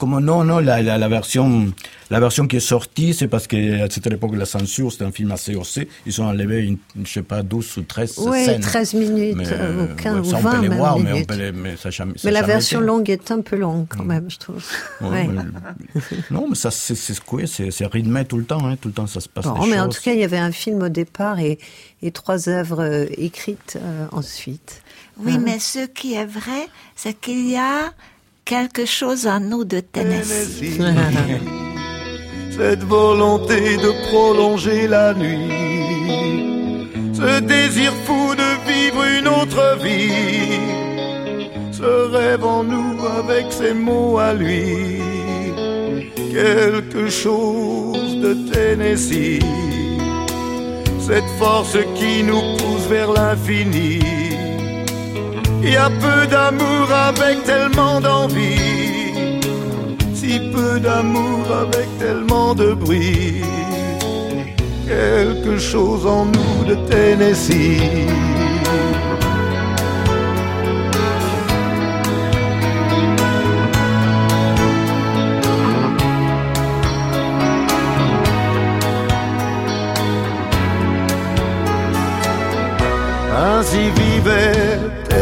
Comment 0.00 0.20
non, 0.20 0.42
non, 0.42 0.58
la, 0.58 0.82
la, 0.82 0.98
la 0.98 1.08
version, 1.08 1.72
la 2.10 2.18
version 2.18 2.48
qui 2.48 2.56
est 2.56 2.60
sortie, 2.60 3.14
c'est 3.14 3.28
parce 3.28 3.46
que 3.46 3.88
c'était 3.88 4.10
l'époque 4.10 4.32
de 4.32 4.38
la 4.38 4.46
censure, 4.46 4.90
c'était 4.90 5.04
un 5.04 5.12
film 5.12 5.30
assez 5.30 5.54
osé. 5.54 5.88
Ils 6.06 6.20
ont 6.20 6.24
enlevé, 6.26 6.64
une, 6.66 6.78
je 7.04 7.08
sais 7.12 7.22
pas, 7.22 7.44
12 7.44 7.76
ou 7.76 7.82
13 7.82 8.14
Oui, 8.18 8.44
scènes. 8.44 8.60
13 8.60 8.94
minutes, 8.94 9.36
Mais, 9.36 9.44
euh, 9.52 9.84
ou 9.84 9.94
15 9.94 10.14
ouais, 10.14 10.20
ou 10.20 10.24
ça, 10.24 10.36
on 10.38 10.40
20 10.40 10.50
peut 10.50 10.62
les 10.62 10.76
voir, 10.76 10.98
mais, 10.98 11.12
on 11.12 11.24
peut 11.24 11.36
les, 11.36 11.52
mais 11.52 11.76
ça 11.76 11.90
jamais, 11.90 12.14
ça 12.16 12.22
Mais 12.24 12.32
la 12.32 12.42
version 12.42 12.80
été. 12.80 12.86
longue 12.88 13.10
est 13.10 13.30
un 13.30 13.42
peu 13.42 13.54
longue 13.54 13.86
quand 13.88 14.02
même, 14.04 14.28
je 14.28 14.38
trouve. 14.38 14.64
Ouais, 15.02 15.08
Ouais. 15.08 15.28
mais- 15.28 16.00
non, 16.32 16.46
mais 16.48 16.56
ça, 16.56 16.72
c'est 16.72 16.96
c'est 16.96 17.14
secoué, 17.14 17.46
c'est 17.46 17.70
rythmé 17.86 18.24
tout 18.24 18.38
le 18.38 18.44
temps, 18.44 18.66
hein, 18.66 18.74
tout 18.80 18.88
le 18.88 18.94
temps, 18.94 19.06
ça 19.06 19.20
se 19.20 19.28
passe 19.28 19.44
Bon, 19.44 19.62
des 19.64 19.70
mais 19.70 19.78
en 19.78 19.88
tout 19.88 20.00
cas, 20.02 20.12
il 20.14 20.18
y 20.18 20.24
avait 20.24 20.36
un 20.38 20.50
film 20.50 20.82
au 20.82 20.88
départ 20.88 21.38
et, 21.38 21.58
et 22.02 22.10
trois 22.12 22.48
œuvres 22.48 22.82
euh, 22.82 23.06
écrites 23.16 23.76
euh, 23.80 24.06
ensuite. 24.12 24.82
Oui, 25.22 25.32
Hein? 25.34 25.42
mais 25.44 25.58
ce 25.58 25.86
qui 25.86 26.14
est 26.14 26.24
vrai, 26.26 26.68
c'est 26.96 27.14
qu'il 27.14 27.48
y 27.50 27.56
a 27.56 27.92
quelque 28.44 28.86
chose 28.86 29.26
en 29.26 29.40
nous 29.40 29.64
de 29.64 29.80
Tennessee. 29.80 30.78
Cette 32.56 32.82
volonté 32.84 33.76
de 33.76 33.90
prolonger 34.10 34.86
la 34.88 35.14
nuit, 35.14 35.50
ce 37.14 37.40
désir 37.40 37.92
fou 38.04 38.34
de 38.34 38.70
vivre 38.70 39.02
une 39.18 39.28
autre 39.28 39.78
vie, 39.82 40.58
ce 41.72 42.10
rêve 42.12 42.44
en 42.44 42.64
nous 42.64 42.98
avec 43.18 43.46
ses 43.50 43.72
mots 43.72 44.18
à 44.18 44.34
lui, 44.34 44.98
quelque 46.32 47.08
chose 47.08 48.16
de 48.20 48.34
Tennessee, 48.52 49.38
cette 51.10 51.30
force 51.38 51.76
qui 51.96 52.22
nous 52.22 52.56
pousse 52.56 52.86
vers 52.88 53.12
l'infini. 53.12 53.98
Il 55.60 55.72
y 55.72 55.76
a 55.76 55.90
peu 55.90 56.20
d'amour 56.28 56.86
avec 56.92 57.42
tellement 57.44 58.00
d'envie, 58.00 59.10
si 60.14 60.38
peu 60.54 60.78
d'amour 60.78 61.42
avec 61.64 61.88
tellement 61.98 62.54
de 62.54 62.72
bruit. 62.74 63.42
Quelque 64.86 65.58
chose 65.58 66.06
en 66.06 66.26
nous 66.26 66.64
de 66.68 66.76
Tennessee. 66.88 68.06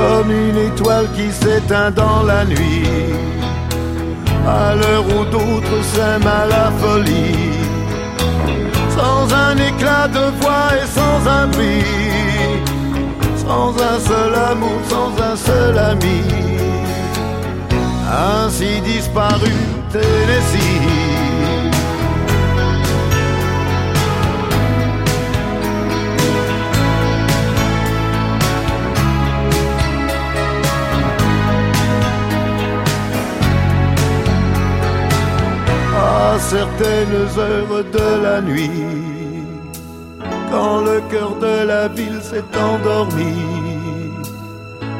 Comme 0.00 0.30
une 0.30 0.58
étoile 0.70 1.08
qui 1.16 1.30
s'éteint 1.30 1.90
dans 1.90 2.22
la 2.22 2.44
nuit, 2.44 2.84
à 4.46 4.74
l'heure 4.74 5.06
où 5.16 5.24
d'autres 5.34 5.80
s'aiment 5.92 6.32
à 6.42 6.44
la 6.54 6.66
folie, 6.80 7.50
sans 8.96 9.22
un 9.46 9.56
éclat 9.70 10.06
de 10.08 10.24
voix 10.40 10.68
et 10.80 10.88
sans 10.98 11.18
un 11.38 11.46
bruit, 11.48 11.84
sans 13.44 13.70
un 13.90 13.98
seul 14.10 14.32
amour, 14.50 14.80
sans 14.92 15.10
un 15.30 15.36
seul 15.36 15.78
ami, 15.92 16.20
ainsi 18.08 18.80
disparu 18.92 19.54
Tennessee. 19.92 20.69
À 36.20 36.38
certaines 36.38 37.28
heures 37.38 37.84
de 37.98 38.22
la 38.22 38.40
nuit, 38.42 38.88
quand 40.50 40.80
le 40.82 41.00
cœur 41.10 41.32
de 41.46 41.66
la 41.66 41.88
ville 41.88 42.20
s'est 42.22 42.50
endormi, 42.68 43.36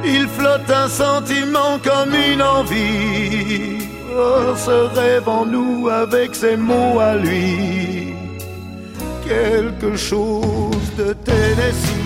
il 0.04 0.26
flotte 0.36 0.70
un 0.70 0.88
sentiment 0.88 1.72
comme 1.88 2.14
une 2.14 2.42
envie. 2.42 3.78
Oh, 4.16 4.54
ce 4.56 4.76
rêve 4.98 5.28
en 5.28 5.44
nous 5.44 5.88
avec 5.88 6.34
ses 6.34 6.56
mots 6.56 6.98
à 6.98 7.16
lui, 7.16 8.14
quelque 9.28 9.96
chose 9.96 10.88
de 10.96 11.12
Tennessee. 11.12 12.00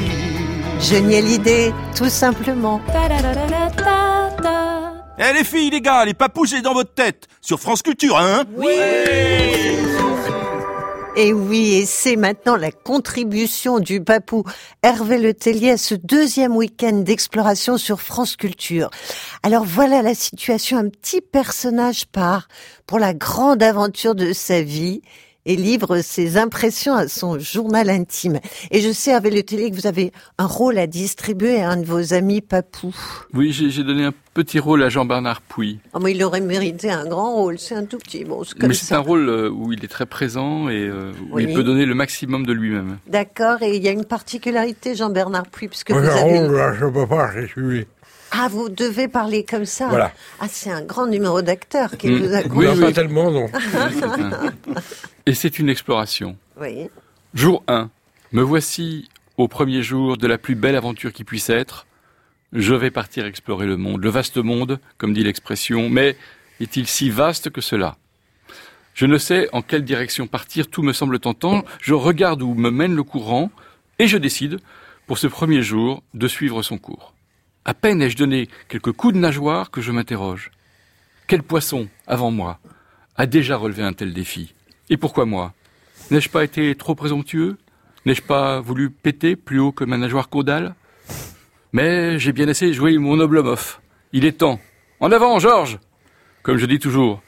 Génial 0.80 1.24
l'idée, 1.24 1.72
tout 1.94 2.10
simplement. 2.10 2.80
Eh 5.16 5.32
les 5.32 5.44
filles, 5.44 5.70
les 5.70 5.80
gars, 5.80 6.04
les 6.04 6.14
papouches, 6.14 6.50
c'est 6.50 6.62
dans 6.62 6.74
votre 6.74 6.92
tête. 6.92 7.28
Sur 7.40 7.60
France 7.60 7.82
Culture, 7.82 8.18
hein 8.18 8.44
Oui. 8.56 8.74
Et 11.16 11.32
oui, 11.32 11.74
et 11.74 11.86
c'est 11.86 12.16
maintenant 12.16 12.56
la 12.56 12.72
contribution 12.72 13.78
du 13.78 14.02
papou 14.02 14.42
Hervé 14.82 15.18
Letellier 15.18 15.70
à 15.70 15.76
ce 15.76 15.94
deuxième 15.94 16.56
week-end 16.56 16.94
d'exploration 16.94 17.78
sur 17.78 18.00
France 18.00 18.34
Culture. 18.34 18.90
Alors 19.44 19.62
voilà 19.62 20.02
la 20.02 20.16
situation, 20.16 20.78
un 20.78 20.88
petit 20.88 21.20
personnage 21.20 22.06
part 22.06 22.48
pour 22.88 22.98
la 22.98 23.14
grande 23.14 23.62
aventure 23.62 24.16
de 24.16 24.32
sa 24.32 24.62
vie 24.62 25.02
et 25.46 25.56
livre 25.56 26.00
ses 26.00 26.36
impressions 26.36 26.94
à 26.94 27.08
son 27.08 27.38
journal 27.38 27.90
intime. 27.90 28.40
Et 28.70 28.80
je 28.80 28.92
sais, 28.92 29.12
avec 29.12 29.34
le 29.34 29.42
télé, 29.42 29.70
que 29.70 29.76
vous 29.76 29.86
avez 29.86 30.12
un 30.38 30.46
rôle 30.46 30.78
à 30.78 30.86
distribuer 30.86 31.60
à 31.60 31.70
un 31.70 31.76
de 31.76 31.84
vos 31.84 32.14
amis 32.14 32.40
papous. 32.40 32.94
Oui, 33.32 33.52
j'ai 33.52 33.84
donné 33.84 34.04
un 34.04 34.14
petit 34.32 34.58
rôle 34.58 34.82
à 34.82 34.88
Jean-Bernard 34.88 35.40
Pouy. 35.42 35.78
Oh, 35.92 35.98
mais 36.00 36.12
il 36.12 36.22
aurait 36.24 36.40
mérité 36.40 36.90
un 36.90 37.06
grand 37.06 37.34
rôle, 37.34 37.58
c'est 37.58 37.74
un 37.74 37.84
tout 37.84 37.98
petit. 37.98 38.24
Bon, 38.24 38.42
mais 38.60 38.74
c'est 38.74 38.94
un 38.94 38.98
rôle 38.98 39.28
euh, 39.28 39.50
où 39.50 39.72
il 39.72 39.84
est 39.84 39.88
très 39.88 40.06
présent 40.06 40.68
et 40.68 40.80
euh, 40.80 41.12
où 41.30 41.38
il 41.38 41.52
peut 41.52 41.62
donner 41.62 41.86
le 41.86 41.94
maximum 41.94 42.44
de 42.44 42.52
lui-même. 42.52 42.98
D'accord, 43.06 43.62
et 43.62 43.76
il 43.76 43.82
y 43.82 43.88
a 43.88 43.92
une 43.92 44.04
particularité, 44.04 44.94
Jean-Bernard 44.94 45.46
Pouy, 45.46 45.68
puisque 45.68 45.92
vous 45.92 45.98
avez... 45.98 46.40
Rôle, 46.40 46.76
je 46.78 46.86
peux 46.86 47.06
pas, 47.06 47.30
je 47.32 47.84
ah, 48.36 48.48
vous 48.48 48.68
devez 48.68 49.08
parler 49.08 49.44
comme 49.44 49.64
ça 49.64 49.88
Voilà. 49.88 50.12
Ah, 50.40 50.46
c'est 50.48 50.70
un 50.70 50.82
grand 50.82 51.06
numéro 51.06 51.40
d'acteur 51.42 51.96
qui 51.96 52.08
mm. 52.08 52.18
vous 52.18 52.34
a 52.34 52.42
Oui, 52.50 52.80
pas 52.80 52.92
tellement, 52.92 53.30
non. 53.30 53.46
Et 55.26 55.34
c'est 55.34 55.58
une 55.58 55.68
exploration. 55.68 56.36
Oui. 56.60 56.88
Jour 57.32 57.62
1. 57.68 57.90
Me 58.32 58.42
voici 58.42 59.08
au 59.36 59.48
premier 59.48 59.82
jour 59.82 60.16
de 60.16 60.26
la 60.26 60.38
plus 60.38 60.54
belle 60.54 60.76
aventure 60.76 61.12
qui 61.12 61.24
puisse 61.24 61.48
être. 61.50 61.86
Je 62.52 62.74
vais 62.74 62.90
partir 62.90 63.26
explorer 63.26 63.66
le 63.66 63.76
monde, 63.76 64.02
le 64.02 64.10
vaste 64.10 64.36
monde, 64.36 64.78
comme 64.98 65.12
dit 65.12 65.24
l'expression, 65.24 65.88
mais 65.88 66.16
est-il 66.60 66.86
si 66.86 67.10
vaste 67.10 67.50
que 67.50 67.60
cela? 67.60 67.96
Je 68.94 69.06
ne 69.06 69.18
sais 69.18 69.48
en 69.52 69.60
quelle 69.60 69.84
direction 69.84 70.28
partir, 70.28 70.68
tout 70.68 70.82
me 70.82 70.92
semble 70.92 71.18
tentant, 71.18 71.64
je 71.80 71.94
regarde 71.94 72.42
où 72.42 72.54
me 72.54 72.70
mène 72.70 72.94
le 72.94 73.02
courant, 73.02 73.50
et 73.98 74.06
je 74.06 74.18
décide, 74.18 74.60
pour 75.06 75.18
ce 75.18 75.26
premier 75.26 75.62
jour, 75.62 76.02
de 76.14 76.28
suivre 76.28 76.62
son 76.62 76.78
cours. 76.78 77.14
À 77.66 77.72
peine 77.72 78.02
ai-je 78.02 78.16
donné 78.16 78.48
quelques 78.68 78.92
coups 78.92 79.14
de 79.14 79.18
nageoire 79.18 79.70
que 79.70 79.80
je 79.80 79.90
m'interroge. 79.90 80.50
Quel 81.26 81.42
poisson, 81.42 81.88
avant 82.06 82.30
moi, 82.30 82.58
a 83.16 83.24
déjà 83.24 83.56
relevé 83.56 83.82
un 83.82 83.94
tel 83.94 84.12
défi? 84.12 84.54
Et 84.90 84.98
pourquoi 84.98 85.24
moi? 85.24 85.54
N'ai-je 86.10 86.28
pas 86.28 86.44
été 86.44 86.74
trop 86.74 86.94
présomptueux? 86.94 87.56
N'ai-je 88.04 88.20
pas 88.20 88.60
voulu 88.60 88.90
péter 88.90 89.34
plus 89.34 89.58
haut 89.60 89.72
que 89.72 89.84
ma 89.84 89.96
nageoire 89.96 90.28
caudale? 90.28 90.74
Mais 91.72 92.18
j'ai 92.18 92.32
bien 92.32 92.48
assez 92.48 92.74
joué 92.74 92.98
mon 92.98 93.16
noble 93.16 93.42
mof. 93.42 93.80
Il 94.12 94.26
est 94.26 94.38
temps. 94.38 94.60
En 95.00 95.10
avant, 95.10 95.38
Georges 95.38 95.78
Comme 96.42 96.58
je 96.58 96.66
dis 96.66 96.78
toujours, 96.78 97.22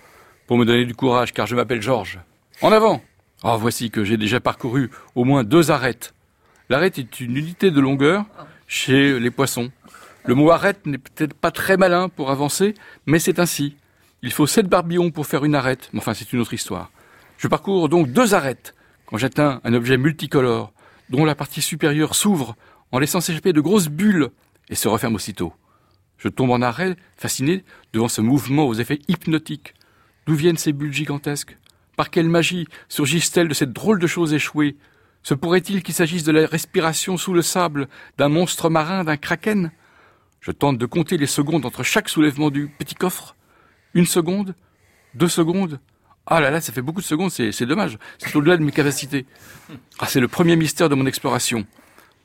pour 0.47 0.59
me 0.59 0.67
donner 0.67 0.85
du 0.85 0.95
courage, 0.95 1.33
car 1.33 1.47
je 1.47 1.57
m'appelle 1.57 1.81
Georges. 1.81 2.21
En 2.61 2.73
avant 2.73 3.03
Ah, 3.43 3.57
voici 3.57 3.91
que 3.91 4.05
j'ai 4.05 4.19
déjà 4.19 4.39
parcouru 4.39 4.91
au 5.15 5.25
moins 5.25 5.45
deux 5.45 5.71
arêtes. 5.71 6.13
L'arête 6.69 6.99
est 6.99 7.21
une 7.21 7.37
unité 7.39 7.71
de 7.71 7.81
longueur 7.81 8.27
chez 8.67 9.19
les 9.19 9.31
poissons. 9.31 9.71
Le 10.27 10.35
mot 10.35 10.51
arrête 10.51 10.85
n'est 10.87 10.99
peut-être 10.99 11.35
pas 11.35 11.53
très 11.53 11.77
malin 11.77 12.09
pour 12.09 12.33
avancer, 12.33 12.75
mais 13.07 13.21
c'est 13.21 13.39
ainsi. 13.39 13.77
Il 14.23 14.33
faut 14.33 14.49
sept 14.49 14.67
barbillons 14.67 15.13
pour 15.13 15.27
faire 15.27 15.45
une 15.45 15.55
arête, 15.55 15.89
mais 15.93 16.01
enfin 16.01 16.15
c'est 16.15 16.33
une 16.33 16.41
autre 16.41 16.53
histoire. 16.53 16.91
Je 17.39 17.47
parcours 17.47 17.89
donc 17.89 18.11
deux 18.11 18.35
arêtes 18.35 18.75
quand 19.07 19.19
j'atteins 19.19 19.61
un 19.63 19.73
objet 19.73 19.97
multicolore, 19.97 20.73
dont 21.11 21.25
la 21.25 21.37
partie 21.37 21.63
supérieure 21.63 22.17
s'ouvre 22.17 22.57
en 22.91 22.99
laissant 22.99 23.21
s'échapper 23.21 23.53
de 23.53 23.61
grosses 23.61 23.87
bulles 23.87 24.31
et 24.69 24.75
se 24.75 24.89
referme 24.89 25.15
aussitôt. 25.15 25.53
Je 26.19 26.29
tombe 26.29 26.51
en 26.51 26.61
arrêt, 26.61 26.97
fasciné 27.17 27.65
devant 27.93 28.09
ce 28.09 28.21
mouvement 28.21 28.67
aux 28.67 28.75
effets 28.75 28.99
hypnotiques. 29.07 29.75
D'où 30.27 30.35
viennent 30.35 30.57
ces 30.57 30.73
bulles 30.73 30.93
gigantesques? 30.93 31.57
Par 31.97 32.11
quelle 32.11 32.29
magie 32.29 32.67
surgissent-elles 32.89 33.47
de 33.47 33.55
cette 33.55 33.73
drôle 33.73 34.01
de 34.01 34.09
chose 34.09 34.35
échouée? 34.35 34.77
Se 35.23 35.35
pourrait-il 35.35 35.85
qu'il 35.85 35.95
s'agisse 35.95 36.25
de 36.25 36.33
la 36.33 36.47
respiration 36.47 37.17
sous 37.17 37.33
le 37.33 37.43
sable 37.43 37.87
d'un 38.19 38.29
monstre 38.29 38.71
marin, 38.71 39.05
d'un 39.05 39.17
kraken? 39.17 39.71
Je 40.47 40.53
tente 40.53 40.79
de 40.79 40.87
compter 40.87 41.17
les 41.17 41.27
secondes 41.27 41.67
entre 41.67 41.83
chaque 41.83 42.09
soulèvement 42.09 42.51
du 42.51 42.69
petit 42.69 42.95
coffre. 42.95 43.35
Une 43.95 44.07
seconde, 44.07 44.55
deux 45.15 45.27
secondes. 45.27 45.81
Ah 46.25 46.39
là 46.39 46.53
là, 46.53 46.61
ça 46.61 46.73
fait 46.73 46.83
beaucoup 46.83 47.01
de 47.01 47.07
secondes, 47.07 47.33
c'est 47.33 47.67
dommage. 47.67 47.99
C'est 48.19 48.37
au-delà 48.37 48.57
de 48.57 48.63
mes 48.63 48.71
capacités. 48.71 49.27
Ah, 49.99 50.07
c'est 50.07 50.21
le 50.21 50.29
premier 50.29 50.55
mystère 50.55 50.89
de 50.89 50.95
mon 50.95 51.05
exploration. 51.05 51.67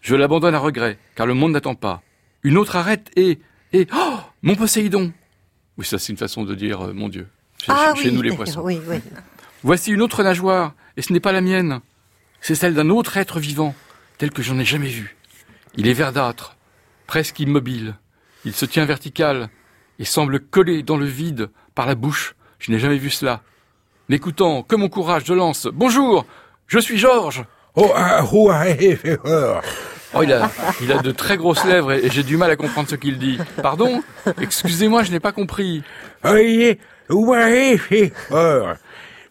Je 0.02 0.14
l'abandonne 0.16 0.54
à 0.54 0.60
regret, 0.60 1.00
car 1.16 1.26
le 1.26 1.34
monde 1.34 1.54
n'attend 1.54 1.74
pas. 1.74 2.04
Une 2.44 2.58
autre 2.58 2.76
arrête 2.76 3.10
et... 3.16 3.40
et... 3.74 3.88
Oh 3.92 4.20
Mon 4.44 4.54
Poséidon 4.54 5.12
Oui, 5.80 5.86
ça 5.88 5.98
c'est 5.98 6.12
une 6.12 6.18
façon 6.18 6.44
de 6.44 6.54
dire 6.54 6.80
euh, 6.82 6.94
mon 6.94 7.10
Dieu. 7.10 7.28
Chez, 7.58 7.72
ah, 7.72 7.96
chez 7.96 8.12
nous 8.12 8.22
les 8.22 8.36
poissons. 8.36 8.64
Voici 9.64 9.92
une 9.92 10.02
autre 10.04 10.22
nageoire, 10.22 10.76
et 10.96 11.02
ce 11.02 11.12
n'est 11.12 11.20
pas 11.20 11.32
la 11.32 11.42
mienne. 11.42 11.80
C'est 12.40 12.54
celle 12.54 12.76
d'un 12.76 12.92
autre 12.92 13.18
être 13.18 13.40
vivant, 13.40 13.74
tel 14.20 14.30
que 14.30 14.44
j'en 14.44 14.60
ai 14.60 14.66
jamais 14.66 14.90
vu. 14.90 15.18
Il 15.76 15.88
est 15.88 15.94
verdâtre, 15.94 16.56
presque 17.08 17.40
immobile. 17.40 17.96
Il 18.44 18.54
se 18.54 18.66
tient 18.66 18.86
vertical 18.86 19.50
et 20.00 20.06
semble 20.06 20.40
collé 20.40 20.82
dans 20.82 20.98
le 20.98 21.06
vide 21.06 21.50
par 21.76 21.86
la 21.86 21.96
bouche. 21.96 22.36
Je 22.60 22.72
n'ai 22.72 22.80
jamais 22.80 22.98
vu 22.98 23.10
cela. 23.10 23.42
L'écoutant, 24.10 24.64
que 24.64 24.76
mon 24.76 24.90
courage, 24.90 25.24
je 25.26 25.34
lance. 25.34 25.68
Bonjour, 25.72 26.26
je 26.68 26.80
suis 26.80 26.98
Georges. 26.98 27.46
Oh, 27.76 27.94
oh, 30.14 30.24
il 30.24 30.34
a, 30.34 30.52
il 30.82 30.92
a 30.92 30.98
de 31.02 31.12
très 31.12 31.38
grosses 31.38 31.64
lèvres 31.66 31.94
et, 31.94 32.10
j'ai 32.10 32.24
du 32.24 32.36
mal 32.36 32.52
à 32.52 32.56
comprendre 32.56 32.90
ce 32.90 32.96
qu'il 32.96 33.20
dit. 33.20 33.38
Pardon 33.62 34.04
Excusez-moi, 34.42 35.04
je 35.04 35.12
n'ai 35.12 35.20
pas 35.20 35.32
compris. 35.32 35.84
Je 36.24 36.80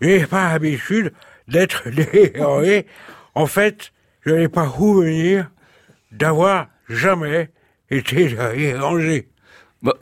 n'ai 0.00 0.26
pas 0.26 0.52
l'habitude 0.52 1.12
d'être 1.48 1.88
dérangé. 1.90 2.86
En 3.34 3.46
fait, 3.46 3.92
je 4.24 4.34
n'ai 4.34 4.48
pas 4.48 4.66
venir 4.66 5.50
d'avoir 6.12 6.68
jamais 6.88 7.50
était 7.90 8.76
rangé. 8.78 9.28
Bah, 9.82 9.94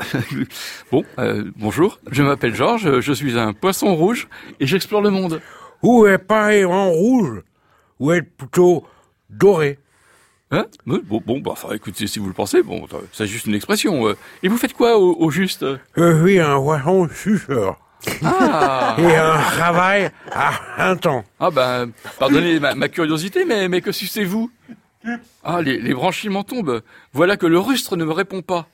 bon, 0.91 1.05
euh, 1.19 1.45
bonjour, 1.57 2.01
je 2.11 2.23
m'appelle 2.23 2.55
Georges, 2.55 3.01
je 3.01 3.13
suis 3.13 3.39
un 3.39 3.53
poisson 3.53 3.95
rouge 3.95 4.29
et 4.59 4.67
j'explore 4.67 5.03
le 5.03 5.11
monde. 5.11 5.41
Où 5.83 6.07
est 6.07 6.19
pas 6.19 6.51
en 6.67 6.91
rouge? 6.91 7.43
Ou 8.01 8.13
est 8.13 8.23
plutôt 8.23 8.85
doré? 9.31 9.79
Hein? 10.51 10.67
Bon, 10.87 11.23
bon 11.25 11.41
bah, 11.41 11.53
enfin, 11.53 11.75
écoutez, 11.75 12.07
si 12.07 12.19
vous 12.19 12.27
le 12.27 12.33
pensez, 12.33 12.63
bon, 12.63 12.87
c'est 13.13 13.27
juste 13.27 13.47
une 13.47 13.55
expression. 13.55 14.09
Euh. 14.09 14.17
Et 14.43 14.49
vous 14.49 14.57
faites 14.57 14.73
quoi 14.73 14.99
au, 14.99 15.31
juste? 15.31 15.63
Euh, 15.63 15.79
Oui, 16.23 16.41
un 16.41 16.57
poisson 16.57 17.09
suceur. 17.15 17.79
Ah 18.25 18.97
Et 18.99 19.17
un 19.17 19.39
travail 19.39 20.11
à 20.33 20.91
un 20.91 20.97
temps. 20.97 21.25
Ah 21.39 21.51
ben, 21.51 21.91
pardonnez 22.19 22.61
ma, 22.61 22.89
curiosité, 22.89 23.45
mais, 23.45 23.69
mais 23.69 23.81
que 23.81 23.93
sucez-vous? 23.93 24.51
Ah, 25.45 25.63
les, 25.63 25.81
les 25.81 25.95
branchiments 25.95 26.45
tombent. 26.45 26.83
Voilà 27.13 27.37
que 27.37 27.47
le 27.47 27.59
rustre 27.59 27.97
ne 27.97 28.05
me 28.05 28.13
répond 28.13 28.43
pas. 28.43 28.69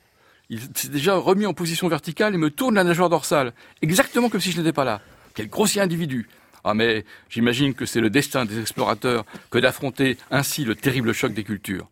Il 0.49 0.59
s'est 0.75 0.89
déjà 0.89 1.15
remis 1.15 1.45
en 1.45 1.53
position 1.53 1.87
verticale 1.87 2.35
et 2.35 2.37
me 2.37 2.49
tourne 2.51 2.75
la 2.75 2.83
nageoire 2.83 3.09
dorsale, 3.09 3.53
exactement 3.81 4.29
comme 4.29 4.41
si 4.41 4.51
je 4.51 4.59
n'étais 4.59 4.73
pas 4.73 4.83
là. 4.83 5.01
Quel 5.33 5.49
grossier 5.49 5.81
individu. 5.81 6.29
Ah 6.63 6.73
mais 6.73 7.05
j'imagine 7.29 7.73
que 7.73 7.85
c'est 7.85 8.01
le 8.01 8.09
destin 8.09 8.45
des 8.45 8.59
explorateurs 8.59 9.25
que 9.51 9.59
d'affronter 9.59 10.17
ainsi 10.31 10.65
le 10.65 10.75
terrible 10.75 11.13
choc 11.13 11.33
des 11.33 11.43
cultures. 11.43 11.87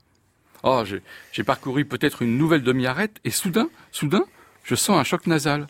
Ah, 0.64 0.84
j'ai 1.32 1.44
parcouru 1.44 1.86
peut-être 1.86 2.22
une 2.22 2.38
nouvelle 2.38 2.64
demi-arête 2.64 3.20
et 3.26 3.32
soudain, 3.32 3.70
soudain, 3.92 4.24
je 4.64 4.76
sens 4.76 4.98
un 4.98 5.04
choc 5.04 5.28
nasal. 5.28 5.68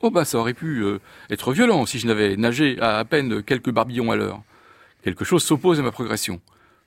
Oh 0.00 0.10
ben 0.10 0.24
ça 0.24 0.38
aurait 0.38 0.54
pu 0.54 0.82
euh, 0.82 1.00
être 1.30 1.52
violent 1.52 1.86
si 1.86 1.98
je 1.98 2.06
n'avais 2.06 2.36
nagé 2.36 2.78
à 2.80 3.04
peine 3.04 3.42
quelques 3.42 3.70
barbillons 3.70 4.10
à 4.10 4.16
l'heure. 4.16 4.42
Quelque 5.02 5.24
chose 5.24 5.42
s'oppose 5.42 5.80
à 5.80 5.82
ma 5.82 5.92
progression. 5.92 6.40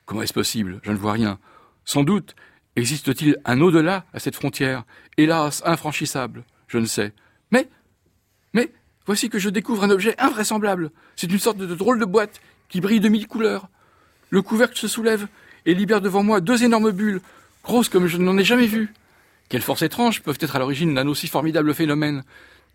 Comment 0.06 0.22
est-ce 0.22 0.34
possible? 0.34 0.80
Je 0.84 0.92
ne 0.92 0.98
vois 0.98 1.14
rien. 1.14 1.40
Sans 1.84 2.04
doute 2.04 2.36
existe-t-il 2.76 3.38
un 3.46 3.62
au-delà 3.62 4.06
à 4.14 4.20
cette 4.20 4.36
frontière, 4.36 4.84
hélas 5.18 5.62
infranchissable 5.66 6.44
Je 6.68 6.78
ne 6.78 6.86
sais. 6.86 7.14
Mais, 7.52 7.70
mais, 8.54 8.72
voici 9.06 9.30
que 9.30 9.40
je 9.40 9.50
découvre 9.50 9.84
un 9.84 9.90
objet 9.90 10.16
invraisemblable. 10.20 10.92
C'est 11.16 11.32
une 11.32 11.40
sorte 11.40 11.58
de 11.58 11.74
drôle 11.74 12.00
de 12.00 12.06
boîte 12.06 12.42
qui 12.68 12.82
brille 12.82 13.00
de 13.00 13.10
mille 13.10 13.28
couleurs. 13.28 13.70
Le 14.30 14.42
couvercle 14.42 14.78
se 14.78 14.88
soulève 14.88 15.28
et 15.66 15.74
libère 15.74 16.02
devant 16.02 16.24
moi 16.24 16.42
deux 16.42 16.64
énormes 16.64 16.92
bulles, 16.92 17.22
grosses 17.64 17.90
comme 17.90 18.08
je 18.08 18.18
n'en 18.18 18.38
ai 18.38 18.44
jamais 18.44 18.68
vues. 18.68 18.94
Quelles 19.50 19.62
forces 19.62 19.84
étranges 19.84 20.22
peuvent 20.22 20.38
être 20.40 20.56
à 20.56 20.60
l'origine 20.60 20.94
d'un 20.94 21.08
aussi 21.08 21.28
formidable 21.28 21.74
phénomène 21.74 22.24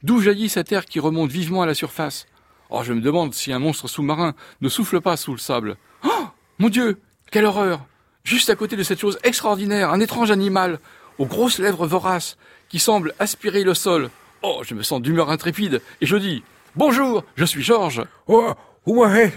D'où 0.03 0.21
jaillit 0.21 0.49
cette 0.49 0.73
air 0.73 0.87
qui 0.87 0.99
remonte 0.99 1.31
vivement 1.31 1.63
à 1.63 1.67
la 1.67 1.75
surface? 1.75 2.27
Oh, 2.71 2.83
je 2.83 2.93
me 2.93 3.01
demande 3.01 3.35
si 3.35 3.53
un 3.53 3.59
monstre 3.59 3.89
sous-marin 3.89 4.35
ne 4.61 4.69
souffle 4.69 5.01
pas 5.01 5.17
sous 5.17 5.33
le 5.33 5.39
sable. 5.39 5.77
Oh 6.05 6.29
Mon 6.59 6.69
Dieu 6.69 6.99
quelle 7.31 7.45
horreur 7.45 7.81
Juste 8.25 8.51
à 8.51 8.57
côté 8.57 8.77
de 8.77 8.83
cette 8.83 9.01
chose 9.01 9.19
extraordinaire, 9.23 9.91
un 9.91 10.01
étrange 10.01 10.31
animal, 10.31 10.79
aux 11.19 11.27
grosses 11.27 11.59
lèvres 11.59 11.87
voraces, 11.87 12.37
qui 12.69 12.79
semble 12.79 13.15
aspirer 13.19 13.65
le 13.65 13.75
sol. 13.75 14.11
Oh, 14.43 14.63
je 14.65 14.75
me 14.75 14.83
sens 14.83 15.01
d'humeur 15.01 15.31
intrépide, 15.31 15.81
et 16.01 16.07
je 16.07 16.17
dis 16.17 16.43
Bonjour, 16.77 17.25
je 17.37 17.45
suis 17.45 17.63
Georges. 17.63 18.05
Oh, 18.27 18.53
ouais. 18.87 19.33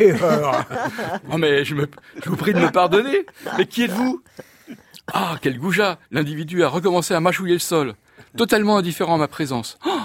oh, 1.32 1.38
mais 1.38 1.65
je, 1.65 1.75
me, 1.75 1.89
je 2.23 2.29
vous 2.29 2.36
prie 2.36 2.53
de 2.53 2.60
me 2.60 2.71
pardonner. 2.71 3.25
Mais 3.58 3.65
qui 3.65 3.84
êtes-vous? 3.84 4.21
Ah, 5.12 5.38
quel 5.41 5.58
goujat 5.58 5.97
L'individu 6.12 6.63
a 6.63 6.69
recommencé 6.69 7.13
à 7.13 7.19
mâchouiller 7.19 7.56
le 7.56 7.60
sol, 7.60 7.95
totalement 8.38 8.77
indifférent 8.77 9.15
à 9.15 9.17
ma 9.17 9.27
présence. 9.27 9.77
Oh, 9.86 9.99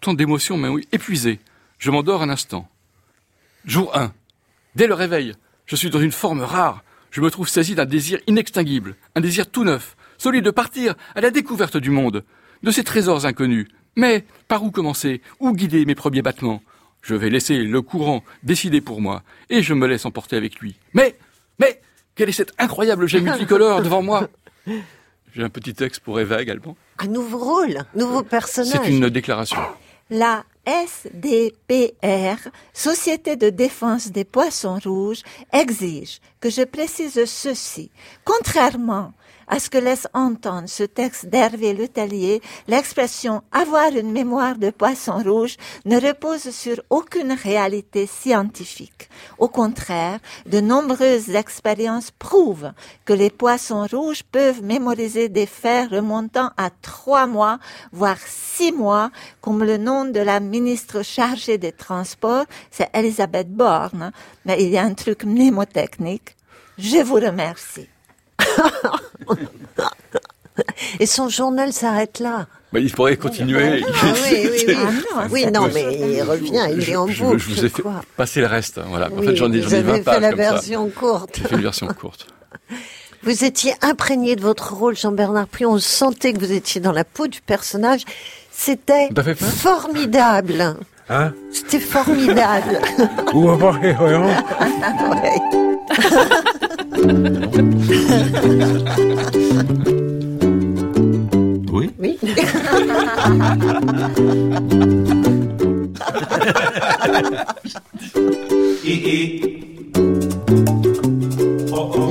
tant 0.00 0.14
d'émotions, 0.14 0.56
mais 0.56 0.68
oui, 0.68 0.88
épuisé. 0.92 1.40
Je 1.78 1.90
m'endors 1.90 2.22
un 2.22 2.30
instant. 2.30 2.68
Jour 3.64 3.96
1. 3.96 4.12
Dès 4.74 4.86
le 4.86 4.94
réveil, 4.94 5.34
Je 5.66 5.76
suis 5.76 5.90
dans 5.90 6.00
une 6.00 6.12
forme 6.12 6.42
rare. 6.42 6.82
Je 7.14 7.20
me 7.20 7.30
trouve 7.30 7.48
saisi 7.48 7.76
d'un 7.76 7.84
désir 7.84 8.18
inextinguible, 8.26 8.96
un 9.14 9.20
désir 9.20 9.48
tout 9.48 9.62
neuf, 9.62 9.96
celui 10.18 10.42
de 10.42 10.50
partir 10.50 10.96
à 11.14 11.20
la 11.20 11.30
découverte 11.30 11.76
du 11.76 11.90
monde, 11.90 12.24
de 12.64 12.70
ces 12.72 12.82
trésors 12.82 13.24
inconnus. 13.24 13.68
Mais 13.94 14.24
par 14.48 14.64
où 14.64 14.72
commencer 14.72 15.22
Où 15.38 15.52
guider 15.52 15.84
mes 15.84 15.94
premiers 15.94 16.22
battements 16.22 16.60
Je 17.02 17.14
vais 17.14 17.30
laisser 17.30 17.58
le 17.58 17.82
courant 17.82 18.24
décider 18.42 18.80
pour 18.80 19.00
moi, 19.00 19.22
et 19.48 19.62
je 19.62 19.74
me 19.74 19.86
laisse 19.86 20.06
emporter 20.06 20.36
avec 20.36 20.58
lui. 20.58 20.74
Mais, 20.92 21.16
mais, 21.60 21.80
quel 22.16 22.30
est 22.30 22.32
cet 22.32 22.52
incroyable 22.58 23.06
jet 23.06 23.20
multicolore 23.20 23.80
devant 23.80 24.02
moi 24.02 24.28
J'ai 25.36 25.44
un 25.44 25.50
petit 25.50 25.72
texte 25.72 26.00
pour 26.00 26.18
Eva 26.18 26.42
également. 26.42 26.76
Un 26.98 27.06
nouveau 27.06 27.38
rôle, 27.38 27.78
nouveau 27.94 28.24
personnage. 28.24 28.80
C'est 28.82 28.90
une 28.90 29.08
déclaration. 29.08 29.60
La 30.10 30.44
SDPR, 30.66 32.48
Société 32.72 33.36
de 33.36 33.50
défense 33.50 34.10
des 34.10 34.24
poissons 34.24 34.78
rouges, 34.84 35.22
exige 35.52 36.20
que 36.40 36.50
je 36.50 36.62
précise 36.62 37.24
ceci. 37.24 37.90
Contrairement 38.24 39.12
à 39.48 39.58
ce 39.58 39.70
que 39.70 39.78
laisse 39.78 40.06
entendre 40.14 40.68
ce 40.68 40.84
texte 40.84 41.26
d'Hervé 41.26 41.74
Letellier, 41.74 42.40
l'expression 42.68 43.42
avoir 43.52 43.88
une 43.94 44.12
mémoire 44.12 44.56
de 44.56 44.70
poisson 44.70 45.22
rouge 45.22 45.56
ne 45.84 45.98
repose 46.00 46.50
sur 46.50 46.80
aucune 46.90 47.32
réalité 47.32 48.06
scientifique. 48.06 49.08
Au 49.38 49.48
contraire, 49.48 50.20
de 50.46 50.60
nombreuses 50.60 51.30
expériences 51.30 52.10
prouvent 52.10 52.72
que 53.04 53.12
les 53.12 53.30
poissons 53.30 53.86
rouges 53.90 54.22
peuvent 54.22 54.62
mémoriser 54.62 55.28
des 55.28 55.46
faits 55.46 55.90
remontant 55.90 56.50
à 56.56 56.70
trois 56.70 57.26
mois, 57.26 57.58
voire 57.92 58.18
six 58.26 58.72
mois, 58.72 59.10
comme 59.40 59.64
le 59.64 59.76
nom 59.76 60.04
de 60.04 60.20
la 60.20 60.40
ministre 60.40 61.02
chargée 61.02 61.58
des 61.58 61.72
Transports, 61.72 62.46
c'est 62.70 62.90
Elisabeth 62.94 63.50
Borne, 63.50 64.12
mais 64.44 64.62
il 64.62 64.70
y 64.70 64.78
a 64.78 64.82
un 64.82 64.94
truc 64.94 65.24
mnémotechnique. 65.24 66.36
Je 66.78 67.02
vous 67.02 67.14
remercie. 67.14 67.88
Et 71.00 71.06
son 71.06 71.28
journal 71.28 71.72
s'arrête 71.72 72.20
là. 72.20 72.46
Bah, 72.72 72.78
il 72.80 72.92
pourrait 72.92 73.16
continuer. 73.16 73.84
Ah 73.84 74.06
oui, 74.30 74.48
oui, 74.52 74.64
oui. 74.68 74.76
Ah 75.14 75.26
non, 75.50 75.64
oui, 75.64 75.70
mais 75.74 76.12
il 76.14 76.22
revient, 76.22 76.66
il 76.72 76.88
est 76.90 76.96
en 76.96 77.06
je, 77.08 77.22
boucle. 77.24 77.38
je 77.38 77.48
vous 77.54 77.64
ai 77.64 77.68
fait 77.68 77.82
quoi. 77.82 78.00
passer 78.16 78.40
le 78.40 78.46
reste. 78.46 78.78
hein, 78.78 78.84
Voilà. 78.88 79.08
En 79.08 79.16
Oui, 79.16 79.26
fait, 79.26 79.36
j'en 79.36 79.52
ai, 79.52 79.60
vous 79.60 79.74
ai 79.74 79.80
20 79.82 79.92
avez 79.94 80.02
pages 80.02 80.14
fait 80.14 80.20
la 80.20 80.30
comme 80.30 80.38
ça. 80.40 80.50
version 80.52 80.88
courte. 80.90 81.36
J'ai 81.36 81.48
fait 81.48 81.54
une 81.56 81.62
version 81.62 81.86
courte. 81.88 82.26
Vous 83.24 83.42
étiez 83.42 83.72
imprégné 83.80 84.36
de 84.36 84.42
votre 84.42 84.74
rôle, 84.74 84.96
Jean-Bernard 84.98 85.46
Puis 85.50 85.64
On 85.64 85.78
sentait 85.78 86.34
que 86.34 86.38
vous 86.40 86.52
étiez 86.52 86.78
dans 86.82 86.92
la 86.92 87.04
peau 87.04 87.26
du 87.26 87.40
personnage. 87.40 88.02
C'était 88.50 89.08
formidable. 89.34 90.76
Hein? 91.08 91.32
C'était 91.50 91.80
formidable. 91.80 92.80
Ou 93.32 93.48
Ouais. 93.50 93.96
Oui. 101.72 101.90
Oui. 101.98 102.18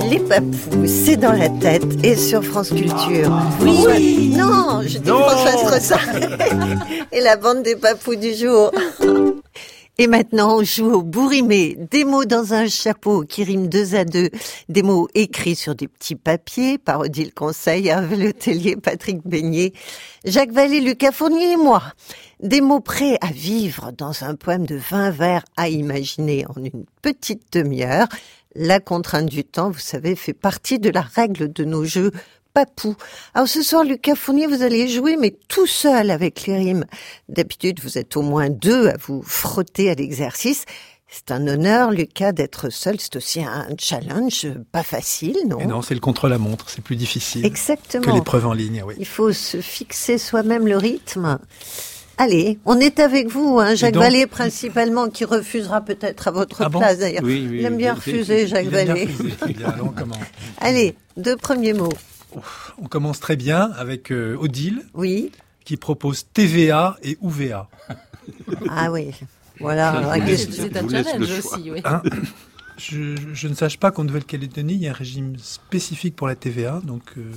Les 0.09 0.19
papous, 0.19 0.87
c'est 0.87 1.17
dans 1.17 1.31
la 1.31 1.49
tête 1.49 1.83
et 2.03 2.15
sur 2.15 2.43
France 2.43 2.69
Culture. 2.69 3.31
Oui. 3.61 4.35
Non, 4.35 4.81
je 4.81 4.97
dis 4.99 5.09
François 5.09 5.51
Strossard. 5.51 5.99
et 7.11 7.21
la 7.21 7.35
bande 7.35 7.63
des 7.63 7.75
papous 7.75 8.15
du 8.15 8.33
jour. 8.33 8.71
Et 9.99 10.07
maintenant, 10.07 10.57
on 10.57 10.63
joue 10.63 10.91
au 10.91 11.03
bourrimé. 11.03 11.77
Des 11.91 12.03
mots 12.03 12.25
dans 12.25 12.55
un 12.55 12.67
chapeau 12.67 13.25
qui 13.25 13.43
riment 13.43 13.67
deux 13.67 13.93
à 13.93 14.05
deux. 14.05 14.31
Des 14.67 14.81
mots 14.81 15.07
écrits 15.13 15.55
sur 15.55 15.75
des 15.75 15.87
petits 15.87 16.15
papiers 16.15 16.79
par 16.79 17.01
Odile 17.01 17.31
Conseil, 17.31 17.89
Hervé 17.89 18.15
Letellier, 18.15 18.75
Patrick 18.75 19.19
Beignet, 19.23 19.71
Jacques 20.25 20.51
Vallée, 20.51 20.81
Lucas 20.81 21.11
Fournier 21.11 21.51
et 21.51 21.57
moi. 21.57 21.83
Des 22.39 22.59
mots 22.59 22.79
prêts 22.79 23.19
à 23.21 23.27
vivre 23.27 23.91
dans 23.95 24.23
un 24.23 24.33
poème 24.33 24.65
de 24.65 24.77
20 24.77 25.11
vers 25.11 25.43
à 25.57 25.69
imaginer 25.69 26.45
en 26.47 26.63
une 26.63 26.85
petite 27.03 27.53
demi-heure. 27.53 28.07
La 28.55 28.79
contrainte 28.79 29.27
du 29.27 29.43
temps, 29.43 29.69
vous 29.69 29.79
savez, 29.79 30.15
fait 30.15 30.33
partie 30.33 30.79
de 30.79 30.89
la 30.89 31.01
règle 31.01 31.53
de 31.53 31.65
nos 31.65 31.85
jeux 31.85 32.11
papou. 32.53 32.95
Alors 33.33 33.47
ce 33.47 33.61
soir, 33.61 33.83
Lucas 33.83 34.15
Fournier, 34.15 34.47
vous 34.47 34.61
allez 34.61 34.87
jouer, 34.87 35.17
mais 35.17 35.35
tout 35.47 35.67
seul 35.67 36.11
avec 36.11 36.45
les 36.45 36.57
rimes. 36.57 36.85
D'habitude, 37.29 37.79
vous 37.83 37.97
êtes 37.97 38.15
au 38.17 38.21
moins 38.21 38.49
deux 38.49 38.87
à 38.89 38.95
vous 38.97 39.21
frotter 39.23 39.89
à 39.89 39.95
l'exercice. 39.95 40.65
C'est 41.07 41.29
un 41.31 41.47
honneur, 41.47 41.91
Lucas, 41.91 42.31
d'être 42.31 42.71
seul. 42.71 42.95
C'est 42.99 43.15
aussi 43.15 43.43
un 43.43 43.67
challenge 43.79 44.47
pas 44.71 44.81
facile, 44.81 45.37
non? 45.47 45.59
Et 45.59 45.65
non, 45.65 45.83
c'est 45.83 45.93
le 45.93 45.99
contre-la-montre, 45.99 46.69
c'est 46.69 46.81
plus 46.81 46.95
difficile 46.95 47.43
que 47.43 47.47
Exactement. 47.47 48.15
l'épreuve 48.15 48.47
en 48.47 48.53
ligne, 48.53 48.83
oui. 48.85 48.95
Il 48.97 49.05
faut 49.05 49.31
se 49.31 49.61
fixer 49.61 50.17
soi-même 50.17 50.67
le 50.67 50.75
rythme. 50.77 51.37
Allez, 52.17 52.59
on 52.65 52.79
est 52.79 52.99
avec 52.99 53.27
vous, 53.27 53.59
hein, 53.59 53.73
Jacques 53.75 53.93
donc- 53.95 54.03
Vallée 54.03 54.25
principalement, 54.27 55.09
qui 55.09 55.25
refusera 55.25 55.81
peut-être 55.81 56.27
à 56.27 56.31
votre 56.31 56.61
Ah 56.63 56.69
bon? 56.69 56.79
place 56.79 56.99
d'ailleurs. 56.99 57.23
Oui, 57.23 57.47
oui, 57.49 57.57
Il 57.59 57.65
aime 57.65 57.77
bien 57.77 57.93
refuser, 57.95 58.47
Jacques 58.47 58.67
Vallée. 58.67 59.07
Allez, 60.59 60.95
deux 61.17 61.35
premiers 61.35 61.73
mots. 61.73 61.93
On 62.77 62.87
commence 62.87 63.19
très 63.19 63.35
bien 63.35 63.71
avec 63.77 64.11
euh, 64.11 64.35
Odile 64.39 64.83
Oui. 64.93 65.31
qui 65.65 65.77
propose 65.77 66.25
TVA 66.33 66.97
et 67.03 67.17
UVA. 67.21 67.69
Ah 68.69 68.91
oui. 68.91 69.11
Voilà. 69.59 70.01
la 70.01 70.19
question. 70.19 70.51
C'est 70.71 70.77
un 70.77 70.87
challenge 70.89 71.29
aussi, 71.39 71.71
oui. 71.71 71.81
Hein 71.85 72.01
je, 72.77 73.15
je 73.33 73.47
ne 73.47 73.53
sache 73.53 73.77
pas 73.79 73.91
qu'en 73.91 74.03
Nouvelle-Calédonie, 74.03 74.73
il 74.73 74.81
y 74.81 74.87
a 74.87 74.91
un 74.91 74.93
régime 74.95 75.37
spécifique 75.37 76.15
pour 76.15 76.27
la 76.27 76.35
TVA, 76.35 76.81
donc, 76.83 77.03
euh, 77.17 77.31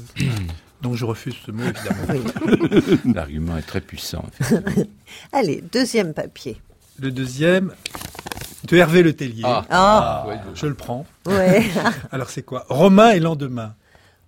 donc 0.81 0.95
je 0.95 1.05
refuse 1.05 1.35
ce 1.45 1.51
mot, 1.51 1.63
évidemment. 1.65 3.03
L'argument 3.15 3.57
est 3.59 3.63
très 3.67 3.81
puissant. 3.83 4.25
en 4.27 4.45
fait. 4.45 4.89
Allez, 5.33 5.63
deuxième 5.73 6.15
papier. 6.15 6.61
Le 6.99 7.11
deuxième, 7.11 7.75
de 8.65 8.77
Hervé 8.79 9.03
Le 9.03 9.13
Tellier. 9.13 9.43
Ah. 9.45 9.65
Ah, 9.69 10.25
Ouais, 10.27 10.39
Je 10.55 10.67
le 10.67 10.75
prends. 10.75 11.05
ouais. 11.27 11.63
Alors 12.11 12.31
c'est 12.31 12.43
quoi? 12.43 12.65
Romain 12.71 13.11
et 13.11 13.21
lendemain. 13.21 13.75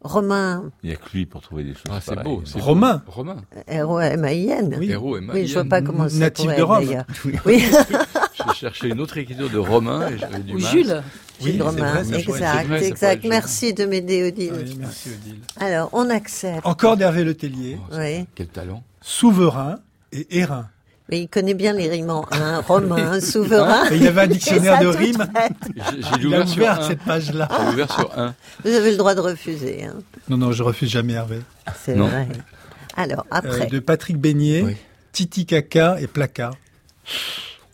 Romain, 0.01 0.71
Il 0.85 0.91
n'y 0.91 0.95
a 0.95 0.97
que 0.99 1.09
lui 1.13 1.27
pour 1.27 1.41
trouver 1.41 1.65
des 1.65 1.73
choses 1.75 1.83
Ah, 1.91 1.99
c'est 2.01 2.23
beau. 2.23 2.43
c'est 2.45 2.61
Romain. 2.61 3.03
beau. 3.05 3.13
Romain. 3.13 3.37
R-O-M-A-I-N. 3.69 4.77
Oui. 4.79 4.91
Et 4.93 4.97
Oui, 4.97 5.47
je 5.47 5.55
vois 5.55 5.65
pas 5.65 5.83
comment 5.83 6.09
ça 6.09 6.19
Natif 6.19 6.55
de 6.57 6.63
Rome. 6.63 6.85
d'ailleurs. 6.85 7.05
Oui, 7.45 7.65
Je 8.49 8.55
cherchais 8.55 8.89
une 8.89 9.01
autre 9.01 9.17
écriture 9.19 9.51
de 9.51 9.59
Romain 9.59 10.09
et 10.09 10.19
j'avais 10.19 10.39
du 10.39 10.55
Ou 10.55 10.59
mal. 10.61 10.71
Jules. 10.71 11.03
Oui, 11.43 11.55
c'est 11.57 11.63
Romain, 11.63 11.91
vrai, 11.91 11.99
exact, 12.01 12.23
c'est 12.25 12.65
vrai, 12.67 12.85
exact. 12.87 13.25
Merci 13.29 13.75
de 13.75 13.85
m'aider, 13.87 14.29
Odile. 14.29 14.53
Oui, 14.57 14.77
merci 14.79 15.09
Odile. 15.11 15.41
Alors, 15.59 15.89
on 15.93 16.09
accepte. 16.11 16.65
Encore 16.65 16.97
d'Hervé 16.97 17.25
Le 17.25 17.35
Tellier. 17.35 17.79
Oui. 17.93 18.25
Quel 18.37 18.47
talent. 18.49 18.83
Souverain 19.01 19.79
et 20.13 20.27
Hérin. 20.39 20.69
Mais 21.11 21.21
il 21.23 21.29
connaît 21.29 21.55
bien 21.55 21.73
les 21.73 21.89
rimes 21.89 22.11
en 22.11 22.27
un, 22.33 22.61
romain, 22.61 23.21
souverain. 23.21 23.89
Et 23.91 23.97
il 23.97 24.03
y 24.03 24.09
avait 24.09 24.23
un 24.23 24.27
dictionnaire 24.27 24.79
de 24.81 24.87
rimes. 24.89 25.27
J'ai 25.75 26.03
j'ai 26.03 26.09
Il 26.21 26.35
a 26.35 26.41
ouvert 26.43 26.49
sur 26.49 26.69
un. 26.69 26.89
cette 26.89 27.01
page-là. 27.03 27.49
J'ai 27.51 27.73
ouvert 27.73 27.93
sur 27.93 28.19
un. 28.19 28.35
Vous 28.65 28.71
avez 28.73 28.91
le 28.91 28.97
droit 28.99 29.15
de 29.15 29.21
refuser, 29.21 29.85
hein. 29.85 29.95
Non, 30.29 30.37
non, 30.37 30.53
je 30.53 30.63
refuse 30.63 30.91
jamais 30.91 31.15
Hervé. 31.15 31.39
c'est 31.85 31.95
vrai. 31.95 32.29
Alors, 32.97 33.25
Euh, 33.33 33.37
après, 33.39 33.67
de 33.67 33.79
Patrick 33.79 34.19
Beignet, 34.19 34.63
Oui. 34.63 34.77
Titi 35.13 35.47
Caca 35.47 35.97
et 36.01 36.07
Placa. 36.09 36.51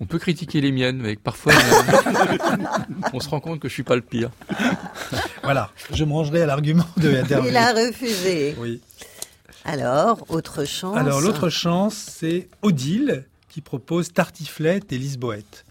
On 0.01 0.07
peut 0.07 0.19
critiquer 0.19 0.61
les 0.61 0.71
miennes, 0.73 0.99
mais 0.99 1.17
parfois 1.17 1.53
euh, 1.53 2.57
on 3.13 3.21
se 3.21 3.29
rend 3.29 3.41
compte 3.41 3.61
que 3.61 3.69
je 3.69 3.73
suis 3.75 3.83
pas 3.85 3.97
le 3.97 4.03
pire. 4.03 4.31
Voilà, 5.43 5.71
je 5.93 6.05
me 6.05 6.13
rangerai 6.13 6.43
à 6.43 6.47
l'argument 6.47 6.85
de 6.97 7.11
d'Hervé. 7.23 7.49
il 7.51 7.57
a 7.57 7.73
refusé. 7.73 8.55
Oui. 8.59 8.81
Alors, 9.65 10.25
autre 10.29 10.65
chance. 10.65 10.97
Alors 10.97 11.21
l'autre 11.21 11.49
chance, 11.49 11.95
c'est 11.95 12.49
Odile 12.63 13.25
qui 13.49 13.61
propose 13.61 14.13
Tartiflette 14.13 14.93
et 14.93 14.99
Lisboète. 14.99 15.65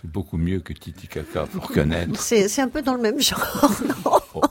C'est 0.00 0.10
beaucoup 0.10 0.38
mieux 0.38 0.60
que 0.60 0.72
Titi 0.72 1.06
Kaka, 1.08 1.46
faut 1.46 1.60
reconnaître. 1.60 2.20
C'est 2.20 2.48
c'est 2.48 2.62
un 2.62 2.68
peu 2.68 2.82
dans 2.82 2.94
le 2.94 3.02
même 3.02 3.20
genre, 3.20 3.70
non 4.04 4.42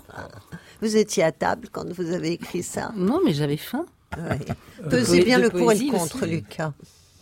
Vous 0.82 0.98
étiez 0.98 1.24
à 1.24 1.32
table 1.32 1.70
quand 1.72 1.92
vous 1.94 2.12
avez 2.12 2.34
écrit 2.34 2.64
ça. 2.64 2.92
Non, 2.96 3.22
mais 3.26 3.34
j'avais 3.34 3.58
faim. 3.58 3.86
Ouais. 4.18 4.40
Euh, 4.84 4.90
Pesez 4.90 5.24
bien 5.24 5.40
le 5.40 5.50
pour 5.50 5.72
et 5.72 5.78
le 5.78 5.92
contre, 5.92 6.24
aussi. 6.24 6.32
Lucas. 6.32 6.74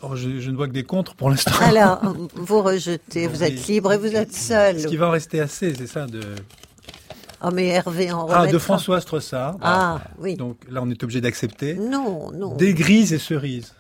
Or, 0.02 0.16
je, 0.16 0.40
je 0.40 0.52
ne 0.52 0.56
vois 0.56 0.68
que 0.68 0.74
des 0.74 0.84
contres 0.84 1.16
pour 1.16 1.30
l'instant. 1.30 1.52
Alors, 1.62 2.02
vous 2.36 2.62
rejetez, 2.62 3.28
vous 3.28 3.44
êtes 3.44 3.68
libre 3.68 3.94
et 3.94 3.98
vous 3.98 4.16
êtes 4.16 4.34
seul. 4.34 4.82
Ce 4.82 4.88
qui 4.88 4.98
va 4.98 5.08
en 5.08 5.12
rester 5.12 5.40
assez, 5.40 5.74
c'est 5.74 5.88
ça, 5.88 6.06
de, 6.06 6.22
Oh, 7.48 7.52
mais 7.54 7.68
Hervé 7.68 8.12
en 8.12 8.28
ah, 8.30 8.48
de. 8.48 8.58
François 8.58 9.02
Strossard. 9.02 9.58
Ah, 9.62 10.02
oui. 10.18 10.36
Donc 10.36 10.58
là, 10.70 10.82
on 10.84 10.90
est 10.90 11.04
obligé 11.04 11.22
d'accepter. 11.22 11.76
Non, 11.76 12.32
non. 12.32 12.56
Des 12.56 12.74
grises 12.74 13.14
et 13.14 13.20
cerises. 13.20 13.74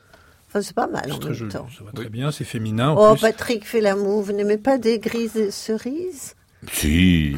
Enfin, 0.47 0.61
c'est 0.61 0.75
pas 0.75 0.87
mal 0.87 1.03
C'est 1.07 1.11
en 1.13 1.17
très 1.17 1.29
même 1.29 1.37
joli, 1.37 1.51
temps. 1.51 1.67
ça 1.77 1.83
va 1.83 1.91
très 1.91 2.09
bien, 2.09 2.31
c'est 2.31 2.43
féminin. 2.43 2.89
en 2.91 3.11
Oh, 3.11 3.13
plus. 3.13 3.21
Patrick 3.21 3.65
fait 3.67 3.81
la 3.81 3.95
moue. 3.95 4.21
Vous 4.21 4.33
n'aimez 4.33 4.57
pas 4.57 4.77
des 4.77 4.99
grises 4.99 5.35
et 5.35 5.49
cerises? 5.51 6.35
Si, 6.73 7.35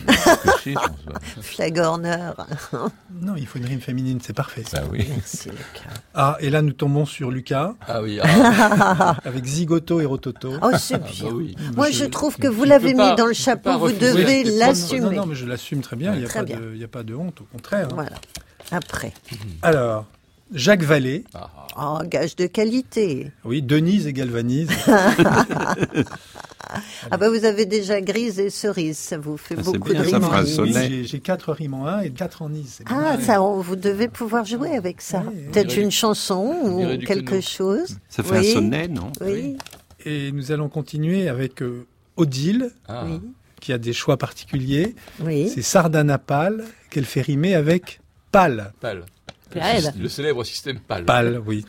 si. 0.63 0.75
Flagorneur. 1.41 2.35
Non, 3.21 3.35
il 3.35 3.45
faut 3.47 3.59
une 3.59 3.65
rime 3.65 3.81
féminine, 3.81 4.19
c'est 4.21 4.33
parfait. 4.35 4.63
ça. 4.65 4.81
Bah 4.81 4.87
oui. 4.91 5.05
Merci, 5.09 5.49
Lucas. 5.49 5.89
Ah, 6.13 6.37
et 6.39 6.49
là, 6.49 6.61
nous 6.61 6.73
tombons 6.73 7.05
sur 7.05 7.29
Lucas, 7.31 7.73
Ah 7.87 8.01
oui, 8.01 8.19
ah, 8.21 9.17
avec 9.25 9.45
Zigoto 9.45 9.99
et 10.01 10.05
Rototo. 10.05 10.53
Oh, 10.61 10.69
c'est 10.79 10.95
ah 10.95 10.97
bien. 10.99 11.23
bah 11.29 11.35
oui. 11.35 11.55
Moi, 11.75 11.89
je- 11.91 11.97
je 11.99 12.05
trouve 12.05 12.37
que 12.37 12.47
vous 12.47 12.63
l'avez 12.63 12.93
pas- 12.93 13.09
mis 13.11 13.15
dans 13.15 13.25
le 13.27 13.33
chapeau, 13.33 13.77
vous 13.77 13.91
devez 13.91 14.43
Non, 14.43 14.57
l'assumer. 14.59 15.15
non, 15.15 15.25
mais 15.25 15.35
je 15.35 15.45
l'assume 15.45 15.81
très 15.81 15.95
bien, 15.95 16.13
il 16.13 16.19
n'y 16.19 16.25
a, 16.25 16.29
Très 16.29 16.39
pas 16.39 16.45
bien. 16.45 16.59
de- 16.59 16.71
il 16.73 16.79
y 16.79 16.83
a 16.83 16.87
pas 16.87 17.03
de 17.03 17.13
honte, 17.15 17.41
au 17.41 17.45
contraire. 17.45 17.87
Voilà. 17.93 18.11
Après. 18.71 19.13
Alors, 19.61 20.05
Jacques 20.53 20.83
Vallée, 20.83 21.23
Oh, 21.79 21.99
gage 22.05 22.35
de 22.35 22.47
qualité. 22.47 23.31
oui, 23.45 23.61
Denise 23.61 24.07
et 24.07 24.13
Galvanise. 24.13 24.69
Ah 27.11 27.17
bah 27.17 27.29
vous 27.29 27.45
avez 27.45 27.65
déjà 27.65 28.01
grise 28.01 28.39
et 28.39 28.49
cerise, 28.49 28.97
ça 28.97 29.17
vous 29.17 29.37
fait 29.37 29.55
Ah, 29.57 29.61
beaucoup 29.63 29.89
bien, 29.91 30.01
de 30.03 30.07
ça 30.07 30.17
rimes. 30.19 30.45
Oui, 30.59 31.05
j'ai- 31.07 31.19
quatre 31.19 31.51
rimes 31.53 31.73
en 31.75 31.87
un 31.87 32.01
et 32.01 32.11
quatre 32.11 32.41
en 32.41 32.51
is. 32.53 32.79
Ah, 32.89 33.17
ça, 33.21 33.41
on- 33.41 33.59
vous 33.61 33.75
devez 33.75 34.07
pouvoir 34.07 34.45
jouer 34.45 34.75
avec 34.75 35.01
ça. 35.01 35.23
Peut-être 35.51 35.75
une 35.77 35.89
du- 35.89 35.95
chanson 35.95 36.55
ou 36.63 36.97
quelque 37.05 37.41
chose. 37.41 37.97
Ça 38.09 38.23
fait 38.23 38.39
Oui. 38.39 38.49
un 38.51 38.53
sonnet, 38.53 38.87
non 38.87 39.11
Oui, 39.21 39.57
Et 40.05 40.31
nous 40.31 40.51
allons 40.51 40.69
continuer 40.69 41.27
avec 41.27 41.61
euh, 41.61 41.85
Odile, 42.15 42.71
Ah. 42.87 43.05
qui 43.59 43.73
a 43.73 43.77
des 43.77 43.93
choix 43.93 44.15
particuliers. 44.17 44.95
oui. 45.19 45.49
C'est 45.53 45.61
Sardanapale 45.61 46.63
qu'elle 46.89 47.05
fait 47.05 47.21
rimer 47.21 47.55
avec 47.55 47.99
pâle. 48.31 48.71
PAL. 48.79 49.03
PAL. 49.49 49.93
Le 49.99 50.07
célèbre 50.09 50.43
système 50.43 50.79
PAL. 50.79 51.03
Pâle, 51.05 51.41
oui. 51.45 51.65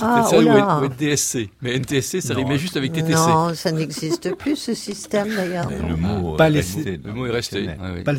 Ah, 0.00 0.24
ça 0.28 0.36
oh 0.38 0.42
ou, 0.42 0.84
NTSC. 0.86 1.50
Mais 1.62 1.76
NTSC, 1.78 2.20
ça 2.20 2.34
rimait 2.34 2.58
juste 2.58 2.76
avec 2.76 2.92
TTC. 2.92 3.12
Non, 3.14 3.54
ça 3.54 3.72
n'existe 3.72 4.34
plus 4.36 4.56
ce 4.56 4.74
système 4.74 5.34
d'ailleurs. 5.34 5.68
Le 5.70 5.96
mot 5.96 6.36
Pas 6.36 6.48
resté 6.48 7.00
Le 7.04 7.12
mot 7.12 7.26
est 7.26 7.30
resté. 7.30 7.66
dans 7.66 8.12
le 8.12 8.18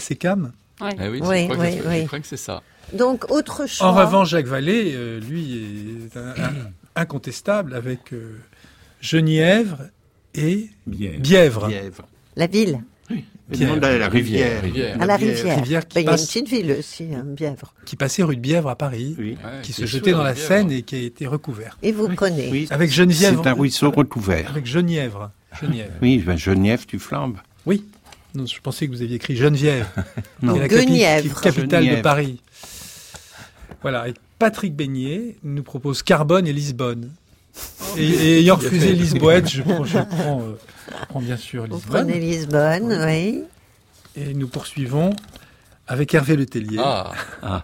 Ah 0.80 0.90
oui. 0.90 0.96
Ah 1.00 1.10
oui, 1.10 1.22
Oui, 1.24 1.48
je, 1.48 1.54
crois 1.54 1.66
oui, 1.66 1.78
que, 1.78 1.88
oui. 1.88 2.02
je 2.02 2.08
crois 2.08 2.20
que 2.20 2.28
c'est 2.28 2.38
ça. 2.38 2.62
Donc, 2.94 3.32
autre 3.32 3.68
choix. 3.68 3.88
En 3.88 3.94
revanche, 3.94 4.30
Jacques 4.30 4.48
Vallée, 4.48 4.92
euh, 4.96 5.20
lui, 5.20 6.08
est 6.12 6.18
un- 6.18 6.30
un- 6.44 6.70
incontestable 6.96 7.74
avec 7.74 8.12
euh, 8.14 8.38
Genièvre 9.00 9.78
et 10.36 10.70
Bièvre. 10.88 11.20
Bièvre. 11.20 11.68
Bièvre. 11.68 12.08
La 12.36 12.48
ville, 12.48 12.82
À 13.52 13.98
la 13.98 14.08
rivière. 14.08 14.62
Rivière. 14.64 15.02
à 15.02 15.06
la 15.06 15.18
Bièvre. 15.18 15.36
rivière. 15.38 15.58
Rivière 15.58 15.88
qui 15.88 15.96
Ben, 15.96 16.02
Il 16.02 16.06
y 16.06 16.10
a 16.10 16.12
une 16.14 16.18
petite 16.18 16.50
ville 16.50 16.76
aussi, 16.80 17.08
hein, 17.14 17.24
Bièvre. 17.26 17.74
qui 17.86 17.96
passait 17.96 18.24
rue 18.24 18.36
de 18.36 18.42
Bièvre 18.42 18.70
à 18.70 18.76
Paris, 18.76 19.16
Oui. 19.20 19.38
Ouais, 19.44 19.62
qui 19.62 19.74
se 19.74 19.86
jetait 19.86 20.12
dans 20.12 20.24
la. 20.24 20.36
Seine 20.36 20.72
et 20.72 20.84
qui 20.84 20.96
a 20.96 21.00
été 21.00 21.28
recouvert. 21.28 21.78
Et 21.84 21.92
vous 21.92 22.08
prenez. 22.10 22.50
Oui. 22.50 22.68
Avec 22.72 22.92
Geneviève. 22.92 23.40
C'est 23.44 23.50
un 23.50 23.54
ruisseau 23.54 23.92
recouvert. 23.92 24.50
Avec 24.50 24.66
Genièvre. 24.66 25.32
Genièvre. 25.62 25.92
Oui, 26.02 26.20
ben 26.20 26.38
Genève, 26.38 26.86
tu 26.86 26.98
flambes. 27.00 27.38
Oui. 27.66 27.84
Non, 28.34 28.46
je 28.46 28.60
pensais 28.62 28.88
que 28.88 28.92
vous 28.94 29.02
aviez 29.02 29.18
écrit 29.18 29.36
Geneviève. 29.36 29.86
Non. 30.42 30.58
la 30.58 30.66
est 30.66 31.42
capitale 31.42 31.82
de 31.84 31.88
Genièvre. 31.90 32.02
Paris. 32.02 32.42
Voilà. 33.82 34.08
Et 34.08 34.14
Patrick 34.40 34.76
Beignet 34.76 35.36
nous 35.44 35.64
propose 35.64 36.02
Carbone 36.02 36.48
et 36.48 36.54
Lisbonne. 36.54 37.12
Et, 37.98 38.06
et 38.08 38.40
ayant 38.40 38.56
refusé 38.56 38.94
Lisboète, 38.94 39.50
je 39.50 39.62
prends, 39.64 39.84
je 39.84 39.98
prends, 40.10 40.42
euh, 40.42 40.58
je 40.90 41.06
prends 41.10 41.20
bien 41.22 41.38
sûr 41.38 41.66
Vous 41.68 41.76
Lisbonne. 41.76 42.06
prenez 42.08 42.20
Lisbonne, 42.20 43.06
oui. 43.06 43.44
Et 44.16 44.34
nous 44.34 44.48
poursuivons 44.48 45.14
avec 45.88 46.14
Hervé 46.14 46.36
Letellier, 46.38 46.80
Ah, 46.82 47.64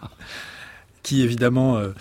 qui 1.04 1.22
évidemment 1.22 1.78
euh, 1.78 1.94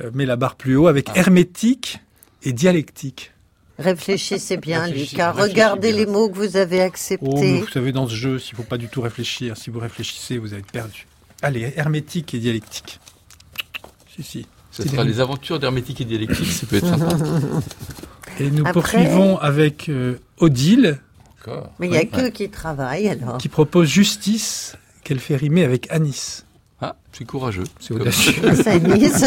euh, 0.00 0.10
met 0.14 0.26
la 0.26 0.36
barre 0.36 0.56
plus 0.56 0.76
haut 0.76 0.86
avec 0.88 1.08
hermétique 1.16 2.00
et 2.42 2.52
dialectique. 2.52 3.32
Réfléchissez 3.78 4.58
bien, 4.58 4.84
Réfléchis- 4.86 5.12
Lucas. 5.12 5.32
Regardez 5.32 5.88
bien. 5.92 5.96
les 6.00 6.06
mots 6.06 6.28
que 6.28 6.36
vous 6.36 6.56
avez 6.58 6.80
Oh, 6.80 6.86
acceptés. 6.86 7.60
vous 7.60 7.68
savez, 7.68 7.92
dans 7.92 8.06
ce 8.06 8.14
jeu, 8.14 8.38
s'il 8.38 8.52
ne 8.54 8.56
faut 8.62 8.68
pas 8.68 8.76
du 8.76 8.88
tout 8.88 9.00
réfléchir, 9.00 9.56
si 9.56 9.70
vous 9.70 9.78
réfléchissez, 9.80 10.36
vous 10.36 10.52
allez 10.52 10.60
être 10.60 10.70
perdu. 10.72 11.06
Allez, 11.40 11.72
hermétique 11.76 12.34
et 12.34 12.38
dialectique. 12.38 13.00
Si, 14.14 14.22
si. 14.22 14.46
Ce 14.82 14.88
C'est 14.88 14.94
sera 14.94 15.04
des- 15.04 15.10
les 15.10 15.20
aventures 15.20 15.58
d'hermétique 15.58 16.00
et 16.00 16.04
dialectique, 16.04 16.46
ça 16.50 16.66
peut 16.66 16.76
être 16.76 16.86
sympa. 16.86 17.16
Et 18.40 18.50
nous 18.50 18.62
Après- 18.66 18.72
poursuivons 18.72 19.38
avec 19.38 19.88
euh, 19.88 20.16
Odile, 20.38 20.98
D'accord. 21.44 21.72
Mais 21.78 21.86
il 21.88 21.90
n'y 21.92 21.96
a 21.98 22.04
que 22.04 22.28
qui 22.28 22.48
travaillent 22.50 23.08
alors. 23.08 23.38
qui 23.38 23.48
propose 23.48 23.88
justice 23.88 24.76
qu'elle 25.04 25.18
fait 25.20 25.36
rimer 25.36 25.64
avec 25.64 25.90
anis. 25.90 26.44
Ah, 26.82 26.96
c'est 27.12 27.24
courageux. 27.26 27.64
C'est 27.78 27.92
audacieux. 27.94 28.32
Nice. 28.50 29.24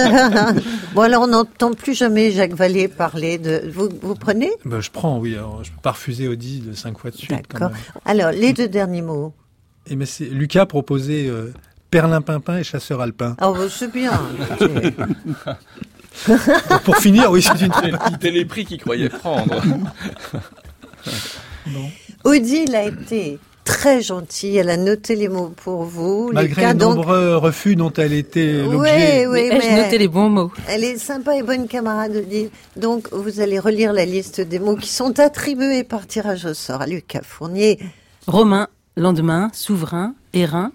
bon 0.96 1.02
alors 1.02 1.24
on 1.24 1.28
n'entend 1.28 1.74
plus 1.74 1.94
jamais 1.96 2.32
Jacques 2.32 2.54
Vallée 2.56 2.88
parler 2.88 3.38
de. 3.38 3.70
Vous, 3.72 3.90
vous 4.02 4.16
prenez? 4.16 4.52
Ben, 4.66 4.80
je 4.80 4.90
prends, 4.90 5.20
oui. 5.20 5.36
Alors, 5.36 5.64
je 5.64 5.72
peux 5.72 5.82
pas 5.82 5.92
refuser 5.92 6.28
Odile 6.28 6.72
cinq 6.76 6.98
fois 6.98 7.12
de 7.12 7.16
suite. 7.18 7.30
quand 7.50 7.60
D'accord. 7.60 7.70
même. 7.72 7.80
Alors 8.06 8.32
les 8.32 8.54
deux 8.54 8.68
derniers 8.68 9.02
mots. 9.04 9.34
Et 9.88 9.96
mais 9.96 10.06
c'est 10.08 10.26
Lucas 10.26 10.66
proposait 10.66 11.28
euh, 11.28 11.52
Perlin-Pimpin 11.94 12.58
et 12.58 12.64
Chasseur 12.64 13.02
Alpin. 13.02 13.36
Oh 13.40 13.54
bah, 13.54 13.66
c'est 13.70 13.92
bien. 13.92 14.20
pour 16.84 16.98
finir, 16.98 17.30
oui, 17.30 17.44
c'est 17.44 17.64
une 17.64 17.72
C'était 18.10 18.32
les 18.32 18.46
prix 18.46 18.66
qu'il 18.66 18.80
croyait 18.82 19.10
prendre. 19.10 19.62
Odile 22.24 22.76
a 22.76 22.86
été 22.86 23.38
très 23.64 24.02
gentille. 24.02 24.58
Elle 24.58 24.72
a 24.72 24.78
noté 24.78 25.16
les 25.16 25.28
mots 25.30 25.54
pour 25.56 25.84
vous. 25.84 26.32
Malgré 26.34 26.66
les 26.66 26.74
donc. 26.74 26.96
nombreux 26.96 27.38
refus 27.38 27.76
dont 27.76 27.94
elle 27.94 28.14
était 28.14 28.64
Oui, 28.66 28.72
l'objet. 28.74 29.28
oui, 29.28 29.40
Ai-je 29.52 29.68
mais 29.68 29.84
noté 29.84 29.98
les 30.00 30.08
bons 30.08 30.30
mots 30.30 30.52
elle 30.68 30.84
est 30.84 30.98
sympa 30.98 31.36
et 31.38 31.44
bonne 31.44 31.68
camarade 31.68 32.16
Odile. 32.16 32.50
Donc 32.76 33.10
vous 33.12 33.40
allez 33.40 33.60
relire 33.60 33.94
la 33.94 34.06
liste 34.06 34.42
des 34.42 34.58
mots 34.58 34.78
qui 34.78 34.90
sont 34.90 35.20
attribués 35.20 35.84
par 35.84 36.08
tirage 36.08 36.46
au 36.46 36.56
sort 36.56 36.82
à 36.82 36.88
Lucas 36.88 37.22
Fournier. 37.24 37.78
Romain, 38.26 38.68
lendemain, 38.98 39.50
souverain, 39.54 40.16
Hérin, 40.34 40.72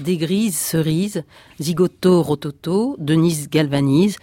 Dégrise, 0.00 0.56
cerise, 0.56 1.22
Zigoto, 1.60 2.22
rototo, 2.22 2.96
Denise, 2.98 3.48
galvanise, 3.48 4.16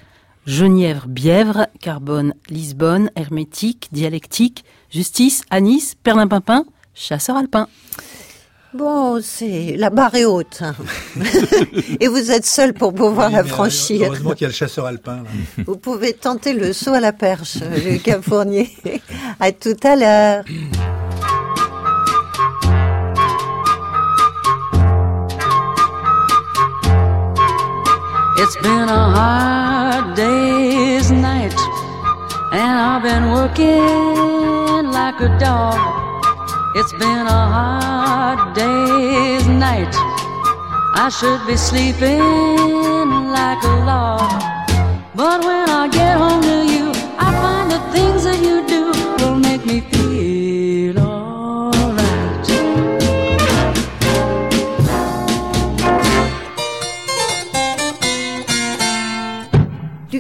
Genièvre, 0.46 1.08
bièvre, 1.08 1.68
Carbone, 1.82 2.34
Lisbonne, 2.50 3.10
hermétique, 3.16 3.90
dialectique, 3.92 4.64
justice, 4.92 5.42
anis, 5.50 5.96
perlimpinpin, 6.04 6.66
chasseur 6.94 7.36
alpin. 7.38 7.68
Bon, 8.76 9.20
c'est 9.24 9.76
la 9.78 9.90
barre 9.90 10.16
est 10.16 10.26
haute. 10.26 10.62
hein. 10.62 10.76
et 12.00 12.08
vous 12.10 12.30
êtes 12.30 12.46
seul 12.46 12.74
pour 12.74 12.94
pouvoir 12.94 13.28
Oui, 13.30 13.34
la 13.36 13.40
euh, 13.40 13.46
franchir. 13.46 14.02
Heureusement 14.08 14.32
qu'il 14.34 14.42
y 14.42 14.46
a 14.46 14.50
le 14.50 14.54
chasseur 14.54 14.86
alpin. 14.86 15.24
là. 15.24 15.64
Vous 15.66 15.78
pouvez 15.78 16.12
tenter 16.14 16.52
le 16.54 16.74
saut 16.74 16.94
à 16.94 17.00
la 17.00 17.14
perche, 17.14 17.58
Lucas 17.86 18.22
Fournier. 18.22 18.70
à 19.40 19.52
tout 19.54 19.78
à 19.82 19.96
l'heure. 19.96 20.44
It's 28.48 28.58
been 28.58 28.88
a 28.88 29.04
hard 29.18 30.16
day's 30.16 31.10
night, 31.10 31.58
and 32.52 32.76
I've 32.88 33.02
been 33.02 33.32
working 33.32 34.92
like 34.92 35.20
a 35.20 35.36
dog. 35.40 35.80
It's 36.76 36.94
been 36.94 37.26
a 37.26 37.42
hard 37.56 38.54
day's 38.54 39.48
night. 39.48 39.90
I 40.94 41.10
should 41.10 41.42
be 41.48 41.58
sleeping 41.58 42.22
like 43.40 43.64
a 43.64 43.76
log. 43.90 44.30
But 45.16 45.44
when 45.44 45.68
I 45.68 45.88
get 45.88 46.16
home 46.16 46.44
to 46.44 46.60
you, 46.74 46.92
I 47.18 47.30
find 47.42 47.72
the 47.72 47.82
things 47.98 48.26
that 48.26 48.40
you 48.44 48.55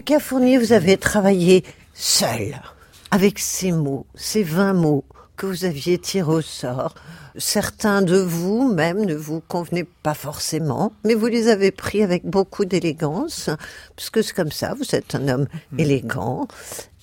Lucas 0.08 0.20
Fournier, 0.20 0.60
vous 0.60 0.72
avez 0.72 0.98
travaillé 0.98 1.64
seul, 1.96 2.62
avec 3.10 3.40
ces 3.40 3.72
mots, 3.72 4.06
ces 4.14 4.44
20 4.44 4.74
mots 4.74 5.04
que 5.36 5.48
vous 5.48 5.66
aviez 5.66 5.98
tirés 5.98 6.32
au 6.32 6.42
sort. 6.42 6.94
Certains 7.40 8.04
de 8.04 8.18
vous 8.20 8.72
même 8.72 9.04
ne 9.04 9.16
vous 9.16 9.40
convenaient 9.40 9.88
pas 10.04 10.14
forcément, 10.14 10.94
mais 11.06 11.16
vous 11.16 11.26
les 11.26 11.48
avez 11.48 11.72
pris 11.72 12.04
avec 12.04 12.24
beaucoup 12.24 12.66
d'élégance, 12.66 13.50
parce 13.96 14.12
que 14.12 14.22
c'est 14.22 14.36
comme 14.36 14.52
ça, 14.52 14.76
vous 14.76 14.94
êtes 14.94 15.16
un 15.16 15.28
homme 15.28 15.48
élégant, 15.80 16.48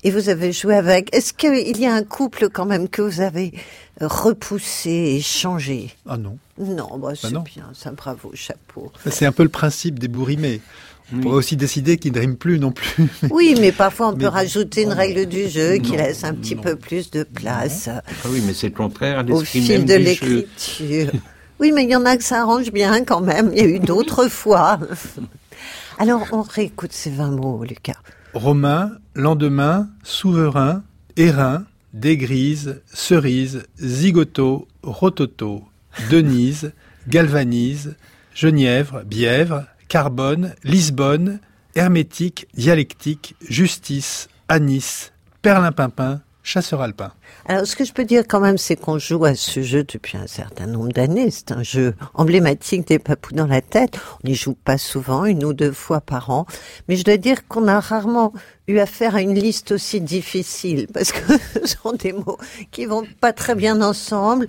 et 0.05 0.13
vous 0.13 0.29
avez 0.29 0.53
joué 0.53 0.77
avec. 0.77 1.13
Est-ce 1.13 1.33
qu'il 1.33 1.81
y 1.81 1.87
a 1.87 1.95
un 1.95 2.05
couple 2.05 2.51
quand 2.51 2.67
même 2.67 2.89
que 2.89 3.03
vous 3.03 3.21
avez 3.21 3.53
repoussé 4.01 4.91
et 4.91 5.21
changé? 5.21 5.91
Ah 6.07 6.17
non. 6.17 6.39
Non, 6.59 6.99
bah, 6.99 7.15
c'est 7.21 7.33
non. 7.33 7.41
bien, 7.41 7.69
ça, 7.75 7.91
bravo, 7.91 8.31
chapeau. 8.35 8.93
C'est 9.11 9.27
un 9.27 9.33
peu 9.33 9.43
le 9.43 9.49
principe 9.49 9.99
des 9.99 10.09
bourimés. 10.09 10.61
On 11.15 11.19
pourrait 11.21 11.37
aussi 11.37 11.57
décider 11.57 11.99
qu'ils 11.99 12.13
ne 12.13 12.21
riment 12.21 12.37
plus 12.37 12.59
non 12.59 12.73
plus. 12.73 13.09
Oui, 13.31 13.55
mais 13.61 13.71
parfois 13.73 14.09
on 14.09 14.13
peut 14.13 14.21
Mais- 14.21 14.29
rajouter 14.29 14.83
une 14.83 14.93
règle 14.93 15.27
du 15.27 15.49
jeu 15.49 15.75
qui 15.77 15.93
Non, 15.93 15.99
laisse 15.99 16.25
un 16.25 16.35
petit 16.35 16.57
peu 16.57 16.77
plus 16.77 17.11
de 17.11 17.23
place 17.23 17.89
Ah 17.89 18.03
oui, 18.31 18.43
mais 18.47 18.55
c'est 18.55 18.69
le 18.69 18.75
contraire 18.75 19.19
à 19.19 19.23
au 19.23 19.27
l'esprit 19.41 19.61
fil 19.63 19.73
même 19.79 19.85
de 19.85 19.97
du 19.97 20.03
jeu. 20.05 20.05
l'écriture. 20.05 21.13
Oui, 21.61 21.71
mais 21.73 21.85
il 21.85 21.91
y 21.91 21.97
en 21.97 22.05
a 22.07 22.17
que 22.17 22.25
ça 22.25 22.41
arrange 22.43 22.73
bien 22.73 23.05
quand 23.05 23.21
même. 23.21 23.51
Il 23.55 23.59
y 23.59 23.63
a 23.63 23.67
eu 23.69 23.79
d'autres 23.79 24.27
fois. 24.29 24.79
Alors, 25.99 26.27
on 26.33 26.43
réécoute 26.43 26.93
ces 26.93 27.11
20 27.11 27.31
mots, 27.33 27.63
Lucas. 27.65 27.99
Romain, 28.35 28.91
lendemain, 29.15 29.89
souverain, 30.03 30.83
Hérin, 31.17 31.65
dégrise, 31.93 32.81
cerise, 32.93 33.65
zigoto, 33.79 34.67
rototo, 34.83 35.63
Denise, 36.11 36.73
Galvanise, 37.07 37.95
Genièvre, 38.35 39.03
Bièvre, 39.05 39.65
Carbone, 39.93 40.55
Lisbonne, 40.65 41.39
Hermétique, 41.75 42.49
Dialectique, 42.55 43.37
Justice, 43.47 44.31
Anis, 44.49 45.13
Perlimpinpin, 45.43 46.23
Chasseur 46.45 46.81
alpin. 46.81 47.13
Alors, 47.47 47.67
ce 47.67 47.77
que 47.77 47.85
je 47.85 47.93
peux 47.93 48.05
dire 48.05 48.25
quand 48.27 48.41
même, 48.41 48.59
c'est 48.59 48.75
qu'on 48.75 48.99
joue 48.99 49.25
à 49.25 49.37
ce 49.37 49.63
jeu 49.63 49.85
depuis 49.85 50.19
un 50.19 50.27
certain 50.27 50.67
nombre 50.67 50.93
d'années. 50.93 51.31
C'est 51.31 51.53
un 51.53 51.63
jeu 51.63 51.95
emblématique 52.15 52.89
des 52.89 52.99
papous 52.99 53.33
dans 53.33 53.47
la 53.47 53.61
tête. 53.61 53.97
On 54.25 54.29
n'y 54.29 54.35
joue 54.35 54.55
pas 54.55 54.77
souvent, 54.77 55.25
une 55.25 55.45
ou 55.45 55.53
deux 55.53 55.71
fois 55.71 56.01
par 56.01 56.31
an. 56.31 56.47
Mais 56.89 56.97
je 56.97 57.05
dois 57.05 57.17
dire 57.17 57.47
qu'on 57.47 57.69
a 57.69 57.79
rarement 57.79 58.33
eu 58.67 58.79
affaire 58.81 59.15
à 59.15 59.23
une 59.23 59.35
liste 59.35 59.71
aussi 59.71 60.01
difficile 60.01 60.89
parce 60.93 61.13
que 61.13 61.33
ce 61.65 61.77
sont 61.77 61.93
des 61.93 62.13
mots 62.13 62.39
qui 62.73 62.87
vont 62.87 63.05
pas 63.21 63.33
très 63.33 63.55
bien 63.55 63.81
ensemble. 63.81 64.49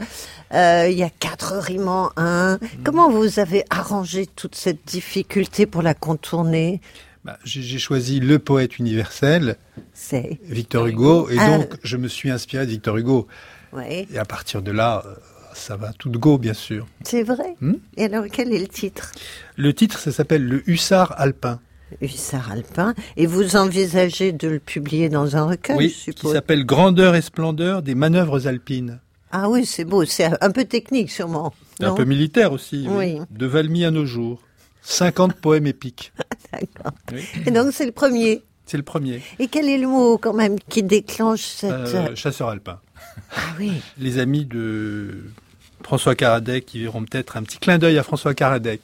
Euh, 0.53 0.87
Il 0.89 0.97
y 0.97 1.03
a 1.03 1.11
quatre 1.11 1.53
rimes 1.57 1.87
en 1.87 2.09
un. 2.17 2.57
Comment 2.83 3.11
vous 3.11 3.39
avez 3.39 3.65
arrangé 3.69 4.25
toute 4.25 4.55
cette 4.55 4.83
difficulté 4.85 5.67
pour 5.67 5.83
la 5.83 5.93
contourner? 5.93 6.81
Bah, 7.25 7.37
J'ai 7.45 7.79
choisi 7.79 8.19
le 8.19 8.37
poète 8.37 8.79
universel, 8.79 9.55
C'est. 9.93 10.39
Victor 10.43 10.87
Hugo, 10.87 11.29
et 11.29 11.37
Ah. 11.39 11.57
donc 11.57 11.75
je 11.83 11.95
me 11.97 12.07
suis 12.09 12.29
inspiré 12.29 12.65
de 12.65 12.71
Victor 12.71 12.97
Hugo. 12.97 13.27
Ouais. 13.71 14.07
Et 14.13 14.17
à 14.17 14.25
partir 14.25 14.61
de 14.61 14.71
là, 14.71 15.03
euh, 15.05 15.15
ça 15.53 15.77
va 15.77 15.93
tout 15.93 16.09
de 16.09 16.17
go, 16.17 16.37
bien 16.37 16.53
sûr. 16.53 16.85
C'est 17.03 17.23
vrai. 17.23 17.55
Hmm 17.61 17.75
Et 17.95 18.05
alors, 18.05 18.25
quel 18.31 18.53
est 18.53 18.59
le 18.59 18.67
titre? 18.67 19.11
Le 19.55 19.73
titre, 19.73 19.99
ça 19.99 20.11
s'appelle 20.11 20.43
Le 20.45 20.69
Hussard 20.69 21.13
alpin. 21.17 21.59
Hussard 22.01 22.51
alpin. 22.51 22.93
Et 23.17 23.25
vous 23.25 23.55
envisagez 23.55 24.31
de 24.33 24.47
le 24.49 24.59
publier 24.59 25.07
dans 25.09 25.37
un 25.37 25.45
recueil, 25.45 25.77
oui, 25.77 25.89
je 25.89 25.93
qui 25.93 26.01
suppose? 26.17 26.33
s'appelle 26.33 26.65
Grandeur 26.65 27.15
et 27.15 27.21
splendeur 27.21 27.81
des 27.83 27.95
manœuvres 27.95 28.47
alpines. 28.47 28.99
Ah 29.31 29.49
oui, 29.49 29.65
c'est 29.65 29.85
beau. 29.85 30.03
C'est 30.05 30.29
un 30.43 30.51
peu 30.51 30.65
technique, 30.65 31.09
sûrement. 31.09 31.53
Un 31.79 31.93
peu 31.93 32.03
militaire 32.03 32.51
aussi. 32.51 32.85
Oui. 32.89 33.19
De 33.31 33.45
Valmy 33.45 33.85
à 33.85 33.91
nos 33.91 34.05
jours. 34.05 34.41
50 34.83 35.33
poèmes 35.41 35.67
épiques. 35.67 36.13
D'accord. 36.51 36.93
Oui. 37.11 37.25
Et 37.45 37.51
donc, 37.51 37.73
c'est 37.73 37.85
le 37.85 37.91
premier. 37.91 38.43
C'est 38.65 38.77
le 38.77 38.83
premier. 38.83 39.21
Et 39.39 39.47
quel 39.47 39.67
est 39.67 39.77
le 39.77 39.87
mot, 39.87 40.17
quand 40.17 40.33
même, 40.33 40.57
qui 40.69 40.83
déclenche 40.83 41.41
cette... 41.41 41.71
Euh, 41.71 42.15
chasseur 42.15 42.49
alpin. 42.49 42.79
Ah 43.35 43.41
oui. 43.59 43.81
Les 43.97 44.19
amis 44.19 44.45
de 44.45 45.25
François 45.83 46.15
Caradec 46.15 46.65
qui 46.65 46.79
verront 46.81 47.03
peut-être 47.03 47.37
un 47.37 47.43
petit 47.43 47.57
clin 47.57 47.77
d'œil 47.77 47.97
à 47.97 48.03
François 48.03 48.33
Caradec. 48.33 48.81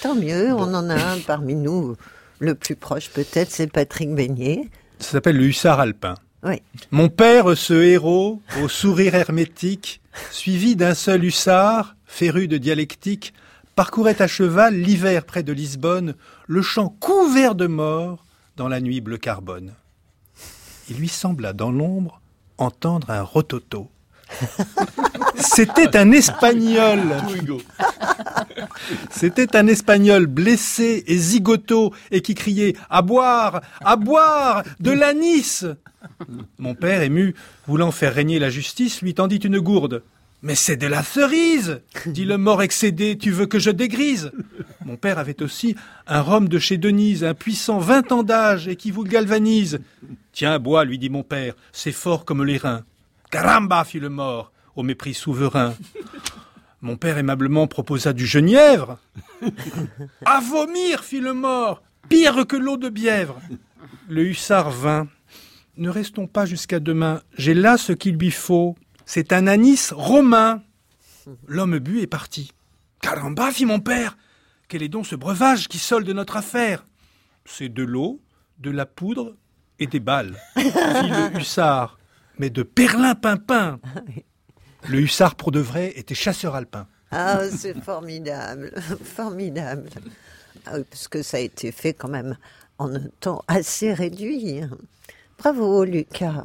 Tant 0.00 0.14
mieux, 0.14 0.52
on 0.52 0.74
en 0.74 0.88
a 0.88 0.94
un 0.94 1.18
parmi 1.18 1.54
nous. 1.54 1.96
Le 2.38 2.54
plus 2.54 2.76
proche, 2.76 3.10
peut-être, 3.10 3.50
c'est 3.50 3.70
Patrick 3.70 4.14
Beignet. 4.14 4.68
Ça 4.98 5.12
s'appelle 5.12 5.36
le 5.36 5.44
hussard 5.44 5.80
alpin. 5.80 6.14
Oui. 6.42 6.62
Mon 6.90 7.10
père, 7.10 7.56
ce 7.56 7.74
héros, 7.74 8.40
au 8.62 8.68
sourire 8.68 9.14
hermétique, 9.14 10.00
suivi 10.30 10.74
d'un 10.74 10.94
seul 10.94 11.24
hussard, 11.24 11.96
féru 12.06 12.48
de 12.48 12.56
dialectique, 12.56 13.34
parcourait 13.80 14.20
à 14.20 14.26
cheval 14.26 14.74
l'hiver 14.74 15.24
près 15.24 15.42
de 15.42 15.54
Lisbonne, 15.54 16.14
le 16.46 16.60
champ 16.60 16.90
couvert 17.00 17.54
de 17.54 17.66
morts 17.66 18.26
dans 18.58 18.68
la 18.68 18.78
nuit 18.78 19.00
bleu 19.00 19.16
carbone. 19.16 19.72
Il 20.90 20.98
lui 20.98 21.08
sembla 21.08 21.54
dans 21.54 21.70
l'ombre 21.70 22.20
entendre 22.58 23.08
un 23.08 23.22
rototo. 23.22 23.90
C'était 25.36 25.96
un 25.96 26.12
espagnol. 26.12 27.00
C'était 29.10 29.56
un 29.56 29.66
espagnol 29.66 30.26
blessé 30.26 31.02
et 31.06 31.16
zigoto 31.16 31.94
et 32.10 32.20
qui 32.20 32.34
criait 32.34 32.76
à 32.90 33.00
boire, 33.00 33.62
à 33.80 33.96
boire, 33.96 34.62
de 34.80 34.90
l'anis. 34.90 35.64
Mon 36.58 36.74
père, 36.74 37.00
ému, 37.00 37.34
voulant 37.66 37.92
faire 37.92 38.12
régner 38.12 38.38
la 38.38 38.50
justice, 38.50 39.00
lui 39.00 39.14
tendit 39.14 39.38
une 39.38 39.58
gourde. 39.58 40.02
Mais 40.42 40.54
c'est 40.54 40.76
de 40.76 40.86
la 40.86 41.02
cerise 41.02 41.82
dit 42.06 42.24
le 42.24 42.38
mort 42.38 42.62
excédé, 42.62 43.18
tu 43.18 43.30
veux 43.30 43.46
que 43.46 43.58
je 43.58 43.70
dégrise 43.70 44.32
Mon 44.84 44.96
père 44.96 45.18
avait 45.18 45.42
aussi 45.42 45.76
un 46.06 46.22
rhum 46.22 46.48
de 46.48 46.58
chez 46.58 46.78
Denise, 46.78 47.24
un 47.24 47.34
puissant 47.34 47.78
vingt 47.78 48.10
ans 48.12 48.22
d'âge 48.22 48.66
et 48.66 48.76
qui 48.76 48.90
vous 48.90 49.04
galvanise. 49.04 49.80
Tiens, 50.32 50.58
bois, 50.58 50.84
lui 50.84 50.98
dit 50.98 51.10
mon 51.10 51.22
père, 51.22 51.54
c'est 51.72 51.92
fort 51.92 52.24
comme 52.24 52.44
les 52.44 52.56
reins. 52.56 52.84
Caramba, 53.30 53.84
fit 53.84 54.00
le 54.00 54.08
mort, 54.08 54.52
au 54.76 54.82
mépris 54.82 55.14
souverain. 55.14 55.74
Mon 56.80 56.96
père 56.96 57.18
aimablement 57.18 57.66
proposa 57.66 58.14
du 58.14 58.26
genièvre. 58.26 58.98
À 60.24 60.40
vomir, 60.40 61.04
fit 61.04 61.20
le 61.20 61.34
mort, 61.34 61.82
pire 62.08 62.46
que 62.46 62.56
l'eau 62.56 62.78
de 62.78 62.88
bièvre. 62.88 63.38
Le 64.08 64.24
hussard 64.26 64.70
vint. 64.70 65.06
Ne 65.76 65.90
restons 65.90 66.26
pas 66.26 66.46
jusqu'à 66.46 66.80
demain. 66.80 67.20
J'ai 67.36 67.54
là 67.54 67.76
ce 67.76 67.92
qu'il 67.92 68.16
lui 68.16 68.30
faut. 68.30 68.76
C'est 69.12 69.32
un 69.32 69.48
anis 69.48 69.90
romain. 69.90 70.62
L'homme 71.48 71.80
but 71.80 72.00
et 72.00 72.06
parti. 72.06 72.52
Caramba, 73.02 73.50
fit 73.50 73.66
mon 73.66 73.80
père. 73.80 74.16
Quel 74.68 74.84
est 74.84 74.88
donc 74.88 75.04
ce 75.04 75.16
breuvage 75.16 75.66
qui 75.66 75.78
solde 75.78 76.08
notre 76.10 76.36
affaire? 76.36 76.84
C'est 77.44 77.68
de 77.68 77.82
l'eau, 77.82 78.20
de 78.60 78.70
la 78.70 78.86
poudre 78.86 79.34
et 79.80 79.88
des 79.88 79.98
balles. 79.98 80.36
Fit 80.56 80.62
le 80.62 81.40
hussard. 81.40 81.98
Mais 82.38 82.50
de 82.50 82.62
perlimpinpin. 82.62 83.80
Le 84.88 85.00
hussard, 85.00 85.34
pour 85.34 85.50
de 85.50 85.58
vrai, 85.58 85.92
était 85.96 86.14
chasseur 86.14 86.54
alpin. 86.54 86.86
Ah, 87.10 87.40
c'est 87.50 87.82
formidable, 87.82 88.72
formidable. 89.02 89.90
Ah 90.66 90.76
parce 90.88 91.08
que 91.08 91.24
ça 91.24 91.38
a 91.38 91.40
été 91.40 91.72
fait 91.72 91.94
quand 91.94 92.10
même 92.10 92.36
en 92.78 92.94
un 92.94 93.08
temps 93.18 93.42
assez 93.48 93.92
réduit. 93.92 94.60
Bravo, 95.36 95.82
Lucas. 95.82 96.44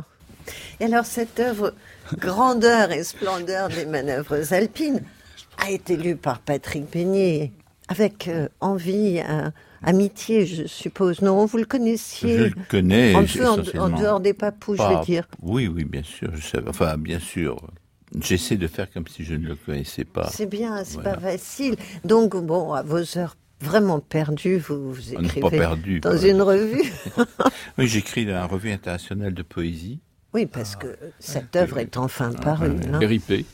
Et 0.79 0.85
alors, 0.85 1.05
cette 1.05 1.39
œuvre, 1.39 1.73
Grandeur 2.19 2.91
et 2.91 3.03
splendeur 3.03 3.69
des 3.69 3.85
manœuvres 3.85 4.53
alpines, 4.53 5.01
a 5.57 5.71
été 5.71 5.97
lue 5.97 6.15
par 6.15 6.39
Patrick 6.39 6.91
Beignet, 6.91 7.51
avec 7.87 8.27
euh, 8.27 8.47
envie, 8.61 9.21
euh, 9.27 9.49
amitié, 9.81 10.45
je 10.45 10.67
suppose. 10.67 11.21
Non, 11.21 11.45
vous 11.45 11.57
le 11.57 11.65
connaissiez 11.65 12.37
Je 12.37 12.43
le 12.43 12.51
connais 12.69 13.15
En, 13.15 13.23
peu 13.25 13.47
en- 13.79 13.89
dehors 13.89 14.19
des 14.19 14.33
papous, 14.33 14.75
je 14.77 14.83
veux 14.83 15.03
dire. 15.05 15.27
Oui, 15.41 15.67
oui, 15.67 15.83
bien 15.83 16.03
sûr. 16.03 16.29
Je 16.35 16.41
sais, 16.41 16.59
enfin, 16.67 16.97
bien 16.97 17.19
sûr. 17.19 17.57
J'essaie 18.21 18.57
de 18.57 18.67
faire 18.67 18.91
comme 18.91 19.07
si 19.07 19.23
je 19.23 19.33
ne 19.35 19.47
le 19.47 19.55
connaissais 19.55 20.05
pas. 20.05 20.29
C'est 20.31 20.45
bien, 20.45 20.83
c'est 20.83 20.95
Voilà. 20.95 21.15
pas 21.15 21.19
facile. 21.21 21.75
Donc, 22.03 22.35
bon, 22.35 22.73
à 22.73 22.81
vos 22.83 23.17
heures 23.17 23.35
vraiment 23.61 23.99
perdues, 23.99 24.57
vous, 24.57 24.93
vous 24.93 25.11
n'est 25.11 25.17
pas 25.17 25.23
écrivez 25.37 25.57
perdu. 25.57 25.99
dans 26.01 26.17
une 26.17 26.41
revue. 26.41 26.83
Oui, 27.77 27.87
j'écris 27.87 28.25
dans 28.25 28.33
la 28.33 28.45
revue 28.45 28.71
internationale 28.71 29.33
de 29.33 29.41
poésie. 29.41 29.99
Oui, 30.35 30.45
parce 30.47 30.75
que 30.75 30.97
cette 31.17 31.55
œuvre 31.55 31.77
est 31.77 31.95
enfin 31.95 32.33
parue. 32.33 32.71
hein. 32.91 32.99
Péripé. 32.99 33.45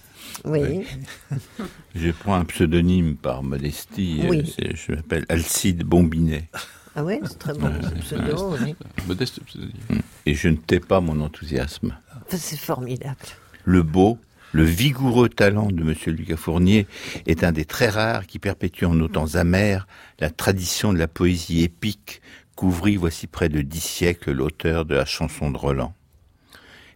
Oui. 0.46 0.88
Je 1.96 2.10
prends 2.10 2.34
un 2.34 2.46
pseudonyme 2.46 3.16
par 3.18 3.44
modestie. 3.44 4.22
Oui. 4.28 4.40
euh, 4.40 4.44
c'est- 4.56 4.76
Je 4.76 4.94
m'appelle 4.96 5.26
Alcide 5.30 5.84
Bombinet. 5.84 6.50
Ah 6.96 7.04
oui, 7.04 7.20
c'est 7.24 7.38
très 7.38 7.54
bon 7.54 7.70
ce 7.84 8.00
pseudo. 8.00 8.56
oui. 8.64 8.76
Modeste 9.08 9.42
pseudonyme. 9.46 10.02
Et 10.26 10.34
je 10.34 10.48
ne 10.50 10.56
tais 10.56 10.80
pas 10.80 11.02
mon 11.02 11.22
enthousiasme. 11.22 11.96
Enfin, 12.26 12.38
C'est 12.38 12.58
formidable. 12.58 13.16
Le 13.64 13.84
beau, 13.84 14.18
le 14.52 14.64
vigoureux 14.64 15.30
talent 15.30 15.68
de 15.72 15.82
M. 15.84 15.94
Lucas 16.08 16.36
Fournier 16.38 16.88
est 17.28 17.44
un 17.44 17.52
des 17.52 17.66
très 17.66 17.90
rares 17.90 18.26
qui 18.26 18.40
perpétue 18.40 18.86
en 18.86 18.96
nos 18.96 19.08
temps 19.08 19.36
amers 19.36 19.86
la 20.20 20.32
tradition 20.32 20.94
de 20.94 20.98
la 20.98 21.08
poésie 21.08 21.62
épique 21.64 22.24
qu'ouvrit 22.56 22.96
voici 22.96 23.28
près 23.28 23.50
de 23.50 23.62
dix 23.62 23.84
siècles 23.84 24.32
l'auteur 24.32 24.86
de 24.86 24.96
la 24.96 25.06
chanson 25.06 25.52
de 25.52 25.58
Roland. 25.60 25.94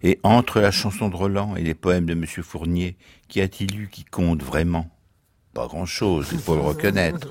Et 0.05 0.19
entre 0.21 0.61
la 0.61 0.69
chanson 0.69 1.09
de 1.09 1.15
Roland 1.15 1.55
et 1.55 1.63
les 1.63 1.73
poèmes 1.73 2.05
de 2.05 2.13
M. 2.13 2.25
Fournier, 2.25 2.95
qu'y 3.27 3.41
a-t-il 3.41 3.75
eu 3.79 3.89
qui 3.89 4.05
compte 4.05 4.43
vraiment? 4.43 4.87
Pas 5.55 5.65
grand-chose, 5.65 6.29
il 6.31 6.37
faut 6.37 6.53
le 6.53 6.61
reconnaître. 6.61 7.27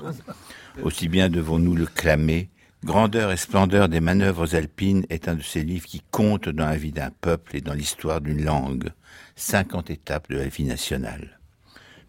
Aussi 0.83 1.07
bien 1.07 1.29
devons-nous 1.29 1.73
le 1.73 1.85
clamer, 1.85 2.49
Grandeur 2.83 3.31
et 3.31 3.37
splendeur 3.37 3.87
des 3.89 4.01
manœuvres 4.01 4.53
alpines 4.55 5.07
est 5.09 5.27
un 5.27 5.35
de 5.35 5.41
ces 5.41 5.63
livres 5.63 5.87
qui 5.87 6.03
comptent 6.11 6.49
dans 6.49 6.67
la 6.67 6.77
vie 6.77 6.91
d'un 6.91 7.09
peuple 7.09 7.55
et 7.55 7.61
dans 7.61 7.73
l'histoire 7.73 8.21
d'une 8.21 8.43
langue. 8.43 8.91
50 9.37 9.89
étapes 9.89 10.29
de 10.29 10.37
la 10.37 10.47
vie 10.47 10.65
nationale. 10.65 11.39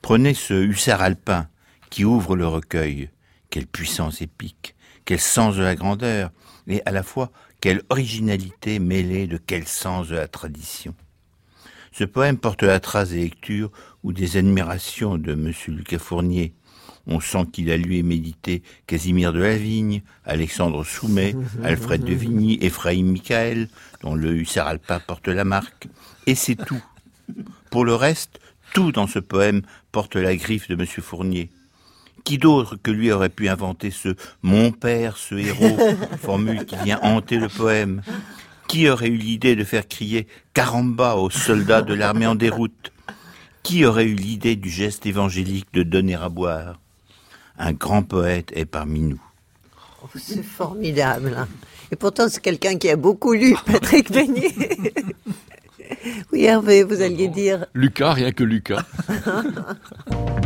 Prenez 0.02 0.34
ce 0.34 0.52
hussard 0.52 1.00
alpin 1.00 1.48
qui 1.88 2.04
ouvre 2.04 2.36
le 2.36 2.46
recueil. 2.46 3.08
Quelle 3.48 3.66
puissance 3.66 4.20
épique, 4.20 4.74
quel 5.06 5.20
sens 5.20 5.56
de 5.56 5.62
la 5.62 5.76
grandeur, 5.76 6.30
et 6.66 6.82
à 6.84 6.90
la 6.90 7.02
fois 7.02 7.30
quelle 7.66 7.82
originalité 7.88 8.78
mêlée 8.78 9.26
de 9.26 9.38
quel 9.44 9.66
sens 9.66 10.06
de 10.06 10.14
la 10.14 10.28
tradition. 10.28 10.94
Ce 11.90 12.04
poème 12.04 12.38
porte 12.38 12.62
la 12.62 12.78
trace 12.78 13.08
des 13.08 13.22
lectures 13.22 13.72
ou 14.04 14.12
des 14.12 14.36
admirations 14.36 15.18
de 15.18 15.32
M. 15.32 15.52
Lucas 15.74 15.98
Fournier. 15.98 16.54
On 17.08 17.18
sent 17.18 17.44
qu'il 17.52 17.72
a 17.72 17.76
lu 17.76 17.96
et 17.96 18.04
médité 18.04 18.62
Casimir 18.86 19.32
de 19.32 19.40
la 19.40 19.56
Vigne, 19.56 20.02
Alexandre 20.24 20.84
Soumet, 20.84 21.34
Alfred 21.64 22.04
de 22.04 22.14
Vigny, 22.14 22.56
Ephraim 22.60 23.02
Michael, 23.02 23.68
dont 24.00 24.14
le 24.14 24.36
hussard 24.36 24.68
alpin 24.68 25.00
porte 25.00 25.26
la 25.26 25.42
marque. 25.42 25.88
Et 26.28 26.36
c'est 26.36 26.54
tout. 26.54 26.84
Pour 27.72 27.84
le 27.84 27.96
reste, 27.96 28.38
tout 28.74 28.92
dans 28.92 29.08
ce 29.08 29.18
poème 29.18 29.62
porte 29.90 30.14
la 30.14 30.36
griffe 30.36 30.68
de 30.68 30.74
M. 30.74 30.86
Fournier. 30.86 31.50
Qui 32.26 32.38
d'autre 32.38 32.74
que 32.82 32.90
lui 32.90 33.12
aurait 33.12 33.28
pu 33.28 33.48
inventer 33.48 33.92
ce 33.92 34.08
mon 34.42 34.72
père, 34.72 35.16
ce 35.16 35.36
héros, 35.36 35.78
formule 36.20 36.66
qui 36.66 36.74
vient 36.82 36.98
hanter 37.02 37.36
le 37.38 37.46
poème? 37.46 38.02
Qui 38.66 38.88
aurait 38.88 39.06
eu 39.06 39.16
l'idée 39.16 39.54
de 39.54 39.62
faire 39.62 39.86
crier 39.86 40.26
caramba 40.52 41.14
aux 41.14 41.30
soldats 41.30 41.82
de 41.82 41.94
l'armée 41.94 42.26
en 42.26 42.34
déroute? 42.34 42.90
Qui 43.62 43.84
aurait 43.84 44.06
eu 44.06 44.14
l'idée 44.14 44.56
du 44.56 44.68
geste 44.70 45.06
évangélique 45.06 45.68
de 45.72 45.84
donner 45.84 46.16
à 46.16 46.28
boire? 46.28 46.80
Un 47.58 47.72
grand 47.72 48.02
poète 48.02 48.50
est 48.56 48.66
parmi 48.66 49.02
nous. 49.02 49.22
Oh, 50.02 50.08
c'est 50.16 50.42
formidable. 50.44 51.32
hein. 51.38 51.46
Et 51.92 51.96
pourtant, 51.96 52.28
c'est 52.28 52.42
quelqu'un 52.42 52.76
qui 52.76 52.90
a 52.90 52.96
beaucoup 52.96 53.34
lu, 53.34 53.54
Patrick 53.66 54.10
Beignet. 54.10 54.52
oui, 56.32 56.42
Hervé, 56.42 56.82
vous 56.82 57.02
alliez 57.02 57.28
dire. 57.28 57.66
Lucas, 57.72 58.14
rien 58.14 58.32
que 58.32 58.42
Lucas. 58.42 58.84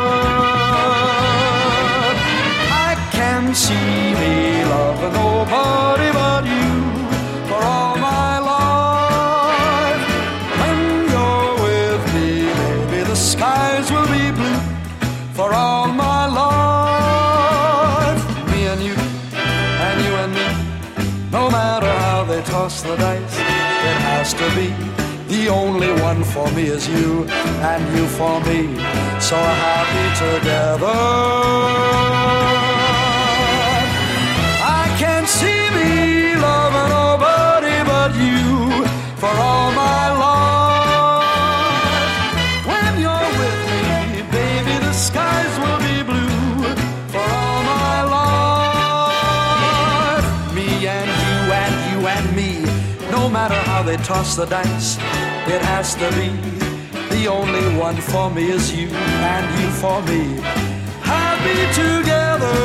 Can 3.51 3.57
see 3.57 4.13
me 4.21 4.63
loving 4.63 5.11
nobody 5.11 6.09
but 6.13 6.45
you 6.45 6.69
for 7.49 7.61
all 7.61 7.97
my 7.97 8.39
life. 8.39 10.03
When 10.61 10.77
you're 11.11 11.53
with 11.65 12.03
me, 12.15 12.29
maybe 12.61 13.03
the 13.03 13.15
skies 13.15 13.91
will 13.91 14.07
be 14.07 14.31
blue 14.31 14.61
for 15.33 15.53
all 15.53 15.87
my 15.89 16.27
life. 16.41 18.23
Me 18.51 18.67
and 18.67 18.81
you, 18.81 18.95
and 19.87 19.97
you 20.05 20.13
and 20.23 20.33
me, 20.33 20.47
no 21.29 21.49
matter 21.49 21.91
how 22.05 22.23
they 22.23 22.41
toss 22.43 22.81
the 22.83 22.95
dice, 22.95 23.37
it 23.89 23.97
has 24.07 24.33
to 24.33 24.47
be. 24.55 24.67
The 25.27 25.49
only 25.49 25.91
one 26.01 26.23
for 26.23 26.49
me 26.51 26.63
is 26.67 26.87
you, 26.87 27.25
and 27.71 27.83
you 27.97 28.07
for 28.07 28.39
me, 28.47 28.59
so 29.19 29.35
happy 29.65 30.07
together. 30.25 31.31
You 38.09 38.85
for 39.21 39.29
all 39.29 39.71
my 39.71 40.05
life. 40.25 41.21
When 42.65 42.93
you're 43.03 43.29
with 43.41 43.59
me, 43.69 44.21
baby, 44.31 44.75
the 44.85 44.93
skies 44.93 45.53
will 45.61 45.79
be 45.89 45.97
blue 46.01 46.73
for 47.13 47.21
all 47.21 47.61
my 47.63 48.01
life. 48.17 50.25
Me 50.55 50.67
and 50.97 51.09
you 51.23 51.37
and 51.63 51.75
you 51.89 51.99
and 52.15 52.25
me, 52.35 52.51
no 53.11 53.29
matter 53.29 53.59
how 53.69 53.81
they 53.83 53.97
toss 53.97 54.35
the 54.35 54.45
dice, 54.45 54.97
it 55.47 55.61
has 55.61 55.93
to 55.95 56.09
be. 56.17 56.29
The 57.15 57.27
only 57.27 57.75
one 57.77 57.97
for 57.97 58.29
me 58.31 58.49
is 58.49 58.71
you 58.73 58.87
and 58.89 59.45
you 59.59 59.69
for 59.81 60.01
me. 60.09 60.21
Happy 61.03 61.57
together. 61.81 62.57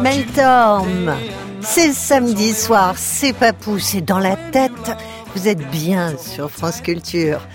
Meltorm, 0.00 1.14
c'est 1.60 1.92
samedi 1.92 2.54
soir, 2.54 2.94
c'est 2.96 3.32
Papou, 3.34 3.78
c'est 3.78 4.00
dans 4.00 4.18
la 4.18 4.36
tête. 4.36 4.70
Vous 5.34 5.46
êtes 5.46 5.70
bien 5.70 6.16
sur 6.16 6.50
France 6.50 6.80
Culture. 6.80 7.46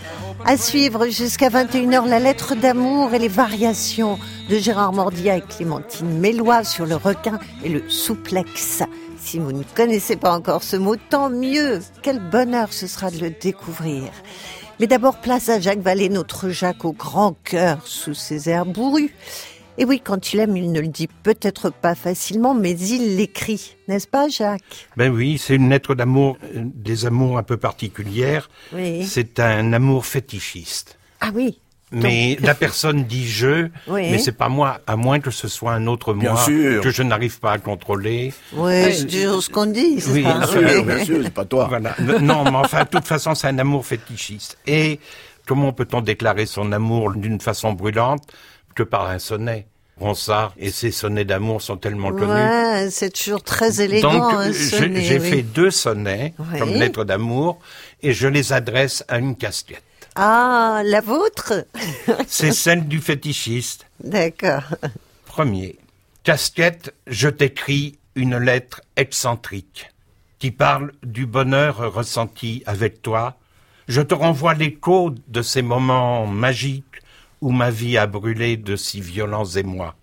À 0.46 0.58
suivre 0.58 1.08
jusqu'à 1.08 1.50
21h 1.50 2.08
la 2.08 2.20
lettre 2.20 2.56
d'amour 2.56 3.14
et 3.16 3.20
les 3.20 3.28
variations 3.28 4.20
de 4.48 4.58
Gérard 4.58 4.94
Mordia 4.94 5.38
et 5.38 5.42
Clémentine 5.42 6.20
Mélois 6.20 6.64
sur 6.64 6.86
le 6.86 6.98
requin 6.98 7.40
et 7.64 7.70
le 7.70 7.90
souplex. 7.90 8.84
Si 9.18 9.40
vous 9.40 9.52
ne 9.52 9.64
connaissez 9.76 10.18
pas 10.18 10.34
encore 10.34 10.62
ce 10.62 10.76
mot, 10.76 10.96
tant 10.98 11.32
mieux. 11.32 11.82
Quel 12.04 12.20
bonheur 12.20 12.72
ce 12.74 12.86
sera 12.86 13.10
de 13.10 13.18
le 13.18 13.32
découvrir. 13.32 14.12
Mais 14.80 14.88
d'abord, 14.88 15.18
place 15.18 15.50
à 15.50 15.60
Jacques 15.60 15.80
Vallée, 15.80 16.10
notre 16.10 16.50
Jacques 16.50 16.86
au 16.86 16.92
grand 16.92 17.36
cœur 17.44 17.80
sous 17.86 18.14
ses 18.14 18.50
airs 18.50 18.66
bourrus. 18.66 19.10
Et 19.78 19.84
oui, 19.86 20.02
quand 20.04 20.32
il 20.34 20.40
aime, 20.40 20.56
il 20.56 20.72
ne 20.72 20.80
le 20.80 20.88
dit 20.88 21.10
peut-être 21.24 21.70
pas 21.70 21.96
facilement, 21.96 22.54
mais 22.54 22.72
il 22.80 23.18
l'écrit. 23.18 23.76
N'est-ce 23.90 24.08
pas, 24.08 24.30
Jacques? 24.30 24.88
Ben 24.96 25.12
oui, 25.14 25.38
c'est 25.38 25.56
une 25.56 25.70
lettre 25.70 25.96
d'amour, 25.96 26.38
euh, 26.56 26.62
des 26.64 27.06
amours 27.06 27.38
un 27.38 27.44
peu 27.44 27.58
particulières. 27.58 28.50
Oui. 28.74 29.06
C'est 29.06 29.40
un 29.40 29.74
amour 29.74 30.06
fétichiste. 30.06 30.98
Ah 31.20 31.32
oui. 31.34 31.60
Mais 31.92 32.36
Donc- 32.36 32.48
la 32.48 32.56
personne 32.56 33.04
dit 33.04 33.28
je, 33.28 33.68
Oui. 33.88 34.10
mais 34.12 34.18
c'est 34.18 34.32
pas 34.32 34.50
moi, 34.50 34.80
à 34.88 34.96
moins 34.96 35.20
que 35.20 35.30
ce 35.30 35.48
soit 35.48 35.74
un 35.74 35.88
autre 35.88 36.14
Bien 36.14 36.32
moi 36.32 36.42
sûr. 36.42 36.82
que 36.82 36.90
je 36.90 37.04
n'arrive 37.04 37.40
pas 37.40 37.52
à 37.52 37.58
contrôler. 37.58 38.34
Oui, 38.54 38.94
c'est 38.94 39.06
toujours 39.08 39.44
ce 39.44 39.50
qu'on 39.50 39.66
dit. 39.68 40.02
Oui, 40.08 40.22
bien 40.22 40.46
sûr. 40.48 40.84
Bien 40.86 41.06
sûr, 41.06 41.20
c'est 41.24 41.34
pas 41.34 41.46
toi. 41.46 41.68
Voilà. 41.68 41.96
Non, 42.22 42.44
mais 42.46 42.58
enfin, 42.58 42.84
de 42.86 42.90
toute 42.90 43.06
façon, 43.06 43.36
c'est 43.36 43.48
un 43.48 43.60
amour 43.60 43.86
fétichiste. 43.86 44.58
Et 44.66 45.00
comment 45.46 45.74
peut-on 45.74 46.02
déclarer 46.02 46.46
son 46.46 46.72
amour 46.72 47.12
d'une 47.14 47.40
façon 47.40 47.74
brûlante? 47.74 48.24
Que 48.76 48.84
par 48.84 49.08
un 49.08 49.20
sonnet 49.20 49.68
Ronsard 49.98 50.54
et 50.58 50.72
ses 50.72 50.92
sonnets 50.92 51.24
d'amour 51.24 51.62
sont 51.62 51.78
tellement 51.78 52.12
connus. 52.12 52.26
Ouais, 52.28 52.90
c'est 52.92 53.12
toujours 53.12 53.42
très 53.42 53.80
élégant. 53.82 54.12
Donc, 54.44 54.52
j'ai 54.52 55.20
oui. 55.20 55.20
fait 55.30 55.42
deux 55.42 55.72
sonnets 55.72 56.34
Oui. 56.38 56.60
comme 56.60 56.70
lettres 56.72 57.06
d'amour 57.06 57.60
et 58.04 58.12
je 58.12 58.28
les 58.28 58.52
adresse 58.52 59.06
à 59.08 59.20
une 59.20 59.38
casquette. 59.38 59.82
Ah, 60.16 60.82
la 60.84 61.00
vôtre? 61.02 61.66
C'est 62.28 62.52
celle 62.54 62.88
du 62.88 63.00
fétichiste. 63.00 63.86
D'accord. 64.04 64.64
Premier. 65.26 65.78
Casquette, 66.24 66.94
je 67.08 67.28
t'écris 67.30 67.98
une 68.16 68.38
lettre 68.38 68.82
excentrique 68.96 69.92
qui 70.40 70.52
parle 70.52 70.92
du 71.04 71.26
bonheur 71.26 71.94
ressenti 71.94 72.64
avec 72.66 73.02
toi. 73.02 73.36
Je 73.88 74.02
te 74.02 74.14
renvoie 74.14 74.54
l'écho 74.54 75.14
de 75.28 75.42
ces 75.42 75.62
moments 75.62 76.26
magiques 76.28 76.95
où 77.42 77.52
ma 77.52 77.70
vie 77.72 77.98
a 77.98 78.08
brûlé 78.08 78.58
de 78.58 78.76
si 78.76 79.02
violents 79.02 79.46
émois. 79.46 79.96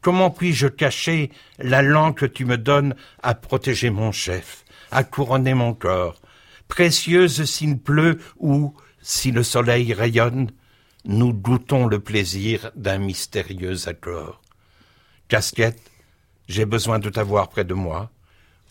Comment 0.00 0.30
puis-je 0.30 0.68
cacher 0.68 1.30
l'allant 1.58 2.12
que 2.12 2.26
tu 2.26 2.44
me 2.44 2.56
donnes 2.56 2.94
à 3.22 3.34
protéger 3.34 3.90
mon 3.90 4.12
chef, 4.12 4.64
à 4.90 5.04
couronner 5.04 5.54
mon 5.54 5.74
corps, 5.74 6.20
précieuse 6.68 7.44
s'il 7.44 7.78
pleut 7.78 8.18
ou 8.38 8.74
si 9.02 9.32
le 9.32 9.42
soleil 9.42 9.92
rayonne, 9.92 10.50
nous 11.04 11.32
goûtons 11.32 11.86
le 11.86 11.98
plaisir 11.98 12.70
d'un 12.76 12.98
mystérieux 12.98 13.88
accord. 13.88 14.40
Casquette, 15.28 15.80
j'ai 16.48 16.64
besoin 16.64 16.98
de 16.98 17.10
t'avoir 17.10 17.48
près 17.48 17.64
de 17.64 17.74
moi 17.74 18.10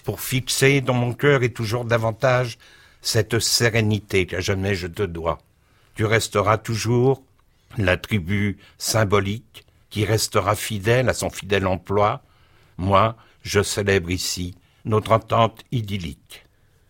pour 0.04 0.22
fixer 0.22 0.82
dans 0.82 0.94
mon 0.94 1.14
cœur 1.14 1.44
et 1.44 1.54
toujours 1.54 1.86
davantage 1.86 2.58
cette 3.02 3.40
sérénité 3.40 4.26
qu'à 4.26 4.40
jamais 4.40 4.76
je 4.76 4.88
te 4.88 5.04
dois. 5.04 5.40
Tu 5.96 6.06
resteras 6.06 6.58
toujours 6.58 7.24
l'attribut 7.78 8.58
symbolique 8.78 9.66
qui 9.90 10.06
restera 10.06 10.56
fidèle 10.56 11.10
à 11.10 11.14
son 11.14 11.30
fidèle 11.30 11.66
emploi. 11.68 12.22
Moi, 12.78 13.16
je 13.44 13.64
célèbre 13.64 14.12
ici 14.12 14.56
notre 14.86 15.12
entente 15.12 15.62
idyllique. 15.72 16.46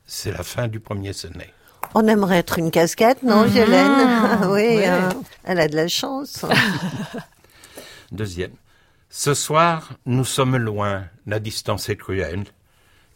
C'est 0.05 0.31
la 0.31 0.43
fin 0.43 0.67
du 0.67 0.79
premier 0.79 1.13
sonnet. 1.13 1.53
On 1.93 2.07
aimerait 2.07 2.37
être 2.39 2.59
une 2.59 2.71
casquette, 2.71 3.23
non, 3.23 3.43
Mhm. 3.45 3.51
Gélène 3.53 4.39
Oui, 4.49 4.77
Ouais. 4.77 4.85
hein. 4.85 5.09
elle 5.43 5.59
a 5.59 5.67
de 5.67 5.75
la 5.75 5.87
chance. 5.87 6.45
Deuxième. 8.11 8.53
Ce 9.09 9.33
soir, 9.33 9.93
nous 10.05 10.25
sommes 10.25 10.57
loin, 10.57 11.05
la 11.25 11.39
distance 11.39 11.89
est 11.89 11.95
cruelle. 11.95 12.43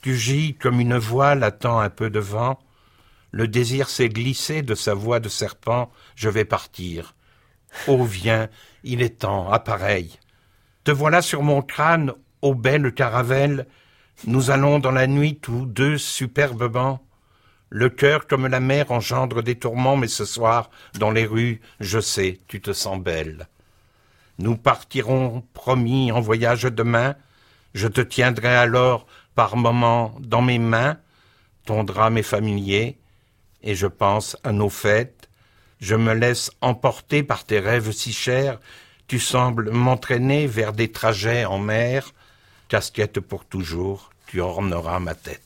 Tu 0.02 0.16
gis 0.16 0.56
comme 0.56 0.80
une 0.80 0.98
voile 0.98 1.44
attend 1.44 1.80
un 1.80 1.90
peu 1.90 2.10
de 2.10 2.20
vent. 2.20 2.60
Le 3.32 3.48
désir 3.48 3.90
s'est 3.90 4.10
glissé 4.10 4.62
de 4.62 4.74
sa 4.76 4.94
voix 4.94 5.20
de 5.20 5.30
serpent. 5.30 5.92
Je 6.16 6.30
vais 6.30 6.46
partir. 6.46 7.14
Oh, 7.88 8.04
viens, 8.04 8.50
il 8.84 9.02
est 9.02 9.20
temps, 9.20 9.52
appareil. 9.52 10.20
Te 10.84 10.92
voilà 10.92 11.22
sur 11.22 11.44
mon 11.44 11.62
crâne, 11.62 12.14
ô 12.42 12.54
belle 12.56 12.94
caravelle. 12.94 13.68
Nous 14.26 14.52
allons 14.52 14.80
dans 14.80 14.92
la 14.92 15.08
nuit 15.08 15.38
tous 15.38 15.66
deux 15.66 15.98
superbement. 15.98 17.02
Le 17.70 17.90
cœur 17.90 18.28
comme 18.28 18.48
la 18.48 18.60
mer 18.60 18.92
engendre 18.92 19.42
des 19.42 19.56
tourments, 19.56 19.96
mais 19.96 20.08
ce 20.08 20.26
soir, 20.26 20.70
dans 21.00 21.12
les 21.12 21.26
rues, 21.26 21.62
je 21.80 22.00
sais, 22.00 22.40
tu 22.48 22.60
te 22.60 22.74
sens 22.74 23.00
belle. 23.00 23.48
Nous 24.40 24.58
partirons, 24.58 25.44
promis, 25.54 26.12
en 26.12 26.20
voyage 26.20 26.64
demain. 26.64 27.16
Je 27.74 27.88
te 27.88 28.02
tiendrai 28.02 28.56
alors 28.56 29.06
par 29.36 29.56
moments 29.56 30.16
dans 30.20 30.42
mes 30.42 30.60
mains. 30.60 30.98
Ton 31.66 31.84
drame 31.84 32.18
est 32.18 32.24
familier, 32.24 32.98
et 33.62 33.76
je 33.76 33.88
pense 33.88 34.36
à 34.44 34.52
nos 34.52 34.70
fêtes. 34.70 35.21
Je 35.82 35.96
me 35.96 36.14
laisse 36.14 36.52
emporter 36.62 37.24
par 37.24 37.44
tes 37.44 37.60
rêves 37.60 37.92
si 37.92 38.14
chers. 38.14 38.60
Tu 39.08 39.20
sembles 39.20 39.72
m'entraîner 39.72 40.48
vers 40.48 40.74
des 40.74 40.92
trajets 40.92 41.44
en 41.44 41.58
mer. 41.58 42.14
Casquette 42.70 43.20
pour 43.20 43.44
toujours, 43.46 44.12
tu 44.28 44.40
orneras 44.40 45.00
ma 45.00 45.16
tête. 45.16 45.42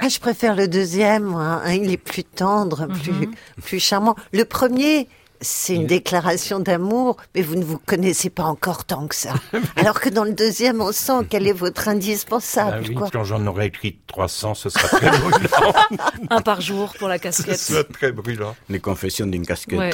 Ah, 0.00 0.08
je 0.08 0.18
préfère 0.18 0.54
le 0.54 0.68
deuxième, 0.68 1.34
hein, 1.34 1.62
Il 1.72 1.90
est 1.90 1.96
plus 1.96 2.24
tendre, 2.24 2.86
plus, 2.86 3.30
plus 3.62 3.80
charmant. 3.80 4.16
Le 4.32 4.44
premier, 4.44 5.08
c'est 5.40 5.74
une 5.74 5.86
déclaration 5.86 6.58
d'amour, 6.60 7.16
mais 7.34 7.42
vous 7.42 7.54
ne 7.56 7.64
vous 7.64 7.78
connaissez 7.78 8.30
pas 8.30 8.44
encore 8.44 8.84
tant 8.84 9.06
que 9.06 9.14
ça. 9.14 9.34
Alors 9.76 10.00
que 10.00 10.08
dans 10.08 10.24
le 10.24 10.32
deuxième, 10.32 10.80
on 10.80 10.92
sent 10.92 11.26
quel 11.30 11.46
est 11.46 11.52
votre 11.52 11.88
indispensable, 11.88 12.78
Ah 12.80 12.86
oui, 12.88 12.94
quoi. 12.94 13.08
quand 13.12 13.24
j'en 13.24 13.46
aurai 13.46 13.66
écrit 13.66 13.98
300, 14.06 14.54
ce 14.54 14.68
sera 14.68 14.88
très 14.88 15.10
brûlant. 15.10 15.72
Un 16.30 16.40
par 16.40 16.60
jour 16.60 16.92
pour 16.98 17.08
la 17.08 17.16
ce 17.18 17.22
casquette. 17.22 17.56
sera 17.58 17.84
très 17.84 18.12
brûlant. 18.12 18.56
Les 18.68 18.80
confessions 18.80 19.26
d'une 19.26 19.46
casquette. 19.46 19.78
Ouais. 19.78 19.90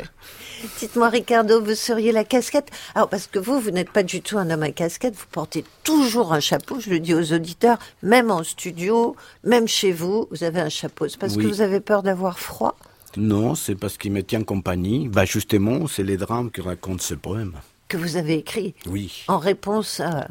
Dites-moi, 0.78 1.10
Ricardo, 1.10 1.62
vous 1.62 1.74
seriez 1.74 2.10
la 2.12 2.24
casquette? 2.24 2.68
Alors, 2.94 3.08
parce 3.10 3.26
que 3.26 3.38
vous, 3.38 3.60
vous 3.60 3.70
n'êtes 3.70 3.90
pas 3.90 4.02
du 4.02 4.22
tout 4.22 4.38
un 4.38 4.48
homme 4.50 4.62
à 4.62 4.70
casquette, 4.70 5.14
vous 5.14 5.26
portez 5.30 5.62
toujours 5.82 6.32
un 6.32 6.40
chapeau, 6.40 6.78
je 6.80 6.88
le 6.88 7.00
dis 7.00 7.12
aux 7.14 7.32
auditeurs, 7.34 7.78
même 8.02 8.30
en 8.30 8.42
studio, 8.42 9.14
même 9.42 9.68
chez 9.68 9.92
vous, 9.92 10.26
vous 10.30 10.42
avez 10.42 10.60
un 10.60 10.70
chapeau. 10.70 11.06
C'est 11.08 11.18
parce 11.18 11.34
Oui. 11.36 11.42
que 11.44 11.48
vous 11.48 11.60
avez 11.60 11.80
peur 11.80 12.02
d'avoir 12.02 12.38
froid? 12.38 12.76
Non, 13.16 13.54
c'est 13.54 13.74
parce 13.74 13.96
qu'il 13.96 14.12
me 14.12 14.22
tient 14.22 14.42
compagnie. 14.42 15.08
Bah 15.08 15.24
justement, 15.24 15.86
c'est 15.86 16.02
les 16.02 16.16
drames 16.16 16.50
que 16.50 16.60
raconte 16.62 17.00
ce 17.02 17.14
poème. 17.14 17.54
que 17.86 17.98
vous 17.98 18.16
avez 18.16 18.38
écrit 18.38 18.74
Oui. 18.86 19.24
en 19.28 19.38
réponse 19.38 20.00
à- 20.00 20.26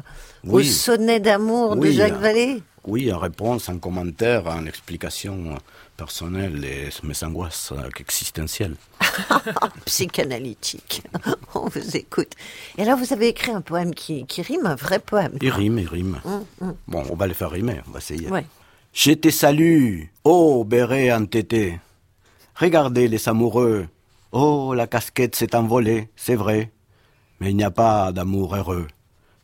au 0.46 0.56
Oui. 0.58 0.66
sonnet 0.66 1.20
d'amour 1.20 1.76
de 1.76 1.88
Jacques 1.90 2.12
hein. 2.12 2.18
Vallée 2.18 2.62
Oui, 2.86 3.10
en 3.12 3.18
réponse, 3.18 3.68
en 3.70 3.78
commentaire, 3.78 4.46
en 4.48 4.66
explication 4.66 5.54
personnelle 5.96 6.62
et 6.64 6.88
mes 7.04 7.24
angoisses 7.24 7.72
euh, 7.72 7.88
existentielles. 7.98 8.74
psychanalytique. 9.86 11.02
On 11.54 11.68
vous 11.68 11.96
écoute. 11.96 12.32
Et 12.76 12.84
là, 12.84 12.96
vous 12.96 13.12
avez 13.12 13.28
écrit 13.28 13.52
un 13.52 13.60
poème 13.60 13.94
qui, 13.94 14.26
qui 14.26 14.42
rime, 14.42 14.66
un 14.66 14.74
vrai 14.74 14.98
poème. 14.98 15.32
Il 15.40 15.50
rime, 15.50 15.78
il 15.78 15.88
rime. 15.88 16.20
Hum, 16.24 16.44
hum. 16.60 16.74
Bon, 16.88 17.04
on 17.10 17.14
va 17.16 17.26
le 17.26 17.34
faire 17.34 17.50
rimer, 17.50 17.80
on 17.88 17.92
va 17.92 18.00
essayer. 18.00 18.28
Ouais. 18.28 18.44
Je 18.92 19.12
te 19.12 19.30
salue, 19.30 20.02
ô 20.24 20.64
béret 20.64 21.12
entêté. 21.12 21.78
Regardez 22.56 23.08
les 23.08 23.28
amoureux. 23.28 23.88
Oh, 24.30 24.74
la 24.74 24.86
casquette 24.86 25.34
s'est 25.34 25.56
envolée, 25.56 26.08
c'est 26.14 26.36
vrai. 26.36 26.70
Mais 27.40 27.50
il 27.50 27.56
n'y 27.56 27.64
a 27.64 27.72
pas 27.72 28.12
d'amour 28.12 28.54
heureux. 28.54 28.86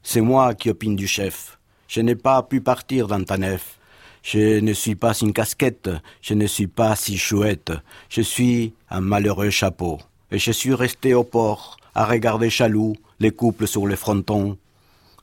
C'est 0.05 0.21
moi 0.21 0.55
qui 0.55 0.71
opine 0.71 0.95
du 0.95 1.09
chef. 1.09 1.59
Je 1.89 2.01
n'ai 2.01 2.15
pas 2.15 2.41
pu 2.45 2.61
partir 2.61 3.09
dans 3.09 3.25
ta 3.25 3.37
nef. 3.37 3.79
Je 4.23 4.61
ne 4.61 4.73
suis 4.73 4.95
pas 4.95 5.13
une 5.15 5.33
casquette, 5.33 5.91
je 6.23 6.35
ne 6.35 6.47
suis 6.47 6.69
pas 6.69 6.95
si 6.95 7.19
chouette. 7.19 7.73
Je 8.09 8.21
suis 8.21 8.75
un 8.91 9.01
malheureux 9.01 9.51
chapeau. 9.51 9.99
Et 10.31 10.39
je 10.39 10.53
suis 10.53 10.75
resté 10.75 11.13
au 11.13 11.25
port, 11.25 11.79
à 11.97 12.05
regarder 12.05 12.49
chaloux 12.49 12.95
les 13.19 13.33
couples 13.33 13.67
sur 13.67 13.89
les 13.89 13.97
frontons. 13.97 14.57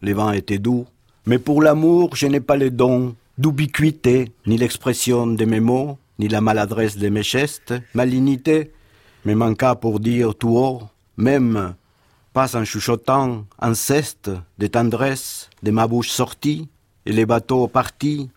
Les 0.02 0.12
vents 0.12 0.34
étaient 0.34 0.60
doux, 0.60 0.86
mais 1.26 1.40
pour 1.40 1.62
l'amour, 1.62 2.18
je 2.18 2.28
n'ai 2.28 2.42
pas 2.42 2.58
le 2.58 2.70
don 2.70 3.16
d'ubiquité, 3.38 4.32
ni 4.46 4.58
l'expression 4.58 5.26
de 5.26 5.46
mes 5.46 5.62
mots, 5.62 5.98
ni 6.20 6.28
la 6.28 6.41
maladresse 6.41 6.97
de 6.97 7.09
mes 7.09 7.24
gestes, 7.24 7.74
malignité 7.93 8.72
me 9.26 9.34
manqua 9.34 9.76
pour 9.76 9.99
dire 9.99 10.36
tout 10.36 10.55
haut, 10.55 10.82
même 11.18 11.76
pas 12.34 12.55
en 12.55 12.65
chuchotant, 12.65 13.45
en 13.59 13.74
ceste 13.74 14.32
de 14.57 14.68
tendresse 14.68 15.49
de 15.63 15.72
ma 15.72 15.88
bouche 15.88 16.09
sortie, 16.09 16.70
et 17.05 17.11
les 17.11 17.26
bateaux 17.26 17.68
partis, 17.68 18.30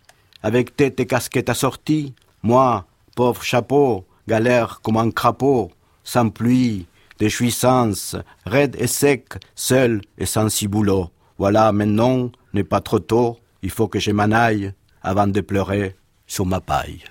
avec 0.43 0.77
tête 0.77 1.01
et 1.01 1.07
casquette 1.07 1.49
assortie, 1.49 2.15
moi, 2.43 2.87
pauvre 3.15 3.43
chapeau, 3.43 4.07
galère 4.27 4.81
comme 4.83 4.97
un 4.97 5.11
crapaud, 5.11 5.71
sans 6.05 6.31
pluie, 6.31 6.87
de 7.19 7.29
jouissance, 7.29 8.17
raide 8.47 8.77
et 8.79 8.87
sec, 8.87 9.35
seul 9.55 10.01
et 10.17 10.27
sans 10.27 10.49
ciboulot. 10.49 11.11
Voilà, 11.37 11.71
maintenant, 11.73 12.31
n'est 12.55 12.65
pas 12.65 12.81
trop 12.81 12.99
tôt, 12.99 13.39
il 13.63 13.71
faut 13.71 13.89
que 13.89 13.99
je 13.99 14.11
m'en 14.11 14.31
aille 14.31 14.73
avant 15.03 15.27
de 15.27 15.41
pleurer 15.41 15.97
sur 16.27 16.47
ma 16.47 16.61
paille. 16.61 17.03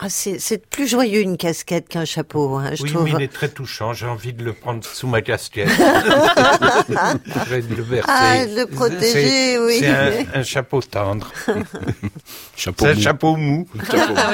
Ah, 0.00 0.08
c'est 0.10 0.64
plus 0.70 0.86
joyeux 0.86 1.20
une 1.22 1.36
casquette 1.36 1.88
qu'un 1.88 2.04
chapeau, 2.04 2.54
hein, 2.56 2.70
je 2.74 2.82
Oui, 2.84 2.90
trouve. 2.92 3.02
mais 3.04 3.10
il 3.16 3.22
est 3.22 3.32
très 3.32 3.48
touchant. 3.48 3.92
J'ai 3.94 4.06
envie 4.06 4.32
de 4.32 4.44
le 4.44 4.52
prendre 4.52 4.84
sous 4.84 5.08
ma 5.08 5.22
casquette. 5.22 5.68
Je 5.76 7.54
vais 7.54 7.60
le 7.62 7.82
verser. 7.82 8.08
Ah, 8.08 8.46
de 8.46 8.54
le 8.60 8.66
protéger, 8.66 9.58
oui. 9.58 9.78
C'est 9.80 9.88
un, 9.88 10.12
un 10.40 10.42
chapeau 10.44 10.80
tendre. 10.82 11.32
Chapeau 12.56 12.84
C'est 12.86 12.90
un 12.90 12.94
mou. 12.94 13.00
chapeau 13.00 13.36
mou. 13.36 13.68
Ah 13.92 14.32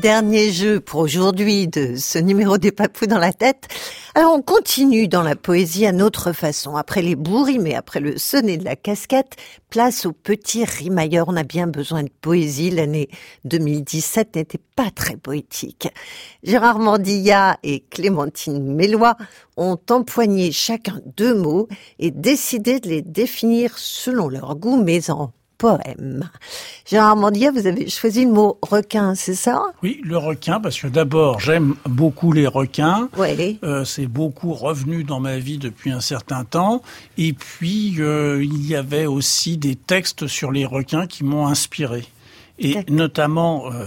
Dernier 0.00 0.50
jeu 0.52 0.80
pour 0.80 1.00
aujourd'hui 1.00 1.68
de 1.68 1.96
ce 1.96 2.18
numéro 2.18 2.56
des 2.56 2.72
papous 2.72 3.06
dans 3.06 3.18
la 3.18 3.34
tête. 3.34 3.68
Alors 4.14 4.32
on 4.32 4.40
continue 4.40 5.06
dans 5.06 5.20
la 5.20 5.36
poésie 5.36 5.84
à 5.84 5.92
notre 5.92 6.32
façon. 6.32 6.76
Après 6.76 7.02
les 7.02 7.14
bourris, 7.14 7.58
mais 7.58 7.74
après 7.74 8.00
le 8.00 8.16
sonnet 8.16 8.56
de 8.56 8.64
la 8.64 8.74
casquette, 8.74 9.36
place 9.68 10.06
au 10.06 10.12
petit 10.12 10.64
rimailleur. 10.64 11.26
On 11.28 11.36
a 11.36 11.42
bien 11.42 11.66
besoin 11.66 12.04
de 12.04 12.10
poésie. 12.22 12.70
L'année 12.70 13.10
2017 13.44 14.36
n'était 14.36 14.60
pas 14.76 14.90
très 14.90 15.16
poétique. 15.16 15.88
Gérard 16.42 16.78
Mandilla 16.78 17.58
et 17.62 17.80
Clémentine 17.80 18.74
Mélois 18.74 19.16
ont 19.58 19.78
empoigné 19.90 20.52
chacun 20.52 21.00
deux 21.16 21.34
mots 21.34 21.68
et 21.98 22.10
décidé 22.10 22.80
de 22.80 22.88
les 22.88 23.02
définir 23.02 23.76
selon 23.76 24.30
leur 24.30 24.56
goût, 24.56 24.82
mais 24.82 25.10
en 25.10 25.32
poème. 25.62 26.28
Gérard 26.90 27.14
Mandilla, 27.14 27.52
vous 27.52 27.68
avez 27.68 27.88
choisi 27.88 28.24
le 28.24 28.32
mot 28.32 28.58
requin, 28.62 29.14
c'est 29.14 29.36
ça? 29.36 29.62
Oui, 29.84 30.00
le 30.02 30.18
requin, 30.18 30.58
parce 30.58 30.80
que 30.80 30.88
d'abord, 30.88 31.38
j'aime 31.38 31.76
beaucoup 31.88 32.32
les 32.32 32.48
requins. 32.48 33.08
Oui. 33.16 33.60
Euh, 33.62 33.84
c'est 33.84 34.08
beaucoup 34.08 34.54
revenu 34.54 35.04
dans 35.04 35.20
ma 35.20 35.38
vie 35.38 35.58
depuis 35.58 35.92
un 35.92 36.00
certain 36.00 36.44
temps. 36.44 36.82
Et 37.16 37.32
puis, 37.32 37.94
euh, 38.00 38.42
il 38.42 38.66
y 38.66 38.74
avait 38.74 39.06
aussi 39.06 39.56
des 39.56 39.76
textes 39.76 40.26
sur 40.26 40.50
les 40.50 40.64
requins 40.64 41.06
qui 41.06 41.22
m'ont 41.22 41.46
inspiré. 41.46 42.02
Et 42.58 42.78
notamment, 42.88 43.70
euh, 43.70 43.86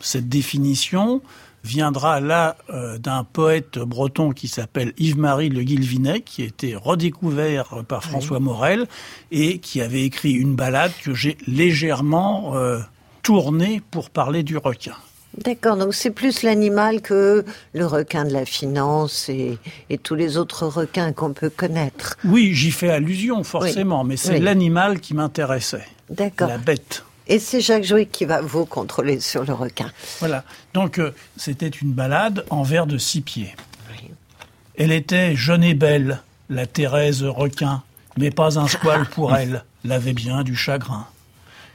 cette 0.00 0.28
définition 0.28 1.22
viendra 1.66 2.20
là 2.20 2.56
euh, 2.70 2.96
d'un 2.96 3.24
poète 3.24 3.78
breton 3.78 4.30
qui 4.30 4.48
s'appelle 4.48 4.92
Yves-Marie 4.98 5.50
Le 5.50 5.62
Guilvinet, 5.62 6.20
qui 6.20 6.42
a 6.42 6.46
été 6.46 6.74
redécouvert 6.76 7.84
par 7.86 8.04
François 8.04 8.40
Morel 8.40 8.86
et 9.30 9.58
qui 9.58 9.82
avait 9.82 10.04
écrit 10.04 10.32
une 10.32 10.54
ballade 10.54 10.92
que 11.04 11.12
j'ai 11.12 11.36
légèrement 11.46 12.56
euh, 12.56 12.78
tournée 13.22 13.82
pour 13.90 14.10
parler 14.10 14.42
du 14.42 14.56
requin. 14.56 14.94
D'accord, 15.36 15.76
donc 15.76 15.92
c'est 15.92 16.12
plus 16.12 16.42
l'animal 16.42 17.02
que 17.02 17.44
le 17.74 17.86
requin 17.86 18.24
de 18.24 18.32
la 18.32 18.46
finance 18.46 19.28
et, 19.28 19.58
et 19.90 19.98
tous 19.98 20.14
les 20.14 20.38
autres 20.38 20.66
requins 20.66 21.12
qu'on 21.12 21.34
peut 21.34 21.50
connaître. 21.50 22.16
Oui, 22.24 22.54
j'y 22.54 22.70
fais 22.70 22.88
allusion 22.88 23.44
forcément, 23.44 24.02
mais 24.02 24.16
c'est 24.16 24.34
oui. 24.34 24.40
l'animal 24.40 25.00
qui 25.00 25.12
m'intéressait, 25.12 25.86
D'accord. 26.08 26.48
la 26.48 26.56
bête. 26.56 27.04
Et 27.28 27.38
c'est 27.38 27.60
Jacques 27.60 27.84
Jouy 27.84 28.06
qui 28.06 28.24
va 28.24 28.40
vous 28.40 28.66
contrôler 28.66 29.20
sur 29.20 29.44
le 29.44 29.52
requin. 29.52 29.90
Voilà. 30.20 30.44
Donc 30.74 30.98
euh, 30.98 31.14
c'était 31.36 31.68
une 31.68 31.92
balade 31.92 32.44
en 32.50 32.62
vers 32.62 32.86
de 32.86 32.98
six 32.98 33.20
pieds. 33.20 33.54
Elle 34.76 34.92
était 34.92 35.34
jeune 35.34 35.64
et 35.64 35.74
belle, 35.74 36.20
la 36.50 36.66
Thérèse 36.66 37.24
requin, 37.24 37.82
mais 38.18 38.30
pas 38.30 38.58
un 38.58 38.68
squale 38.68 39.06
pour 39.10 39.34
elle, 39.34 39.64
l'avait 39.84 40.12
bien 40.12 40.42
du 40.42 40.54
chagrin. 40.54 41.06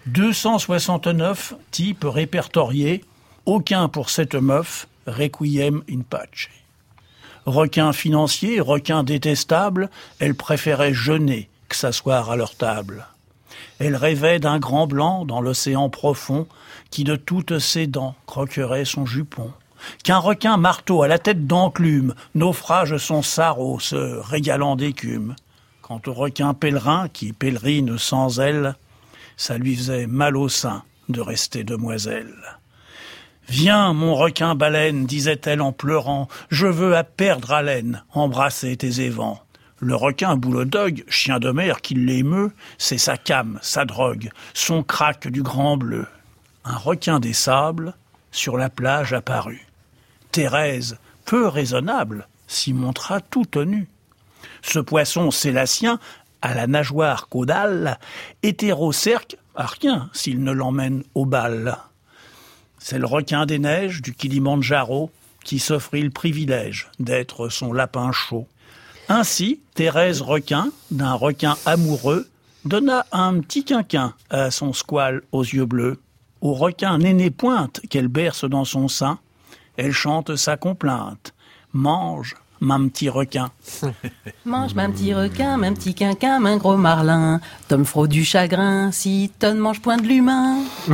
269 0.06 1.56
types 1.72 2.06
répertoriés, 2.06 3.04
aucun 3.46 3.88
pour 3.88 4.10
cette 4.10 4.36
meuf, 4.36 4.88
requiem 5.08 5.84
in 5.90 6.02
pace. 6.02 6.50
Requin 7.46 7.92
financier, 7.92 8.60
requin 8.60 9.04
détestable, 9.04 9.90
elle 10.20 10.36
préférait 10.36 10.94
jeûner 10.94 11.50
que 11.70 11.76
s'asseoir 11.76 12.30
à 12.30 12.36
leur 12.36 12.56
table. 12.56 13.08
Elle 13.84 13.96
rêvait 13.96 14.38
d'un 14.38 14.60
grand 14.60 14.86
blanc 14.86 15.26
dans 15.26 15.42
l'océan 15.42 15.90
profond 15.90 16.46
qui 16.92 17.04
de 17.04 17.16
toutes 17.16 17.58
ses 17.58 17.88
dents 17.88 18.14
croquerait 18.28 18.86
son 18.86 19.08
jupon. 19.08 19.52
Qu'un 20.04 20.20
requin 20.20 20.58
marteau 20.58 21.02
à 21.02 21.08
la 21.08 21.18
tête 21.18 21.48
d'enclume 21.48 22.14
naufrage 22.36 22.98
son 22.98 23.24
sarreau 23.24 23.80
se 23.80 23.96
régalant 23.96 24.76
d'écume. 24.76 25.36
Quant 25.82 26.00
au 26.06 26.14
requin 26.14 26.54
pèlerin 26.54 27.08
qui 27.12 27.34
pèlerine 27.34 27.98
sans 27.98 28.40
elle, 28.40 28.76
ça 29.36 29.58
lui 29.58 29.76
faisait 29.76 30.06
mal 30.06 30.38
au 30.38 30.48
sein 30.48 30.84
de 31.10 31.20
rester 31.20 31.64
demoiselle. 31.64 32.36
Viens, 33.50 33.94
mon 33.94 34.14
requin 34.14 34.54
baleine, 34.54 35.08
disait-elle 35.08 35.60
en 35.60 35.72
pleurant, 35.72 36.28
je 36.52 36.68
veux 36.68 36.96
à 36.96 37.04
perdre 37.04 37.52
haleine 37.52 38.04
embrasser 38.14 38.78
tes 38.78 39.02
évents. 39.02 39.42
Le 39.84 39.96
requin 39.96 40.36
boulodog, 40.36 41.04
chien 41.08 41.40
de 41.40 41.50
mer 41.50 41.82
qui 41.82 41.96
l'émeut, 41.96 42.52
c'est 42.78 43.00
sa 43.00 43.18
came, 43.18 43.58
sa 43.64 43.84
drogue, 43.84 44.30
son 44.54 44.84
crack 44.84 45.28
du 45.28 45.42
grand 45.42 45.76
bleu. 45.76 46.06
Un 46.64 46.78
requin 46.78 47.20
des 47.20 47.34
sables, 47.34 47.96
sur 48.32 48.58
la 48.58 48.70
plage 48.70 49.12
apparut. 49.12 49.66
Thérèse, 50.32 51.00
peu 51.26 51.48
raisonnable, 51.48 52.28
s'y 52.46 52.74
montra 52.74 53.22
toute 53.22 53.58
nue. 53.58 53.88
Ce 54.62 54.78
poisson 54.78 55.32
sélacien, 55.32 56.00
à 56.44 56.54
la 56.54 56.68
nageoire 56.68 57.28
caudale, 57.28 57.98
hétérocerque, 58.44 59.38
à 59.56 59.66
rien 59.66 60.12
s'il 60.14 60.44
ne 60.44 60.52
l'emmène 60.52 61.04
au 61.16 61.26
bal. 61.26 61.80
C'est 62.78 63.00
le 63.00 63.08
requin 63.08 63.48
des 63.48 63.58
neiges 63.58 64.04
du 64.04 64.14
Kilimandjaro 64.14 65.10
qui 65.44 65.58
s'offrit 65.58 66.04
le 66.04 66.12
privilège 66.12 66.92
d'être 67.00 67.50
son 67.50 67.74
lapin 67.74 68.12
chaud. 68.12 68.48
Ainsi, 69.14 69.60
Thérèse 69.76 70.22
Requin, 70.22 70.70
d'un 70.90 71.16
requin 71.16 71.58
amoureux, 71.66 72.30
donna 72.64 73.06
un 73.12 73.42
petit 73.42 73.66
quinquin 73.66 74.14
à 74.30 74.52
son 74.52 74.72
squale 74.72 75.22
aux 75.34 75.44
yeux 75.44 75.66
bleus. 75.66 76.00
Au 76.40 76.54
requin 76.54 76.98
néné 76.98 77.30
pointe 77.30 77.82
qu'elle 77.90 78.08
berce 78.08 78.46
dans 78.46 78.64
son 78.64 78.88
sein, 78.88 79.20
elle 79.76 79.92
chante 79.92 80.38
sa 80.38 80.56
complainte. 80.56 81.34
Mange, 81.74 82.38
ma 82.62 82.80
petit 82.80 83.10
requin. 83.10 83.52
Mange 84.46 84.76
ma 84.76 84.88
petit 84.88 85.14
requin, 85.14 85.58
ma 85.58 85.72
petit 85.72 85.94
quinquin, 85.94 86.40
ma 86.40 86.56
gros 86.56 86.78
marlin. 86.78 87.42
Tom 87.68 87.86
frot 87.86 88.08
du 88.08 88.24
chagrin, 88.24 88.92
si 88.92 89.32
ton 89.40 89.56
mange 89.56 89.82
point 89.82 89.98
de 89.98 90.08
l'humain. 90.08 90.60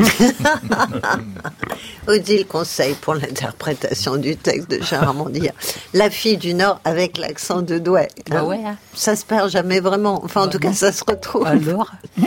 Odile 2.07 2.47
conseil 2.47 2.95
pour 2.95 3.15
l'interprétation 3.15 4.15
du 4.15 4.37
texte 4.37 4.71
de 4.71 4.81
Jean 4.81 5.01
Armandia. 5.01 5.51
La 5.93 6.09
fille 6.09 6.37
du 6.37 6.53
Nord 6.53 6.79
avec 6.85 7.17
l'accent 7.17 7.61
de 7.61 7.77
Douai. 7.77 8.07
Bah 8.29 8.39
hein. 8.39 8.43
ouais, 8.45 8.63
hein. 8.65 8.77
Ça 8.93 9.15
se 9.15 9.25
perd 9.25 9.51
jamais 9.51 9.81
vraiment. 9.81 10.23
Enfin, 10.23 10.43
en 10.43 10.45
Bah 10.45 10.51
tout 10.53 10.59
cas, 10.59 10.73
ça 10.73 10.91
se 10.91 11.03
retrouve. 11.05 11.45
Alors 11.45 11.91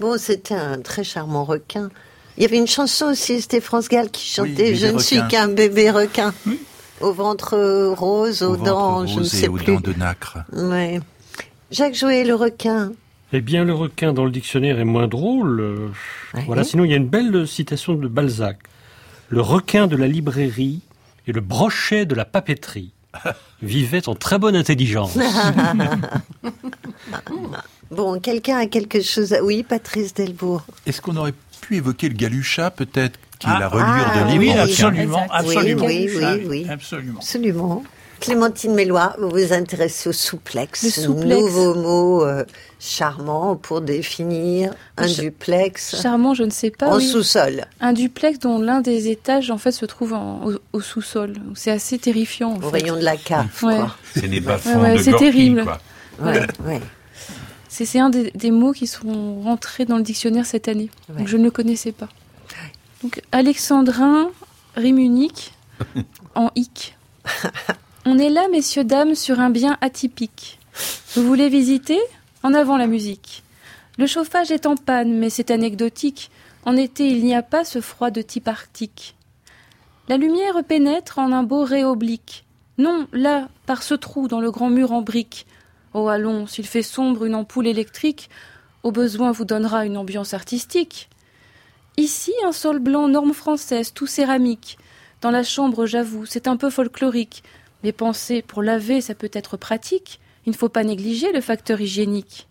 Bon, 0.00 0.18
c'était 0.18 0.54
un 0.54 0.80
très 0.80 1.04
charmant 1.04 1.44
requin. 1.44 1.90
Il 2.36 2.42
y 2.42 2.46
avait 2.46 2.58
une 2.58 2.66
chanson 2.66 3.06
aussi, 3.06 3.40
c'était 3.40 3.60
France 3.60 3.88
Gall 3.88 4.10
qui 4.10 4.26
chantait 4.26 4.74
Je 4.74 4.88
ne 4.88 4.98
suis 4.98 5.20
qu'un 5.28 5.48
bébé 5.48 5.90
requin. 5.90 6.34
Au 7.00 7.12
ventre 7.12 7.56
rose, 7.94 8.42
aux 8.42 8.50
Au 8.50 8.56
ventre 8.56 8.64
dents, 8.64 9.06
je 9.06 9.18
ne 9.20 9.24
sais 9.24 9.46
et 9.46 9.48
aux 9.48 9.54
plus. 9.54 9.66
dents 9.66 9.80
de 9.80 9.92
nacre. 9.94 10.38
Ouais. 10.52 11.00
Jacques 11.70 11.94
Jouet, 11.94 12.24
le 12.24 12.34
requin. 12.34 12.92
Eh 13.32 13.40
bien, 13.40 13.64
le 13.64 13.74
requin 13.74 14.12
dans 14.12 14.24
le 14.24 14.30
dictionnaire 14.30 14.78
est 14.78 14.84
moins 14.84 15.08
drôle. 15.08 15.60
euh, 15.60 15.88
Voilà, 16.46 16.62
sinon 16.62 16.84
il 16.84 16.90
y 16.90 16.94
a 16.94 16.96
une 16.96 17.08
belle 17.08 17.48
citation 17.48 17.94
de 17.94 18.06
Balzac. 18.06 18.58
Le 19.28 19.40
requin 19.40 19.88
de 19.88 19.96
la 19.96 20.06
librairie 20.06 20.82
et 21.26 21.32
le 21.32 21.40
brochet 21.40 22.06
de 22.06 22.14
la 22.14 22.24
papeterie 22.24 22.92
vivaient 23.62 24.08
en 24.08 24.14
très 24.14 24.38
bonne 24.38 24.54
intelligence. 24.54 25.18
bon, 27.90 28.20
quelqu'un 28.20 28.58
a 28.58 28.66
quelque 28.66 29.02
chose 29.02 29.32
à... 29.32 29.42
Oui, 29.42 29.62
Patrice 29.62 30.14
Delbourg. 30.14 30.62
Est-ce 30.86 31.00
qu'on 31.00 31.16
aurait 31.16 31.34
pu 31.60 31.76
évoquer 31.76 32.08
le 32.08 32.14
galucha, 32.14 32.70
peut-être, 32.70 33.18
qui 33.44 33.50
Ah, 33.52 33.56
est 33.56 33.60
la 33.60 33.68
reliure 33.68 33.86
ah, 33.88 34.32
de 34.32 34.38
oui, 34.38 34.46
livre 34.48 34.60
absolument, 34.60 35.18
Oui, 35.18 35.28
absolument. 35.30 35.84
oui, 35.86 36.08
oui, 36.16 36.22
Ah, 36.24 36.34
oui. 36.46 36.66
Absolument. 36.70 37.18
Absolument. 37.18 37.82
Clémentine 38.20 38.74
Mélois, 38.74 39.14
vous 39.18 39.28
vous 39.28 39.52
intéressez 39.52 40.08
au 40.08 40.12
souplex, 40.12 40.82
Le 40.84 40.88
souplex. 40.90 41.26
nouveau 41.40 41.74
mot 41.74 42.24
euh, 42.24 42.44
charmant 42.80 43.54
pour 43.56 43.82
définir 43.82 44.72
un 44.96 45.06
Ch- 45.08 45.18
duplex 45.20 46.00
Charmant, 46.00 46.32
je 46.32 46.44
ne 46.44 46.50
sais 46.50 46.70
pas. 46.70 46.88
en 46.88 46.96
oui. 46.96 47.06
sous-sol. 47.06 47.66
Un 47.80 47.92
duplex 47.92 48.38
dont 48.38 48.58
l'un 48.60 48.80
des 48.80 49.08
étages 49.08 49.50
en 49.50 49.58
fait 49.58 49.72
se 49.72 49.84
trouve 49.84 50.14
en- 50.14 50.40
au, 50.46 50.52
au 50.72 50.80
sous-sol. 50.80 51.34
C'est 51.54 51.70
assez 51.72 51.98
terrifiant. 51.98 52.52
En 52.52 52.56
Au 52.58 52.70
fait. 52.70 52.80
rayon 52.82 52.96
de 52.96 53.02
la 53.02 53.16
cave, 53.18 53.46
Ouais. 53.62 53.78
C'est 54.14 54.28
des 54.28 54.36
Ouais, 54.36 54.40
bas-fonds 54.40 54.80
ouais, 54.80 54.96
de 54.96 55.02
c'est 55.02 55.16
terrible. 55.16 55.64
quoi. 55.64 55.80
Ouais, 56.22 56.40
ouais. 56.66 56.80
C'est 57.68 57.84
c'est 57.84 57.98
un 57.98 58.08
des, 58.08 58.30
des 58.34 58.52
mots 58.52 58.72
qui 58.72 58.86
sont 58.86 59.40
rentrés 59.42 59.84
dans 59.84 59.96
le 59.96 60.02
dictionnaire 60.04 60.46
cette 60.46 60.68
année. 60.68 60.88
Ouais. 61.10 61.18
Donc 61.18 61.28
je 61.28 61.36
ne 61.36 61.42
le 61.44 61.50
connaissais 61.50 61.92
pas. 61.92 62.08
Donc 63.04 63.20
alexandrin 63.32 64.30
rime 64.76 64.98
unique 64.98 65.52
en 66.34 66.50
hic. 66.56 66.96
On 68.06 68.18
est 68.18 68.30
là, 68.30 68.48
messieurs, 68.50 68.82
dames, 68.82 69.14
sur 69.14 69.40
un 69.40 69.50
bien 69.50 69.76
atypique. 69.82 70.58
Vous 71.14 71.22
voulez 71.22 71.50
visiter? 71.50 72.00
En 72.42 72.54
avant 72.54 72.78
la 72.78 72.86
musique. 72.86 73.42
Le 73.98 74.06
chauffage 74.06 74.50
est 74.50 74.64
en 74.64 74.74
panne, 74.74 75.18
mais 75.18 75.28
c'est 75.28 75.50
anecdotique. 75.50 76.30
En 76.64 76.78
été, 76.78 77.06
il 77.06 77.26
n'y 77.26 77.34
a 77.34 77.42
pas 77.42 77.62
ce 77.62 77.82
froid 77.82 78.10
de 78.10 78.22
type 78.22 78.48
arctique. 78.48 79.16
La 80.08 80.16
lumière 80.16 80.64
pénètre 80.66 81.18
en 81.18 81.30
un 81.32 81.42
beau 81.42 81.62
ray 81.62 81.84
oblique. 81.84 82.46
Non, 82.78 83.06
là, 83.12 83.48
par 83.66 83.82
ce 83.82 83.92
trou 83.92 84.28
dans 84.28 84.40
le 84.40 84.50
grand 84.50 84.70
mur 84.70 84.92
en 84.92 85.02
briques. 85.02 85.46
Oh, 85.92 86.08
allons, 86.08 86.46
s'il 86.46 86.66
fait 86.66 86.82
sombre, 86.82 87.26
une 87.26 87.34
ampoule 87.34 87.66
électrique, 87.66 88.30
au 88.82 88.92
besoin 88.92 89.30
vous 89.30 89.44
donnera 89.44 89.84
une 89.84 89.98
ambiance 89.98 90.32
artistique. 90.32 91.10
Ici, 91.96 92.32
un 92.44 92.52
sol 92.52 92.80
blanc 92.80 93.06
norme 93.06 93.32
française, 93.32 93.92
tout 93.92 94.08
céramique. 94.08 94.78
Dans 95.20 95.30
la 95.30 95.44
chambre, 95.44 95.86
j'avoue, 95.86 96.26
c'est 96.26 96.48
un 96.48 96.56
peu 96.56 96.68
folklorique. 96.68 97.44
Mais 97.84 97.92
pensez, 97.92 98.42
pour 98.42 98.62
laver, 98.62 99.00
ça 99.00 99.14
peut 99.14 99.30
être 99.32 99.56
pratique. 99.56 100.18
Il 100.44 100.50
ne 100.50 100.56
faut 100.56 100.68
pas 100.68 100.82
négliger 100.82 101.32
le 101.32 101.40
facteur 101.40 101.80
hygiénique. 101.80 102.48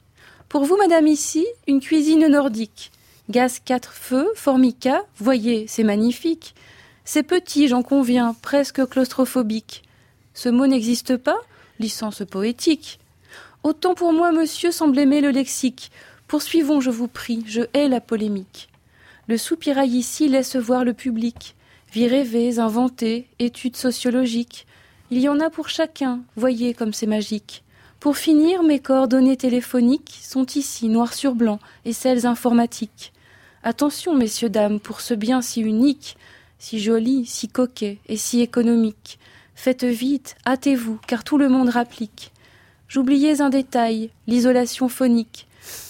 Pour 0.47 0.63
vous, 0.63 0.77
madame, 0.77 1.07
ici, 1.07 1.45
une 1.67 1.81
cuisine 1.81 2.27
nordique. 2.27 2.91
Gaz 3.29 3.59
quatre 3.59 3.93
feux, 3.93 4.29
formica, 4.35 5.03
voyez, 5.17 5.65
c'est 5.67 5.83
magnifique. 5.83 6.55
C'est 7.03 7.23
petit, 7.23 7.67
j'en 7.67 7.83
conviens, 7.83 8.35
presque 8.41 8.85
claustrophobique. 8.87 9.83
Ce 10.33 10.49
mot 10.49 10.67
n'existe 10.67 11.17
pas 11.17 11.39
Licence 11.79 12.23
poétique. 12.29 12.99
Autant 13.63 13.93
pour 13.93 14.13
moi, 14.13 14.31
monsieur, 14.31 14.71
semble 14.71 14.99
aimer 14.99 15.19
le 15.19 15.31
lexique. 15.31 15.91
Poursuivons, 16.27 16.79
je 16.79 16.91
vous 16.91 17.07
prie, 17.07 17.43
je 17.45 17.61
hais 17.73 17.89
la 17.89 17.99
polémique. 17.99 18.69
Le 19.27 19.37
soupirail 19.37 19.95
ici 19.95 20.27
laisse 20.27 20.57
voir 20.57 20.83
le 20.83 20.93
public. 20.93 21.55
Vie 21.93 22.07
rêvées, 22.07 22.59
inventées, 22.59 23.29
études 23.39 23.77
sociologiques. 23.77 24.65
Il 25.11 25.19
y 25.19 25.29
en 25.29 25.39
a 25.39 25.49
pour 25.49 25.69
chacun, 25.69 26.21
voyez 26.35 26.73
comme 26.73 26.91
c'est 26.91 27.07
magique. 27.07 27.63
Pour 28.01 28.17
finir, 28.17 28.63
mes 28.63 28.79
coordonnées 28.79 29.37
téléphoniques 29.37 30.19
sont 30.21 30.45
ici, 30.55 30.89
noir 30.89 31.13
sur 31.13 31.35
blanc, 31.35 31.59
et 31.85 31.93
celles 31.93 32.25
informatiques. 32.25 33.13
Attention, 33.63 34.13
messieurs, 34.13 34.49
dames, 34.49 34.81
pour 34.81 34.99
ce 34.99 35.13
bien 35.13 35.41
si 35.41 35.61
unique, 35.61 36.17
si 36.59 36.79
joli, 36.79 37.25
si 37.25 37.47
coquet 37.47 37.99
et 38.07 38.17
si 38.17 38.41
économique. 38.41 39.19
Faites 39.55 39.85
vite, 39.85 40.35
hâtez-vous, 40.45 40.99
car 41.07 41.23
tout 41.23 41.37
le 41.37 41.47
monde 41.47 41.69
rapplique. 41.69 42.33
J'oubliais 42.89 43.39
un 43.39 43.49
détail, 43.49 44.09
l'isolation 44.27 44.89
phonique. 44.89 45.47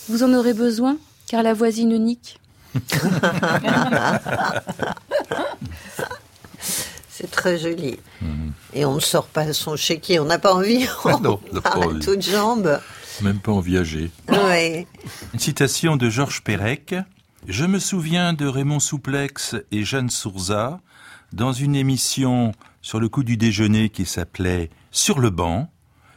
Vous 0.07 0.21
en 0.21 0.33
aurez 0.33 0.53
besoin, 0.53 0.97
car 1.27 1.41
la 1.41 1.53
voisine 1.53 1.97
nique. 1.97 2.39
C'est 7.09 7.29
très 7.29 7.57
joli. 7.57 7.99
Et 8.73 8.85
on 8.85 8.95
ne 8.95 8.99
sort 8.99 9.27
pas 9.27 9.53
son 9.53 9.75
chéquier, 9.75 10.19
on 10.19 10.25
n'a 10.25 10.39
pas 10.39 10.53
envie. 10.55 10.87
On 11.05 11.19
Non, 11.21 11.39
on 11.51 11.55
n'a 11.55 11.61
pas 11.61 11.77
envie. 11.77 11.99
toutes 11.99 12.23
jambes. 12.23 12.79
Même 13.21 13.39
pas 13.39 13.51
en 13.51 13.59
viager. 13.59 14.09
Ouais. 14.27 14.87
Une 15.33 15.39
citation 15.39 15.95
de 15.95 16.09
Georges 16.09 16.41
Perec. 16.43 16.95
Je 17.47 17.65
me 17.65 17.77
souviens 17.77 18.33
de 18.33 18.47
Raymond 18.47 18.79
Souplex 18.79 19.55
et 19.71 19.83
Jeanne 19.83 20.09
Sourza 20.09 20.79
dans 21.33 21.53
une 21.53 21.75
émission 21.75 22.53
sur 22.81 22.99
le 22.99 23.09
coup 23.09 23.23
du 23.23 23.37
déjeuner 23.37 23.89
qui 23.89 24.05
s'appelait 24.05 24.69
Sur 24.91 25.19
le 25.19 25.29
banc. 25.29 25.69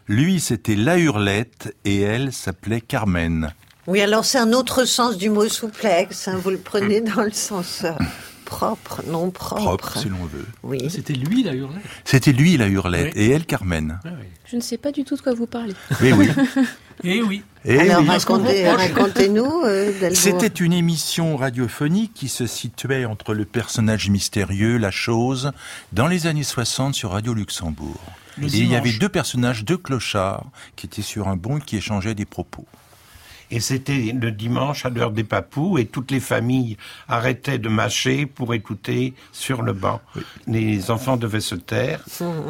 Lui, 0.09 0.40
c'était 0.40 0.76
La 0.76 0.98
Hurlette 0.98 1.76
et 1.84 2.00
elle 2.00 2.32
s'appelait 2.32 2.80
Carmen. 2.80 3.52
Oui, 3.87 4.01
alors 4.01 4.24
c'est 4.24 4.39
un 4.39 4.53
autre 4.53 4.84
sens 4.84 5.16
du 5.16 5.30
mot 5.30 5.49
souplex. 5.49 6.28
hein, 6.28 6.39
Vous 6.43 6.51
le 6.51 6.59
prenez 6.59 7.01
dans 7.01 7.22
le 7.22 7.30
sens 7.30 7.82
euh, 7.84 7.93
propre, 8.45 9.03
non 9.07 9.30
propre. 9.30 9.62
Propre, 9.62 9.99
si 9.99 10.09
l'on 10.09 10.24
veut. 10.24 10.47
Oui. 10.64 10.89
C'était 10.91 11.12
lui, 11.14 11.43
la 11.45 11.55
hurlette. 11.55 11.82
C'était 12.05 12.32
lui, 12.32 12.57
La 12.57 12.66
Hurlette, 12.66 13.14
Oui. 13.14 13.22
et 13.22 13.30
elle, 13.30 13.47
Carmen. 13.47 14.01
Je 14.47 14.57
ne 14.57 14.61
sais 14.61 14.76
pas 14.78 14.91
du 14.93 15.05
tout 15.05 15.16
de 15.16 15.20
quoi 15.20 15.34
vous 15.34 15.47
parlez. 15.47 15.74
Oui, 16.01 16.12
oui. 16.12 16.28
Et 17.05 17.20
oui. 17.20 17.43
Eh 17.66 17.78
alors 17.78 18.01
oui. 18.01 18.09
racontez, 18.09 18.66
racontez-nous, 18.70 19.62
euh, 19.66 19.93
Delbourg. 20.01 20.16
C'était 20.16 20.47
une 20.64 20.72
émission 20.72 21.37
radiophonique 21.37 22.14
qui 22.14 22.28
se 22.28 22.47
situait 22.47 23.05
entre 23.05 23.34
le 23.34 23.45
personnage 23.45 24.09
mystérieux, 24.09 24.78
la 24.78 24.91
chose, 24.91 25.53
dans 25.93 26.07
les 26.07 26.26
années 26.26 26.43
60 26.43 26.95
sur 26.95 27.11
Radio 27.11 27.34
Luxembourg. 27.34 28.01
Le 28.39 28.47
et 28.47 28.59
il 28.61 28.68
y 28.70 28.76
avait 28.76 28.93
deux 28.95 29.11
personnages, 29.11 29.62
deux 29.64 29.76
clochards, 29.76 30.47
qui 30.74 30.87
étaient 30.87 31.03
sur 31.03 31.28
un 31.28 31.37
banc 31.37 31.59
et 31.59 31.61
qui 31.61 31.76
échangeaient 31.76 32.14
des 32.14 32.24
propos. 32.24 32.64
Et 33.51 33.61
c'était 33.61 34.12
le 34.18 34.30
dimanche 34.32 34.84
à 34.86 34.90
l'heure 34.90 35.11
des 35.12 35.24
papous 35.24 35.78
et 35.78 35.86
toutes 35.86 36.11
les 36.11 36.20
familles 36.20 36.76
arrêtaient 37.09 37.59
de 37.59 37.68
mâcher 37.68 38.26
pour 38.26 38.55
écouter 38.55 39.14
sur 39.32 39.62
le 39.62 39.72
banc. 39.72 40.01
Les 40.47 40.90
enfants 40.90 41.16
devaient 41.16 41.40
se 41.40 41.55
taire 41.55 42.01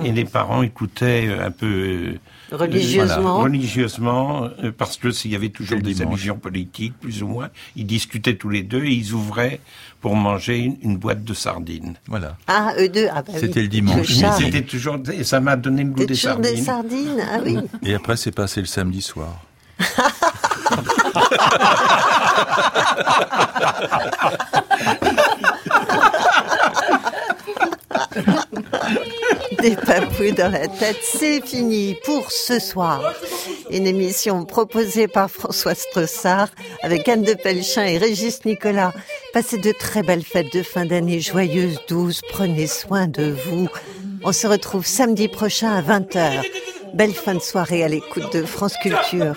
et 0.05 0.12
les 0.12 0.24
parents 0.24 0.62
écoutaient 0.62 1.26
euh, 1.28 1.47
un 1.47 1.51
peu 1.51 1.66
euh, 1.66 2.18
Religieusement. 2.53 3.20
voilà, 3.22 3.42
religieusement 3.42 4.44
euh, 4.62 4.72
parce 4.76 4.97
que 4.97 5.11
s'il 5.11 5.32
y 5.32 5.34
avait 5.36 5.49
toujours 5.51 5.80
des 5.80 6.01
allusions 6.03 6.38
politiques 6.38 6.94
plus 7.01 7.22
ou 7.22 7.28
moins, 7.28 7.49
ils 7.74 7.86
discutaient 7.86 8.36
tous 8.36 8.49
les 8.51 8.62
deux 8.62 8.84
et 8.84 8.92
ils 8.92 9.12
ouvraient 9.12 9.61
pour 10.01 10.14
manger 10.14 10.59
une, 10.59 10.76
une 10.82 10.97
boîte 10.97 11.24
de 11.24 11.34
sardines. 11.34 11.94
Voilà. 12.07 12.36
Ah, 12.47 12.72
eux 12.78 12.88
deux. 12.88 13.09
Ah, 13.12 13.22
bah 13.22 13.32
oui. 13.34 13.40
C'était 13.40 13.62
le 13.62 13.68
dimanche. 13.68 14.07
C'était 14.38 14.62
toujours 14.62 14.99
et 15.12 15.24
ça 15.24 15.40
m'a 15.40 15.57
donné 15.57 15.82
le 15.84 15.90
goût 15.90 16.01
des 16.01 16.07
toujours 16.07 16.32
sardines. 16.34 16.55
des 16.55 16.62
sardines. 16.62 17.20
Ah 17.32 17.38
oui. 17.44 17.59
Et 17.82 17.94
après, 17.94 18.16
c'est 18.16 18.30
passé 18.32 18.61
le 18.61 18.66
samedi 18.66 19.03
soir. 19.03 19.42
des 29.61 29.77
papouilles 29.77 30.33
dans 30.33 30.51
la 30.51 30.68
tête, 30.68 30.99
c'est 31.03 31.45
fini 31.45 31.97
pour 32.05 32.31
ce 32.31 32.59
soir. 32.59 33.14
Une 33.70 33.87
émission 33.87 34.45
proposée 34.45 35.09
par 35.09 35.31
François 35.31 35.74
Strossard 35.74 36.49
avec 36.83 37.09
Anne 37.09 37.22
de 37.22 37.35
Pelchin 37.35 37.85
et 37.85 37.99
Régis 37.99 38.45
Nicolas. 38.45 38.93
Passez 39.33 39.59
de 39.59 39.72
très 39.72 40.03
belles 40.03 40.24
fêtes 40.24 40.53
de 40.53 40.62
fin 40.62 40.87
d'année 40.87 41.20
joyeuses, 41.20 41.81
douces. 41.89 42.22
Prenez 42.31 42.66
soin 42.66 43.07
de 43.07 43.35
vous. 43.47 43.68
On 44.22 44.33
se 44.33 44.47
retrouve 44.47 44.87
samedi 44.87 45.29
prochain 45.29 45.72
à 45.72 45.83
20h. 45.83 46.43
Belle 46.95 47.14
fin 47.14 47.35
de 47.35 47.41
soirée 47.41 47.83
à 47.83 47.89
l'écoute 47.89 48.33
de 48.33 48.45
France 48.45 48.74
Culture. 48.81 49.35